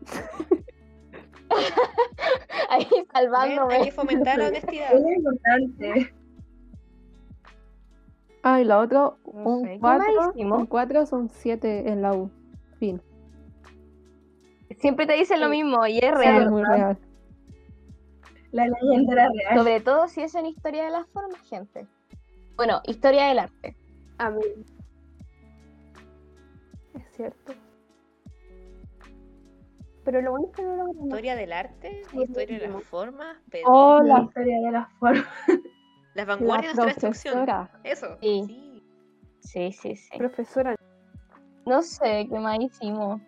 Ahí 2.70 2.87
salvándome. 3.12 3.74
hay 3.74 3.85
que 3.87 3.92
fomentar 3.92 4.38
la 4.38 4.48
honestidad. 4.48 4.94
Es 4.94 5.16
importante. 5.16 6.14
Ah, 8.42 8.61
y 8.61 8.64
la 8.64 8.79
otra, 8.79 8.98
No 9.00 9.16
un 9.24 9.62
sé, 9.64 9.72
¿qué 9.72 9.79
más 9.81 10.03
4, 10.07 10.31
hicimos? 10.35 10.59
un 10.61 10.66
4 10.66 11.07
son 11.07 11.29
7 11.29 11.90
en 11.90 12.03
la 12.03 12.14
U. 12.14 12.31
Fin. 12.79 13.03
Siempre 14.79 15.07
te 15.07 15.12
dicen 15.14 15.40
lo 15.40 15.48
mismo 15.48 15.87
y 15.87 15.98
es 15.98 16.05
Sí, 16.05 16.09
es 16.09 16.14
real. 16.14 16.98
La 18.53 18.66
leyenda 18.66 19.12
era 19.12 19.29
real. 19.29 19.59
Sobre 19.59 19.81
todo 19.81 20.09
si 20.09 20.22
es 20.22 20.35
en 20.35 20.46
historia 20.46 20.85
de 20.85 20.90
las 20.90 21.07
formas, 21.09 21.40
gente. 21.48 21.87
Bueno, 22.57 22.81
historia 22.87 23.26
del 23.26 23.40
arte. 23.40 23.76
A 24.18 24.31
mí. 24.31 24.40
Es 26.94 27.16
cierto. 27.16 27.53
Pero 30.05 30.22
lo 30.22 30.31
bueno 30.31 30.46
es 30.48 30.57
que 30.57 30.62
no 30.62 30.76
lo. 30.76 31.05
Historia 31.05 31.37
del 31.37 31.53
arte, 31.53 32.03
historia 32.12 32.59
de 32.59 32.68
las 32.68 32.83
formas, 32.85 33.37
pero 33.50 33.68
Oh, 33.68 34.03
la, 34.03 34.22
historia 34.22 34.61
de 34.61 34.70
las 34.72 34.88
formas. 34.94 35.26
Las 36.26 36.28
la 36.28 36.37
vanguardias 36.37 36.76
de 36.76 36.83
nuestra 36.83 37.09
instrucción. 37.09 37.44
profesora. 37.46 37.80
Eso. 37.85 38.18
Sí. 38.20 38.44
sí. 38.46 38.66
Sí, 39.42 39.72
sí, 39.72 39.96
sí. 39.96 40.18
Profesora, 40.18 40.76
No 41.66 41.83
sé 41.83 42.26
qué 42.30 42.38
más 42.38 42.59
hicimos. 42.61 43.20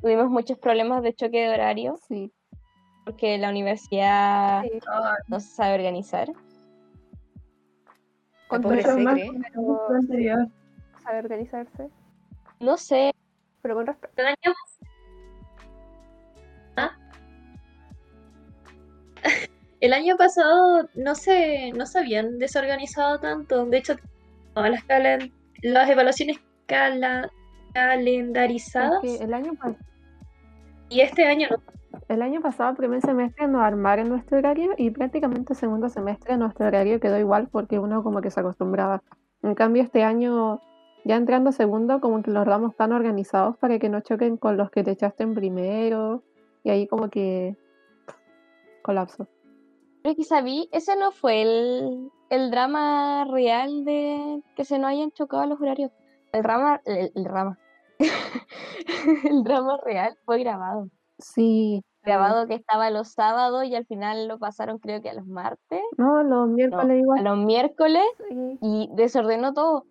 Tuvimos 0.00 0.28
muchos 0.30 0.58
problemas 0.58 1.02
de 1.02 1.12
choque 1.14 1.40
de 1.40 1.50
horario 1.54 1.96
Sí. 2.08 2.32
porque 3.04 3.36
la 3.38 3.50
universidad 3.50 4.62
sí, 4.62 4.70
no 5.28 5.40
se 5.40 5.48
sabe 5.48 5.74
organizar. 5.74 6.28
mucho 8.50 8.98
más 8.98 9.14
que 9.16 9.30
anterior. 9.94 10.46
sabe 11.02 11.18
organizarse. 11.18 11.88
No 12.60 12.76
sé, 12.76 13.12
Pero 13.62 13.74
con 13.76 13.86
respeto. 13.86 14.14
El 14.16 14.28
El 19.80 19.92
año 19.92 20.16
pasado 20.16 20.88
no 20.94 21.14
se, 21.14 21.72
no 21.72 21.86
se 21.86 21.98
habían 22.00 22.38
desorganizado 22.38 23.18
tanto. 23.20 23.64
De 23.66 23.78
hecho, 23.78 23.94
todas 24.54 24.70
las, 24.70 24.84
calen- 24.86 25.32
las 25.62 25.88
evaluaciones 25.88 26.38
cala- 26.66 27.30
calendarizadas. 27.74 29.04
Es 29.04 29.18
que 29.18 29.24
el 29.24 29.34
año, 29.34 29.52
Y 30.88 31.00
este 31.00 31.26
año 31.26 31.48
no. 31.50 31.56
el 32.08 32.22
año 32.22 32.40
pasado, 32.40 32.74
primer 32.74 33.00
semestre, 33.02 33.46
nos 33.46 33.62
armaron 33.62 34.08
nuestro 34.08 34.38
horario 34.38 34.72
y 34.76 34.90
prácticamente 34.90 35.54
segundo 35.54 35.88
semestre 35.88 36.36
nuestro 36.36 36.66
horario 36.66 36.98
quedó 36.98 37.18
igual 37.18 37.48
porque 37.50 37.78
uno 37.78 38.02
como 38.02 38.20
que 38.20 38.30
se 38.30 38.40
acostumbraba. 38.40 39.02
En 39.42 39.54
cambio, 39.54 39.84
este 39.84 40.02
año, 40.02 40.60
ya 41.04 41.14
entrando 41.14 41.52
segundo, 41.52 42.00
como 42.00 42.20
que 42.22 42.32
los 42.32 42.44
ramos 42.44 42.72
están 42.72 42.90
organizados 42.92 43.56
para 43.58 43.78
que 43.78 43.88
no 43.88 44.00
choquen 44.00 44.36
con 44.38 44.56
los 44.56 44.72
que 44.72 44.82
te 44.82 44.90
echaste 44.90 45.22
en 45.22 45.34
primero 45.34 46.24
y 46.64 46.70
ahí 46.70 46.88
como 46.88 47.08
que 47.10 47.56
colapso. 48.82 49.28
Pero 50.08 50.16
que 50.16 50.24
sabí, 50.24 50.70
ese 50.72 50.96
no 50.96 51.10
fue 51.12 51.42
el, 51.42 52.10
el 52.30 52.50
drama 52.50 53.26
real 53.30 53.84
de 53.84 54.42
que 54.56 54.64
se 54.64 54.78
nos 54.78 54.88
hayan 54.88 55.10
chocado 55.10 55.44
los 55.44 55.60
horarios. 55.60 55.92
El 56.32 56.42
drama, 56.42 56.80
el, 56.86 57.12
el 57.14 57.24
drama. 57.24 57.58
el 59.24 59.42
drama 59.44 59.78
real 59.84 60.16
fue 60.24 60.38
grabado. 60.38 60.88
Sí. 61.18 61.82
Grabado 62.02 62.46
que 62.46 62.54
estaba 62.54 62.88
los 62.90 63.08
sábados 63.08 63.64
y 63.66 63.74
al 63.74 63.84
final 63.84 64.28
lo 64.28 64.38
pasaron 64.38 64.78
creo 64.78 65.02
que 65.02 65.10
a 65.10 65.14
los 65.14 65.26
martes, 65.26 65.82
No, 65.98 66.22
los 66.22 66.30
no, 66.30 66.46
miércoles 66.46 66.90
a 66.90 66.94
igual. 66.96 67.24
los 67.24 67.36
miércoles 67.36 68.04
Sí. 68.30 68.58
y 68.62 68.88
desordenó 68.94 69.52
todo. 69.52 69.84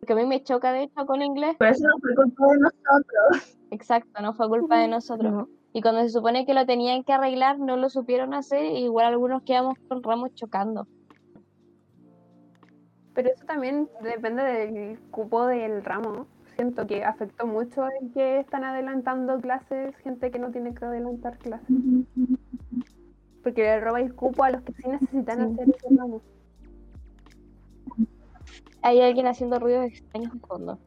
Porque 0.00 0.14
a 0.14 0.16
mí 0.16 0.24
me 0.24 0.42
choca 0.42 0.72
de 0.72 0.84
hecho 0.84 1.04
con 1.04 1.20
inglés. 1.20 1.56
Pero 1.58 1.72
eso 1.72 1.86
no 1.86 1.98
fue 2.00 2.14
culpa 2.14 2.46
de 2.46 2.58
nosotros. 2.58 3.58
Exacto, 3.70 4.22
no 4.22 4.32
fue 4.32 4.48
culpa 4.48 4.78
de 4.78 4.88
nosotros. 4.88 5.30
No. 5.30 5.48
Y 5.72 5.80
cuando 5.80 6.02
se 6.02 6.10
supone 6.10 6.44
que 6.44 6.54
lo 6.54 6.66
tenían 6.66 7.02
que 7.02 7.12
arreglar, 7.12 7.58
no 7.58 7.76
lo 7.76 7.88
supieron 7.88 8.34
hacer, 8.34 8.60
e 8.64 8.80
igual 8.80 9.06
algunos 9.06 9.42
quedamos 9.42 9.78
con 9.88 10.02
ramos 10.02 10.34
chocando. 10.34 10.86
Pero 13.14 13.30
eso 13.30 13.44
también 13.46 13.88
depende 14.02 14.42
del 14.42 14.98
cupo 15.10 15.46
del 15.46 15.82
ramo. 15.84 16.26
Siento 16.56 16.86
que 16.86 17.04
afectó 17.04 17.46
mucho 17.46 17.86
en 18.00 18.12
que 18.12 18.38
están 18.40 18.64
adelantando 18.64 19.40
clases, 19.40 19.96
gente 19.98 20.30
que 20.30 20.38
no 20.38 20.50
tiene 20.50 20.74
que 20.74 20.84
adelantar 20.84 21.38
clases. 21.38 21.66
Porque 23.42 23.62
le 23.62 23.80
roba 23.80 24.00
el 24.00 24.14
cupo 24.14 24.44
a 24.44 24.50
los 24.50 24.62
que 24.62 24.72
sí 24.74 24.82
necesitan 24.88 25.38
Sí. 25.38 25.54
hacer 25.62 25.74
ese 25.74 25.96
ramo. 25.96 26.20
Hay 28.82 29.00
alguien 29.00 29.26
haciendo 29.26 29.58
ruidos 29.58 29.86
extraños 29.86 30.32
de 30.34 30.40
fondo. 30.40 30.78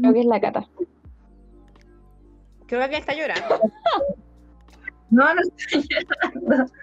Creo 0.00 0.12
que 0.12 0.20
es 0.20 0.26
la 0.26 0.40
cata. 0.40 0.68
Creo 2.66 2.80
que 2.80 2.84
alguien 2.84 3.00
está 3.00 3.14
llorando. 3.14 3.60
No, 5.10 5.34
no 5.34 5.40
estoy 5.40 5.86
llorando. 5.88 6.72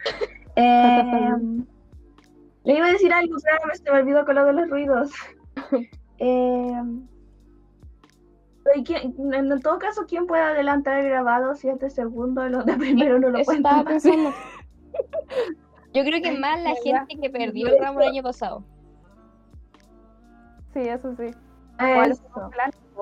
Eh, 0.56 1.32
le 2.64 2.78
iba 2.78 2.86
a 2.86 2.92
decir 2.92 3.12
algo, 3.12 3.36
pero 3.44 3.58
me 3.68 3.76
se 3.76 3.92
me 3.92 3.98
olvidó 4.00 4.24
con 4.24 4.36
lo 4.36 4.46
de 4.46 4.54
los 4.54 4.70
ruidos. 4.70 5.12
Eh, 6.20 6.82
¿y 8.76 8.84
quién- 8.84 9.14
en 9.34 9.62
todo 9.62 9.80
caso, 9.80 10.06
¿quién 10.08 10.26
puede 10.28 10.44
adelantar 10.44 11.00
el 11.00 11.10
grabado 11.10 11.56
si 11.56 11.68
es 11.70 11.80
de 11.80 11.90
segundo 11.90 12.46
y 12.46 12.52
los 12.52 12.66
de 12.66 12.74
primero 12.78 13.20
no 13.20 13.30
lo 13.30 13.40
cuentan? 13.44 13.86
Yo 15.94 16.04
creo 16.04 16.22
que 16.22 16.38
más 16.38 16.62
la 16.62 16.76
gente 16.84 17.18
que 17.20 17.30
perdió 17.30 17.68
el 17.68 17.80
ramo 17.80 18.00
el 18.02 18.10
año 18.10 18.24
pasado. 18.24 18.64
Sí, 20.74 20.80
eso 20.82 21.16
sí. 21.16 21.32
Eso. 22.12 22.50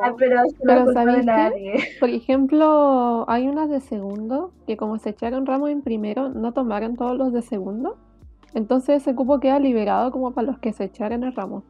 Ah, 0.02 0.14
pero 0.18 0.42
Pero. 0.64 0.86
Por 2.00 2.10
ejemplo, 2.10 3.26
hay 3.28 3.48
unas 3.48 3.70
de 3.70 3.82
segundo 3.82 4.54
que 4.66 4.78
como 4.78 4.98
se 4.98 5.10
echaron 5.10 5.46
ramos 5.46 5.70
en 5.70 5.82
primero, 5.82 6.30
no 6.30 6.54
tomaron 6.54 6.96
todos 6.96 7.18
los 7.18 7.34
de 7.34 7.42
segundo. 7.42 7.98
Entonces 8.54 9.02
ese 9.02 9.16
cupo 9.16 9.40
queda 9.40 9.60
liberado 9.60 10.12
como 10.12 10.32
para 10.32 10.48
los 10.48 10.60
que 10.60 10.74
se 10.74 10.86
echaron 10.86 11.24
el 11.24 11.34
ramo. 11.34 11.64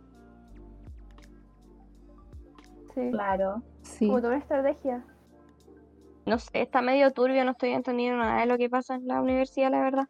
Sí. 2.94 3.10
Claro. 3.12 3.62
Sí. 3.82 4.08
Como 4.08 4.20
toda 4.20 4.30
una 4.30 4.40
estrategia. 4.40 5.04
No 6.26 6.38
sé, 6.38 6.50
está 6.54 6.82
medio 6.82 7.12
turbio, 7.12 7.44
no 7.44 7.52
estoy 7.52 7.72
entendiendo 7.72 8.18
nada 8.18 8.42
de 8.42 8.46
lo 8.46 8.58
que 8.58 8.70
pasa 8.70 8.96
en 8.96 9.08
la 9.08 9.22
universidad, 9.22 9.72
la 9.72 9.82
verdad. 9.82 10.08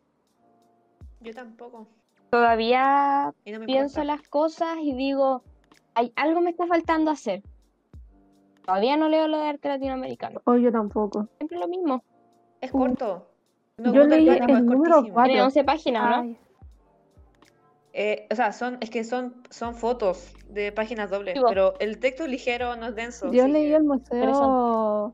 Yo 1.21 1.33
tampoco. 1.33 1.87
Todavía 2.29 3.33
no 3.45 3.65
pienso 3.65 4.01
importa. 4.01 4.03
las 4.03 4.27
cosas 4.27 4.77
y 4.81 4.93
digo, 4.93 5.43
hay 5.93 6.11
algo 6.15 6.41
me 6.41 6.49
está 6.49 6.65
faltando 6.67 7.11
hacer. 7.11 7.43
Todavía 8.65 8.97
no 8.97 9.09
leo 9.09 9.27
lo 9.27 9.37
de 9.37 9.47
arte 9.49 9.67
latinoamericano. 9.69 10.41
O 10.45 10.55
yo 10.55 10.71
tampoco. 10.71 11.27
Siempre 11.37 11.57
lo 11.57 11.67
mismo. 11.67 12.03
Es 12.61 12.71
corto. 12.71 13.27
Me 13.77 13.91
Yo 13.91 14.03
leí 14.05 14.29
el 14.29 14.35
es 14.49 14.63
número 14.63 14.93
cortísimo. 14.95 15.13
cuatro. 15.13 15.31
Tiene 15.31 15.41
11 15.43 15.63
páginas, 15.63 16.25
¿no? 16.25 16.35
Eh, 17.93 18.27
o 18.31 18.35
sea, 18.35 18.53
son, 18.53 18.77
es 18.79 18.89
que 18.89 19.03
son, 19.03 19.33
son 19.49 19.75
fotos 19.75 20.33
de 20.49 20.71
páginas 20.71 21.09
dobles, 21.09 21.35
Sí, 21.37 21.43
pero 21.45 21.73
el 21.79 21.99
texto 21.99 22.23
es 22.23 22.29
ligero, 22.29 22.75
no 22.77 22.87
es 22.87 22.95
denso. 22.95 23.31
Yo 23.33 23.47
leí 23.49 23.73
el 23.73 23.83
museo, 23.83 25.13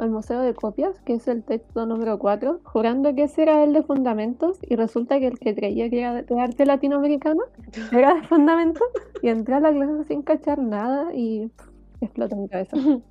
el 0.00 0.10
museo 0.10 0.40
de 0.40 0.52
copias, 0.52 1.00
que 1.02 1.14
es 1.14 1.28
el 1.28 1.44
texto 1.44 1.86
número 1.86 2.18
4, 2.18 2.62
jurando 2.64 3.14
que 3.14 3.24
ese 3.24 3.42
era 3.42 3.62
el 3.62 3.72
de 3.72 3.84
fundamentos, 3.84 4.58
y 4.62 4.74
resulta 4.74 5.20
que 5.20 5.28
el 5.28 5.38
que 5.38 5.54
creía 5.54 5.88
que 5.88 6.00
era 6.00 6.22
de 6.22 6.40
arte 6.40 6.66
latinoamericano 6.66 7.44
era 7.92 8.14
de 8.14 8.22
fundamentos, 8.24 8.88
y 9.22 9.28
entré 9.28 9.54
a 9.54 9.60
la 9.60 9.70
clase 9.72 10.04
sin 10.08 10.22
cachar 10.22 10.58
nada 10.58 11.14
y 11.14 11.52
pff, 11.96 12.02
explotó 12.02 12.36
mi 12.36 12.48
cabeza. 12.48 12.76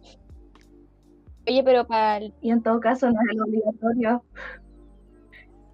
Oye, 1.48 1.64
pero 1.64 1.86
para 1.86 2.18
el... 2.18 2.34
Y 2.42 2.50
en 2.52 2.64
todo 2.64 2.80
caso 2.80 3.10
no 3.12 3.20
es 3.22 3.28
el 3.32 3.42
obligatorio. 3.42 4.24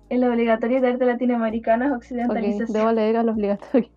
El 0.10 0.24
obligatorio 0.26 0.82
de 0.82 0.88
arte 0.90 1.06
latinoamericano 1.06 1.98
es 2.02 2.10
debo 2.74 2.92
leer 2.92 3.16
al 3.16 3.30
obligatorio. 3.30 3.90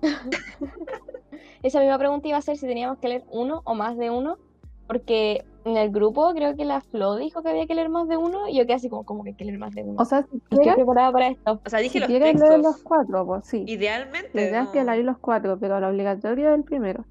esa 1.62 1.80
misma 1.80 1.98
pregunta 1.98 2.28
iba 2.28 2.38
a 2.38 2.42
ser 2.42 2.56
si 2.56 2.66
teníamos 2.66 2.98
que 2.98 3.08
leer 3.08 3.24
uno 3.30 3.62
o 3.64 3.74
más 3.74 3.98
de 3.98 4.10
uno, 4.10 4.38
porque 4.86 5.44
en 5.64 5.76
el 5.76 5.90
grupo 5.90 6.32
creo 6.34 6.56
que 6.56 6.64
la 6.64 6.80
Flo 6.80 7.16
dijo 7.16 7.42
que 7.42 7.50
había 7.50 7.66
que 7.66 7.74
leer 7.74 7.90
más 7.90 8.08
de 8.08 8.16
uno, 8.16 8.48
y 8.48 8.56
yo 8.56 8.64
quedé 8.64 8.74
así 8.74 8.88
como, 8.88 9.04
como 9.04 9.22
que 9.22 9.30
hay 9.30 9.36
que 9.36 9.44
leer 9.44 9.58
más 9.58 9.74
de 9.74 9.82
uno. 9.82 10.00
O 10.00 10.04
sea, 10.04 10.22
si 10.22 10.28
No 10.32 10.40
estoy 10.44 10.58
quieres, 10.60 10.76
preparada 10.76 11.12
para 11.12 11.28
esto. 11.28 11.60
O 11.64 11.68
sea, 11.68 11.80
dije 11.80 11.92
si 11.92 11.98
los 11.98 12.08
quieres 12.08 12.40
leer 12.40 12.60
los 12.60 12.82
cuatro, 12.82 13.26
pues 13.26 13.44
sí. 13.44 13.64
Idealmente. 13.66 14.30
La 14.32 14.42
idea 14.42 14.62
es 14.62 14.68
que 14.70 14.84
leáis 14.84 15.04
los 15.04 15.18
cuatro, 15.18 15.58
pero 15.58 15.76
el 15.76 15.84
obligatorio 15.84 16.50
es 16.50 16.54
el 16.56 16.64
primero. 16.64 17.04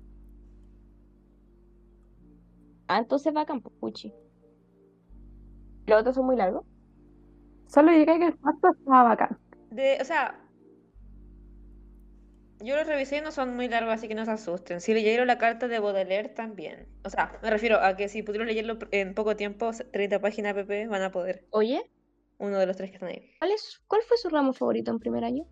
Ah, 2.87 2.99
entonces 2.99 3.35
va 3.35 3.41
a 3.41 3.45
campo, 3.45 3.69
puchi. 3.79 4.13
Los 5.87 6.01
otros 6.01 6.15
son 6.15 6.25
muy 6.25 6.35
largos. 6.35 6.65
Solo 7.67 7.91
diré 7.91 8.17
que 8.17 8.27
el 8.27 8.37
cuarto 8.37 8.69
estaba 8.77 9.03
bacán. 9.03 9.37
De, 9.71 9.97
o 10.01 10.05
sea, 10.05 10.39
yo 12.59 12.75
los 12.75 12.87
revisé 12.87 13.17
y 13.17 13.21
no 13.21 13.31
son 13.31 13.55
muy 13.55 13.67
largos, 13.67 13.93
así 13.93 14.07
que 14.07 14.15
no 14.15 14.25
se 14.25 14.31
asusten. 14.31 14.81
Si 14.81 14.93
leyeron 14.93 15.27
la 15.27 15.37
carta 15.37 15.67
de 15.67 15.79
Baudelaire 15.79 16.29
también. 16.29 16.87
O 17.03 17.09
sea, 17.09 17.37
me 17.43 17.49
refiero 17.49 17.79
a 17.81 17.95
que 17.95 18.09
si 18.09 18.23
pudieron 18.23 18.47
leerlo 18.47 18.77
en 18.91 19.13
poco 19.13 19.35
tiempo, 19.35 19.71
30 19.91 20.19
páginas 20.19 20.53
pp, 20.53 20.87
van 20.87 21.03
a 21.03 21.11
poder. 21.11 21.45
Oye, 21.51 21.91
Uno 22.39 22.57
de 22.57 22.65
los 22.65 22.77
tres 22.77 22.89
que 22.89 22.95
están 22.95 23.09
ahí. 23.09 23.31
¿cuál, 23.39 23.51
es, 23.51 23.81
¿cuál 23.87 24.01
fue 24.07 24.17
su 24.17 24.29
ramo 24.29 24.53
favorito 24.53 24.91
en 24.91 24.99
primer 24.99 25.23
año? 25.23 25.45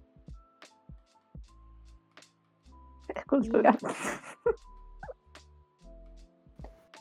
Escultura. 3.16 3.78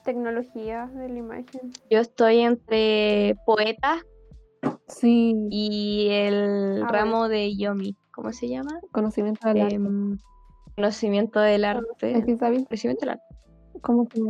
tecnología 0.04 0.86
de 0.94 1.08
la 1.08 1.18
imagen. 1.18 1.72
Yo 1.90 1.98
estoy 2.00 2.40
entre 2.40 3.36
poetas 3.46 4.04
Sí, 4.86 5.34
y 5.50 6.08
el 6.10 6.82
Ah, 6.84 6.88
ramo 6.90 7.28
de 7.28 7.56
Yomi. 7.56 7.96
¿Cómo 8.14 8.32
se 8.32 8.48
llama? 8.48 8.80
conocimiento 8.92 9.48
del 9.48 9.60
arte. 9.62 9.74
Em, 9.74 10.18
conocimiento 10.76 11.40
del 11.40 11.64
arte. 11.64 12.18
Es 12.18 12.24
que, 12.24 12.36
¿sabes? 12.36 12.64
Conocimiento 12.64 13.00
del 13.00 13.10
arte. 13.10 13.24
Como 13.82 14.08
que, 14.08 14.20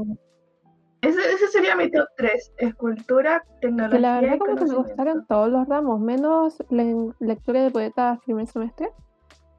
Ese, 1.03 1.21
ese 1.35 1.49
sería 1.49 1.77
mi 1.77 1.91
top 1.91 2.09
3. 2.17 2.53
Escultura, 2.59 3.45
que 3.61 3.69
tecnología 3.69 4.01
la 4.01 4.21
verdad 4.21 4.37
y 4.37 4.39
como 4.39 4.57
que 4.57 4.65
me 4.65 4.75
gustaron 4.75 5.27
todos 5.27 5.51
los 5.51 5.69
ramos, 5.69 6.01
menos 6.01 6.57
lectura 6.71 7.63
de 7.63 7.71
poetas 7.71 8.19
primer 8.25 8.47
semestre. 8.47 8.91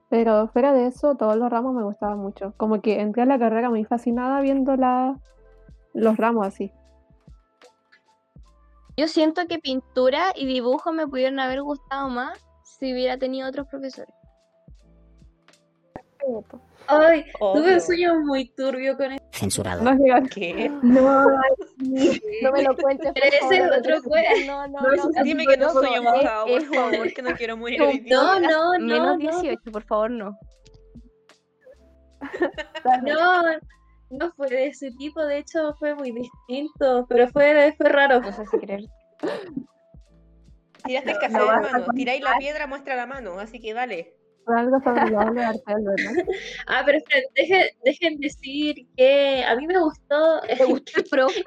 Pero 0.10 0.48
fuera 0.50 0.74
de 0.74 0.88
eso, 0.88 1.16
todos 1.16 1.36
los 1.38 1.50
ramos 1.50 1.74
me 1.76 1.84
gustaban 1.84 2.20
mucho. 2.20 2.54
Como 2.58 2.82
que 2.82 3.00
entré 3.00 3.24
a 3.24 3.26
la 3.26 3.40
carrera 3.40 3.70
muy 3.70 3.84
fascinada 3.86 4.42
viendo 4.42 4.76
la, 4.76 5.16
los 5.96 6.18
ramos 6.18 6.46
así. 6.46 6.72
Yo 8.98 9.08
siento 9.08 9.46
que 9.48 9.58
pintura 9.60 10.32
y 10.36 10.46
dibujo 10.46 10.94
me 10.94 11.08
pudieron 11.08 11.40
haber 11.40 11.62
gustado 11.64 12.08
más 12.10 12.40
si 12.64 12.94
hubiera 12.94 13.18
tenido 13.18 13.50
otros 13.50 13.68
profesores. 13.68 14.14
Ay, 16.88 17.26
tuve 17.40 17.74
un 17.76 17.82
sueño 17.82 18.20
muy 18.22 18.50
turbio 18.50 18.96
con 18.98 19.12
eso. 19.12 19.24
Censurado. 19.32 19.84
No. 19.84 20.24
¿Qué? 20.34 20.70
No, 20.82 21.28
sí. 21.78 22.22
No 22.42 22.52
me 22.52 22.64
lo 22.64 22.76
cuentes. 22.76 23.12
Pero 23.14 23.28
ese 23.28 23.58
es 23.58 23.78
otro 23.80 23.96
no, 23.98 24.04
cuento. 24.04 24.30
No, 24.48 24.68
no, 24.68 24.80
No, 24.96 25.24
Dime 25.24 25.46
que 25.46 25.58
no 25.58 25.70
soy 25.72 25.94
es- 25.96 26.02
mojado, 26.02 26.46
por 26.48 26.62
es- 26.62 26.70
favor, 26.70 27.14
que 27.14 27.22
no 27.22 27.32
quiero 27.36 27.58
morir 27.58 27.82
hoy 27.82 28.00
día. 28.00 28.16
No, 28.16 28.40
no, 28.40 28.78
no, 28.78 28.86
Menos 28.86 29.18
no. 29.20 29.42
18, 29.42 29.72
por 29.72 29.84
favor, 29.84 30.12
no. 30.12 30.38
No, 33.04 33.42
no 34.10 34.32
fue 34.36 34.50
de 34.50 34.68
ese 34.68 34.92
tipo, 34.92 35.24
de 35.24 35.40
hecho 35.40 35.74
fue 35.80 35.96
muy 35.96 36.12
distinto, 36.12 37.06
pero 37.10 37.28
fue, 37.30 37.74
fue 37.78 37.90
raro. 37.90 38.22
No 38.22 38.32
sé 38.32 38.46
si 38.46 38.58
creer. 38.58 38.82
Tiraste 40.84 41.12
el 41.12 41.36
a 41.36 41.56
hermano. 41.56 41.86
Tiráis 41.96 42.22
la 42.22 42.38
piedra, 42.38 42.68
muestra 42.68 42.96
la 42.96 43.06
mano, 43.08 43.40
así 43.40 43.60
que 43.60 43.74
dale. 43.74 44.14
Fue 44.46 44.60
algo 44.60 44.78
arte, 44.78 45.62
¿verdad? 45.66 46.24
Ah, 46.68 46.84
pero 46.86 47.00
esperen, 47.00 47.24
dejen, 47.34 47.68
dejen 47.84 48.20
decir 48.20 48.76
que 48.96 49.44
a 49.44 49.56
mí 49.56 49.66
me 49.66 49.80
gustó. 49.80 50.42
¿Te 50.42 50.64
gustó 50.66 50.92
el 51.00 51.04
profe? 51.10 51.44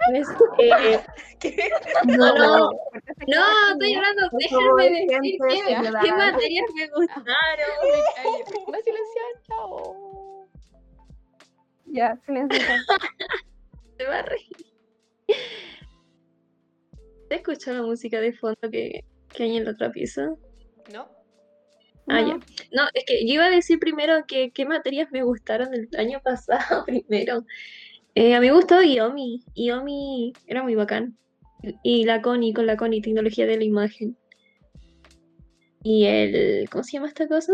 eh, 0.59 1.01
¿Qué? 1.39 1.71
no, 2.07 2.35
no, 2.35 2.59
no, 2.59 2.71
estoy 3.71 3.95
hablando, 3.95 4.29
déjenme 4.33 4.91
decir 4.91 5.39
qué, 5.49 5.61
qué 6.03 6.13
materias 6.13 6.65
me 6.75 6.89
gustaron. 6.89 7.71
Va 8.73 8.79
a 8.79 8.83
silenciar, 8.83 9.43
chao. 9.47 10.38
Ya, 11.93 12.16
silencio. 12.26 12.59
Se 13.99 14.05
va 14.05 14.18
a 14.18 14.22
reír. 14.22 14.57
¿Te 17.28 17.34
escuchó 17.36 17.72
la 17.72 17.82
música 17.82 18.20
de 18.20 18.32
fondo 18.32 18.70
que, 18.70 19.05
que 19.34 19.43
hay 19.43 19.57
en 19.57 19.64
la 19.64 19.72
otra 19.72 19.91
pieza? 19.91 20.34
¿No? 20.93 21.09
Ah, 22.07 22.22
No. 22.22 22.28
ya. 22.28 22.34
No, 22.72 22.82
es 22.95 23.05
que 23.07 23.26
yo 23.26 23.34
iba 23.34 23.47
a 23.47 23.51
decir 23.51 23.78
primero 23.78 24.24
que 24.26 24.51
qué 24.51 24.64
materias 24.64 25.09
me 25.11 25.22
gustaron 25.22 25.74
el 25.74 25.89
año 25.99 26.20
pasado 26.24 26.84
primero. 26.84 27.45
Eh, 28.14 28.34
a 28.34 28.41
mí 28.41 28.47
me 28.49 28.53
gustó 28.55 28.82
Iomi. 28.82 29.43
Iomi 29.55 30.32
era 30.47 30.62
muy 30.62 30.74
bacán. 30.74 31.16
Y 31.82 32.05
la 32.05 32.22
Connie, 32.22 32.53
con 32.55 32.66
la 32.66 32.76
Connie, 32.76 33.03
tecnología 33.03 33.47
de 33.47 33.57
la 33.57 33.64
imagen. 33.64 34.16
Y 35.82 36.05
el. 36.07 36.68
¿Cómo 36.70 36.84
se 36.84 36.93
llama 36.93 37.09
esta 37.09 37.26
cosa? 37.28 37.53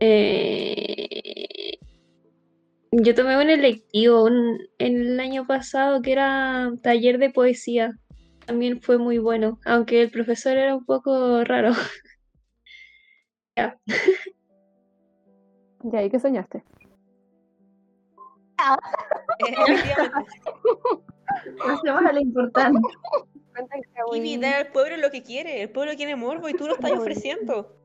Eh, 0.00 1.31
yo 2.92 3.14
tomé 3.14 3.36
un 3.36 3.50
electivo 3.50 4.24
un- 4.24 4.58
el 4.78 5.18
año 5.18 5.46
pasado 5.46 6.02
que 6.02 6.12
era 6.12 6.70
taller 6.82 7.18
de 7.18 7.30
poesía. 7.30 7.98
También 8.46 8.80
fue 8.82 8.98
muy 8.98 9.18
bueno, 9.18 9.58
aunque 9.64 10.02
el 10.02 10.10
profesor 10.10 10.56
era 10.56 10.74
un 10.76 10.84
poco 10.84 11.42
raro. 11.44 11.72
¿Y 15.84 15.96
ahí 15.96 16.10
qué 16.10 16.18
soñaste? 16.20 16.64
Efectivamente. 19.38 20.30
Pasemos 21.58 22.04
a 22.04 22.12
lo 22.12 22.20
importante. 22.20 22.80
Y 24.14 24.38
dar 24.38 24.54
al 24.54 24.66
pueblo 24.68 24.96
lo 24.96 25.10
que 25.10 25.22
quiere. 25.22 25.62
El 25.62 25.70
pueblo 25.70 25.92
quiere 25.96 26.16
morbo 26.16 26.48
y 26.48 26.54
tú 26.54 26.66
lo 26.66 26.74
estás 26.74 26.92
ofreciendo. 26.92 27.76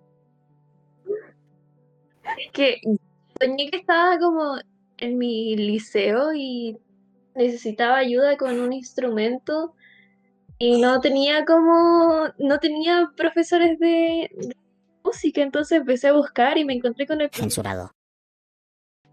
que 2.53 2.81
soñé 3.39 3.69
que 3.69 3.77
estaba 3.77 4.17
como 4.19 4.57
en 4.97 5.17
mi 5.17 5.55
liceo 5.55 6.33
y 6.33 6.77
necesitaba 7.35 7.97
ayuda 7.97 8.37
con 8.37 8.59
un 8.59 8.73
instrumento 8.73 9.75
y 10.59 10.79
no 10.81 10.99
tenía 11.01 11.45
como, 11.45 12.29
no 12.39 12.59
tenía 12.59 13.11
profesores 13.15 13.79
de, 13.79 14.29
de 14.35 14.55
música, 15.03 15.41
entonces 15.41 15.79
empecé 15.79 16.07
a 16.07 16.13
buscar 16.13 16.57
y 16.57 16.65
me 16.65 16.73
encontré 16.73 17.05
con 17.07 17.21
el 17.21 17.29
Censurado. 17.31 17.91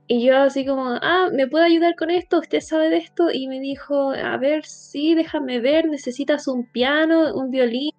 y 0.07 0.25
yo 0.27 0.37
así 0.39 0.67
como, 0.67 0.99
ah, 1.03 1.29
¿me 1.33 1.47
puede 1.49 1.67
ayudar 1.67 1.97
con 1.97 2.11
esto? 2.11 2.39
¿Usted 2.41 2.61
sabe 2.61 2.89
de 2.91 2.99
esto? 2.99 3.31
Y 3.31 3.47
me 3.49 3.61
dijo, 3.61 4.13
a 4.13 4.37
ver, 4.37 4.65
sí, 4.67 5.15
déjame 5.15 5.61
ver, 5.61 5.87
necesitas 5.89 6.47
un 6.49 6.71
piano, 6.71 7.35
un 7.35 7.51
violín 7.51 7.93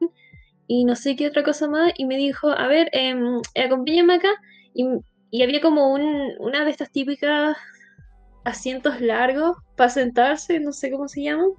y 0.67 0.85
no 0.85 0.95
sé 0.95 1.15
qué 1.15 1.27
otra 1.27 1.43
cosa 1.43 1.67
más, 1.67 1.93
y 1.97 2.05
me 2.05 2.17
dijo, 2.17 2.49
a 2.49 2.67
ver, 2.67 2.89
em, 2.93 3.41
acompáñame 3.63 4.15
acá, 4.15 4.29
y, 4.73 4.85
y 5.31 5.43
había 5.43 5.61
como 5.61 5.93
un, 5.93 6.31
una 6.39 6.65
de 6.65 6.71
estas 6.71 6.91
típicas 6.91 7.55
asientos 8.45 9.01
largos 9.01 9.57
para 9.75 9.89
sentarse, 9.89 10.59
no 10.59 10.71
sé 10.71 10.91
cómo 10.91 11.07
se 11.09 11.23
llaman, 11.23 11.49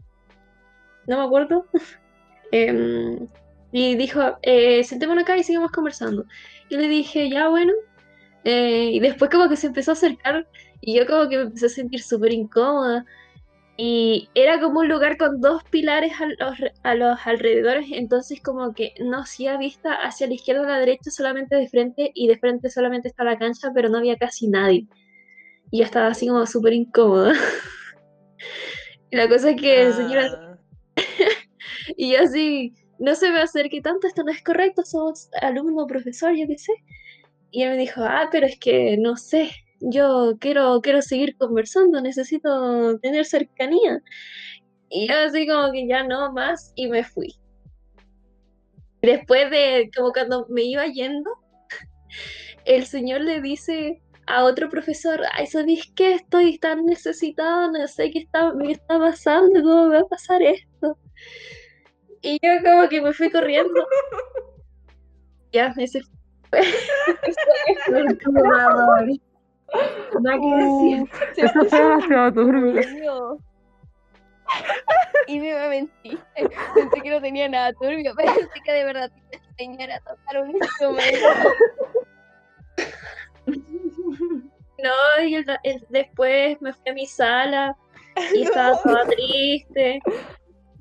no 1.06 1.18
me 1.18 1.24
acuerdo. 1.24 1.66
Em, 2.52 3.26
y 3.72 3.96
dijo, 3.96 4.20
eh, 4.42 4.84
sentémonos 4.84 5.24
acá 5.24 5.36
y 5.36 5.42
sigamos 5.42 5.72
conversando. 5.72 6.24
Y 6.68 6.76
le 6.76 6.88
dije, 6.88 7.28
ya 7.28 7.48
bueno. 7.48 7.72
Eh, 8.44 8.90
y 8.92 9.00
después 9.00 9.30
como 9.30 9.48
que 9.48 9.56
se 9.56 9.66
empezó 9.66 9.90
a 9.90 9.94
acercar 9.94 10.46
y 10.80 10.96
yo 10.96 11.06
como 11.06 11.28
que 11.28 11.36
me 11.36 11.42
empecé 11.42 11.66
a 11.66 11.68
sentir 11.70 12.02
súper 12.02 12.32
incómoda. 12.32 13.04
Y 13.76 14.30
era 14.34 14.60
como 14.60 14.80
un 14.80 14.88
lugar 14.88 15.18
con 15.18 15.40
dos 15.40 15.64
pilares 15.64 16.12
a 16.20 16.26
los, 16.26 16.56
a 16.82 16.94
los 16.94 17.18
alrededores, 17.26 17.86
entonces 17.90 18.40
como 18.40 18.72
que 18.72 18.94
no 19.00 19.18
hacía 19.18 19.58
vista 19.58 19.94
hacia 19.94 20.28
la 20.28 20.34
izquierda 20.34 20.62
o 20.62 20.66
la 20.66 20.78
derecha 20.78 21.10
solamente 21.10 21.56
de 21.56 21.68
frente 21.68 22.12
y 22.14 22.28
de 22.28 22.38
frente 22.38 22.70
solamente 22.70 23.08
está 23.08 23.24
la 23.24 23.38
cancha, 23.38 23.72
pero 23.74 23.88
no 23.90 23.98
había 23.98 24.16
casi 24.16 24.48
nadie. 24.48 24.86
Y 25.70 25.78
yo 25.78 25.84
estaba 25.84 26.08
así 26.08 26.28
como 26.28 26.46
súper 26.46 26.72
incómoda. 26.72 27.32
y 29.10 29.16
la 29.16 29.28
cosa 29.28 29.50
es 29.50 29.60
que 29.60 29.82
el 29.82 29.92
señor 29.92 30.18
Ah, 30.18 30.56
y 31.96 32.12
yo 32.12 32.22
así, 32.22 32.74
no 32.98 33.14
se 33.14 33.30
me 33.30 33.40
acerque 33.40 33.80
tanto, 33.80 34.06
esto 34.06 34.22
no 34.22 34.32
es 34.32 34.42
correcto, 34.42 34.82
somos 34.84 35.28
alumno, 35.40 35.86
profesor, 35.86 36.34
yo 36.34 36.46
qué 36.46 36.58
sé. 36.58 36.72
Y 37.50 37.62
él 37.62 37.70
me 37.70 37.76
dijo, 37.76 38.02
ah, 38.02 38.28
pero 38.30 38.46
es 38.46 38.58
que 38.58 38.96
no 38.98 39.16
sé, 39.16 39.50
yo 39.80 40.36
quiero, 40.40 40.80
quiero 40.82 41.02
seguir 41.02 41.36
conversando, 41.36 42.00
necesito 42.00 42.98
tener 43.00 43.24
cercanía. 43.24 44.02
Y 44.88 45.08
yo 45.08 45.14
así 45.18 45.46
como 45.46 45.72
que 45.72 45.86
ya 45.86 46.04
no 46.04 46.32
más 46.32 46.72
y 46.76 46.88
me 46.88 47.04
fui. 47.04 47.34
Después 49.02 49.50
de, 49.50 49.90
como 49.96 50.12
cuando 50.12 50.46
me 50.48 50.62
iba 50.62 50.86
yendo, 50.86 51.30
el 52.64 52.86
señor 52.86 53.20
le 53.20 53.40
dice 53.40 54.02
a 54.26 54.44
otro 54.44 54.68
profesor, 54.68 55.20
ay, 55.32 55.46
¿sabéis 55.46 55.92
qué? 55.94 56.14
Estoy 56.14 56.58
tan 56.58 56.84
necesitada, 56.84 57.68
no 57.68 57.86
sé 57.86 58.10
qué 58.10 58.20
está, 58.20 58.52
me 58.54 58.72
está 58.72 58.98
pasando, 58.98 59.62
cómo 59.62 59.88
me 59.88 59.96
va 59.96 60.02
a 60.02 60.08
pasar 60.08 60.42
esto. 60.42 60.98
Y 62.22 62.38
yo 62.42 62.50
como 62.64 62.88
que 62.88 63.00
me 63.00 63.12
fui 63.12 63.30
corriendo. 63.30 63.86
Ya, 65.52 65.72
ese 65.78 66.02
fue. 66.50 66.60
Decir. 66.60 66.82
Eso 71.36 71.64
fue 71.64 71.78
demasiado 71.78 72.32
turbio. 72.32 73.38
Y 75.28 75.40
me 75.40 75.68
mentiste. 75.68 76.48
Pensé 76.74 77.00
que 77.02 77.10
no 77.10 77.22
tenía 77.22 77.48
nada 77.48 77.72
turbio. 77.72 78.14
Pensé 78.14 78.48
que 78.64 78.72
de 78.72 78.84
verdad 78.84 79.10
te 79.30 79.36
iba 79.36 79.42
a 79.42 79.48
enseñar 79.48 79.90
a 79.92 80.00
tocar 80.00 80.42
un 80.42 80.50
instrumento. 80.50 81.28
No, 84.78 84.92
y 85.24 85.36
el- 85.36 85.46
el- 85.62 85.86
después 85.88 86.60
me 86.60 86.70
fui 86.74 86.90
a 86.90 86.94
mi 86.94 87.06
sala 87.06 87.74
y 88.34 88.42
estaba 88.42 88.78
toda 88.82 89.06
triste. 89.06 90.02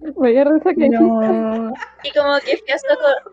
Risa 0.02 0.74
que 0.74 0.90
No. 0.90 1.72
Y 2.04 2.12
como 2.12 2.38
que 2.40 2.58
fui 2.58 2.72
a 2.74 2.78
socor- 2.78 3.32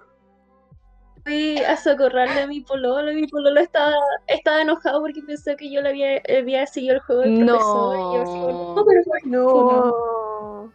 fui 1.24 1.59
a 1.59 1.76
socorrerle 1.76 2.43
a 2.43 2.47
mi 2.47 2.61
pololo. 2.61 3.11
y 3.11 3.16
Mi 3.16 3.26
pololo 3.26 3.59
estaba, 3.61 3.93
estaba 4.28 4.62
enojado 4.62 5.01
porque 5.01 5.20
pensó 5.26 5.57
que 5.57 5.68
yo 5.70 5.80
le 5.82 5.88
había, 5.88 6.22
había 6.38 6.64
seguido 6.68 6.95
el 6.95 7.01
juego 7.01 7.22
del 7.22 7.45
profesor. 7.45 7.97
Y 7.97 8.14
yo 8.14 8.22
así 8.22 8.38
como, 8.40 8.74
no, 8.76 8.84
pero 8.86 9.03
No. 9.24 10.72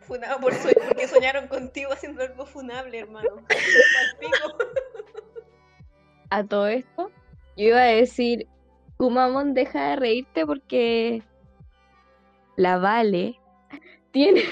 funado 0.00 0.40
por 0.40 0.52
sue- 0.54 0.74
porque 0.88 1.06
soñaron 1.08 1.46
contigo 1.46 1.92
haciendo 1.92 2.22
algo 2.24 2.44
funable, 2.44 2.98
hermano. 2.98 3.36
A 6.30 6.42
todo 6.44 6.66
esto, 6.66 7.10
yo 7.56 7.68
iba 7.68 7.80
a 7.80 7.84
decir, 7.84 8.46
Kumamon, 8.96 9.54
deja 9.54 9.90
de 9.90 9.96
reírte 9.96 10.46
porque 10.46 11.22
la 12.56 12.78
Vale 12.78 13.38
tiene 14.12 14.42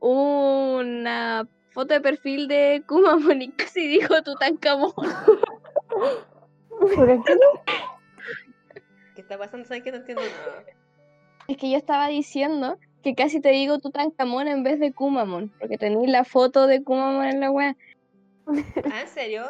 una 0.00 1.48
foto 1.70 1.94
de 1.94 2.00
perfil 2.00 2.48
de 2.48 2.82
Kumamon 2.86 3.42
y 3.42 3.50
casi 3.52 3.86
dijo 3.86 4.22
Tutankamón. 4.22 4.92
¿Por 6.68 7.06
qué 7.06 7.38
¿Qué 9.14 9.20
está 9.22 9.38
pasando? 9.38 9.66
¿Sabes 9.66 9.82
que 9.82 9.90
no 9.90 9.98
entiendo 9.98 10.22
nada? 10.22 10.64
Es 11.48 11.56
que 11.56 11.70
yo 11.70 11.76
estaba 11.76 12.08
diciendo 12.08 12.78
que 13.02 13.14
casi 13.14 13.40
te 13.40 13.50
digo 13.50 13.78
Tutankamón 13.78 14.48
en 14.48 14.62
vez 14.62 14.80
de 14.80 14.92
Kumamon, 14.92 15.52
porque 15.58 15.78
tenéis 15.78 16.10
la 16.10 16.24
foto 16.24 16.66
de 16.66 16.82
Kumamon 16.82 17.26
en 17.26 17.40
la 17.40 17.50
web. 17.50 17.76
¿Ah, 18.90 19.00
en 19.02 19.08
serio? 19.08 19.44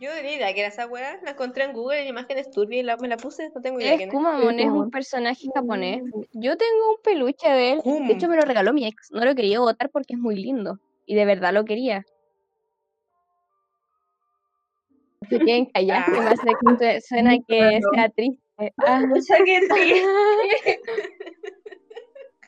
Yo 0.00 0.10
tenía 0.12 0.36
idea 0.36 0.54
que 0.54 0.60
era 0.60 0.68
esa 0.68 0.86
weá. 0.86 1.18
La 1.24 1.32
encontré 1.32 1.64
en 1.64 1.72
Google 1.72 2.02
en 2.02 2.08
imágenes 2.08 2.50
turbias 2.50 2.80
y 2.80 2.82
la, 2.84 2.96
me 2.98 3.08
la 3.08 3.16
puse. 3.16 3.50
No 3.54 3.60
tengo 3.60 3.80
idea 3.80 3.94
Es. 3.94 4.08
Kumamon, 4.08 4.60
es 4.60 4.70
un 4.70 4.90
personaje 4.90 5.46
japonés. 5.52 6.02
Yo 6.32 6.56
tengo 6.56 6.90
un 6.90 7.02
peluche 7.02 7.48
de 7.48 7.72
él. 7.72 7.80
De 7.84 8.12
hecho, 8.12 8.28
me 8.28 8.36
lo 8.36 8.42
regaló 8.42 8.72
mi 8.72 8.86
ex. 8.86 9.10
No 9.10 9.24
lo 9.24 9.34
quería 9.34 9.58
botar 9.60 9.90
porque 9.90 10.14
es 10.14 10.20
muy 10.20 10.36
lindo. 10.36 10.78
Y 11.04 11.14
de 11.16 11.24
verdad 11.24 11.52
lo 11.52 11.64
quería. 11.64 12.04
Se 15.28 15.38
quieren 15.40 15.66
callar, 15.66 16.04
que 16.12 16.20
hace 16.20 16.46
que 16.78 17.00
su- 17.00 17.06
suena 17.08 17.36
que 17.46 17.80
sea 17.94 18.08
triste. 18.10 18.42
Ah, 18.78 19.00
mucha 19.06 19.36
que 19.44 19.60
triste. 19.68 20.80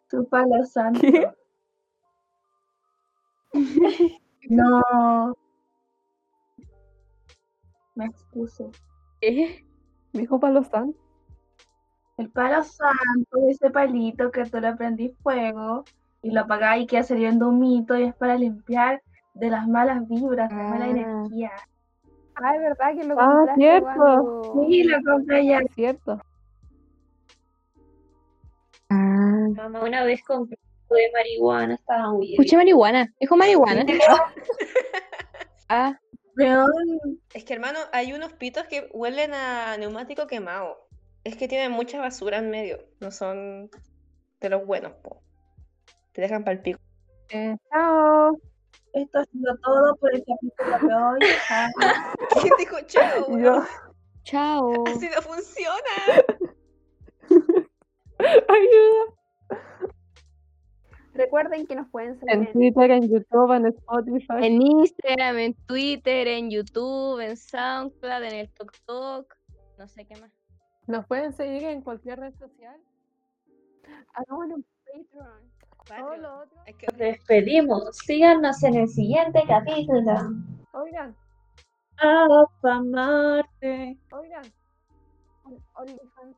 Tu 0.09 0.29
palo 0.29 0.65
santo. 0.65 1.01
¿Qué? 1.01 1.29
No. 4.49 4.83
Me 8.01 8.07
expuse. 8.07 8.65
¿qué? 9.21 9.63
dijo 10.15 10.41
Palo 10.41 10.65
San? 10.65 10.95
El 12.17 12.31
palo 12.31 12.65
santo, 12.65 13.39
ese 13.51 13.69
palito 13.71 14.31
que 14.31 14.45
tú 14.47 14.59
le 14.59 14.75
prendís 14.75 15.13
fuego 15.23 15.85
y 16.23 16.31
lo 16.31 16.41
apagás 16.41 16.79
y 16.79 16.87
queda 16.87 17.03
saliendo 17.03 17.49
un 17.51 17.59
mito 17.61 17.95
y 17.99 18.05
es 18.05 18.15
para 18.15 18.37
limpiar 18.37 19.03
de 19.35 19.51
las 19.51 19.69
malas 19.69 20.09
vibras, 20.09 20.49
de 20.49 20.57
la 20.57 20.63
mala 20.71 20.85
Ah. 20.87 20.89
energía. 20.89 21.51
Ah, 22.37 22.55
es 22.57 22.61
verdad 22.63 22.95
que 22.97 23.05
lo 23.05 23.17
Ah, 23.21 23.45
cierto. 23.55 23.87
cuando- 23.87 24.65
Sí, 24.67 24.83
lo 24.85 24.97
compré 25.05 25.45
ya. 25.47 25.59
Es 25.59 25.75
cierto. 25.75 26.19
Ah. 28.89 29.47
Mamá 29.57 29.85
una 29.85 30.05
vez 30.05 30.23
compré 30.25 30.57
de 30.89 31.11
marihuana, 31.13 31.75
estaba 31.75 32.11
muy 32.13 32.29
bien. 32.29 32.41
Escuché 32.41 32.57
marihuana. 32.57 33.13
Dijo 33.21 33.37
marihuana. 33.37 33.85
Ah, 35.73 35.97
Weón, 36.37 37.21
Es 37.35 37.45
que, 37.45 37.55
hermano, 37.55 37.79
hay 37.93 38.13
unos 38.13 38.33
pitos 38.33 38.65
que 38.65 38.89
huelen 38.93 39.35
a 39.35 39.77
neumático 39.77 40.27
quemado. 40.27 40.89
Es 41.25 41.37
que 41.37 41.49
tienen 41.49 41.73
mucha 41.73 42.01
basura 42.01 42.39
en 42.39 42.51
medio. 42.51 42.79
No 43.01 43.11
son 43.11 43.71
de 44.41 44.49
los 44.49 44.67
buenos, 44.67 44.93
po. 45.03 45.23
Te 46.13 46.23
dejan 46.23 46.45
pa'l 46.45 46.61
pico. 46.63 46.81
Eh, 47.29 47.57
chao. 47.71 48.37
esto 48.93 49.19
ha 49.19 49.25
sido 49.27 49.57
todo 49.63 49.97
por 49.97 50.15
el 50.15 50.25
capítulo 50.25 50.89
de 50.89 50.95
hoy. 50.95 51.19
¿Quién 52.43 52.53
dijo 52.59 52.81
chao? 52.87 53.39
Yo. 53.39 53.65
chao. 54.25 54.85
Así 54.87 55.09
no 55.15 55.23
funciona. 55.23 56.25
Ayuda. 58.49 59.21
Recuerden 61.13 61.67
que 61.67 61.75
nos 61.75 61.89
pueden 61.89 62.19
seguir 62.19 62.35
En 62.35 62.47
en 62.47 62.53
Twitter, 62.53 62.91
en 62.91 63.09
YouTube, 63.09 63.53
en 63.57 63.67
Spotify. 63.67 64.35
En 64.43 64.63
Instagram, 64.63 65.39
en 65.39 65.55
Twitter, 65.67 66.29
en 66.29 66.51
YouTube, 66.51 67.21
en 67.21 67.37
SoundCloud, 67.37 68.23
en 68.23 68.35
el 68.35 68.51
TokTok. 68.51 69.35
No 69.79 69.89
sé 69.89 70.05
qué 70.07 70.17
más. 70.21 70.31
Nos 70.87 71.07
pueden 71.07 71.33
seguir 71.33 71.65
en 71.65 71.83
cualquier 71.83 72.21
red 72.21 72.35
social. 72.35 72.77
Hagamos 74.15 74.47
un 74.47 74.65
Patreon. 74.87 75.51
Patreon. 75.89 76.49
Hay 76.67 76.75
que- 76.75 76.87
Nos 76.87 76.99
despedimos. 76.99 77.97
Síganos 78.05 78.63
en 78.63 78.75
el 78.77 78.89
siguiente 78.89 79.43
capítulo. 79.47 80.13
Oigan, 80.73 81.17
A 81.99 82.27
Marte. 82.83 83.99
oigan. 84.13 84.43
OnlyFans 85.75 86.37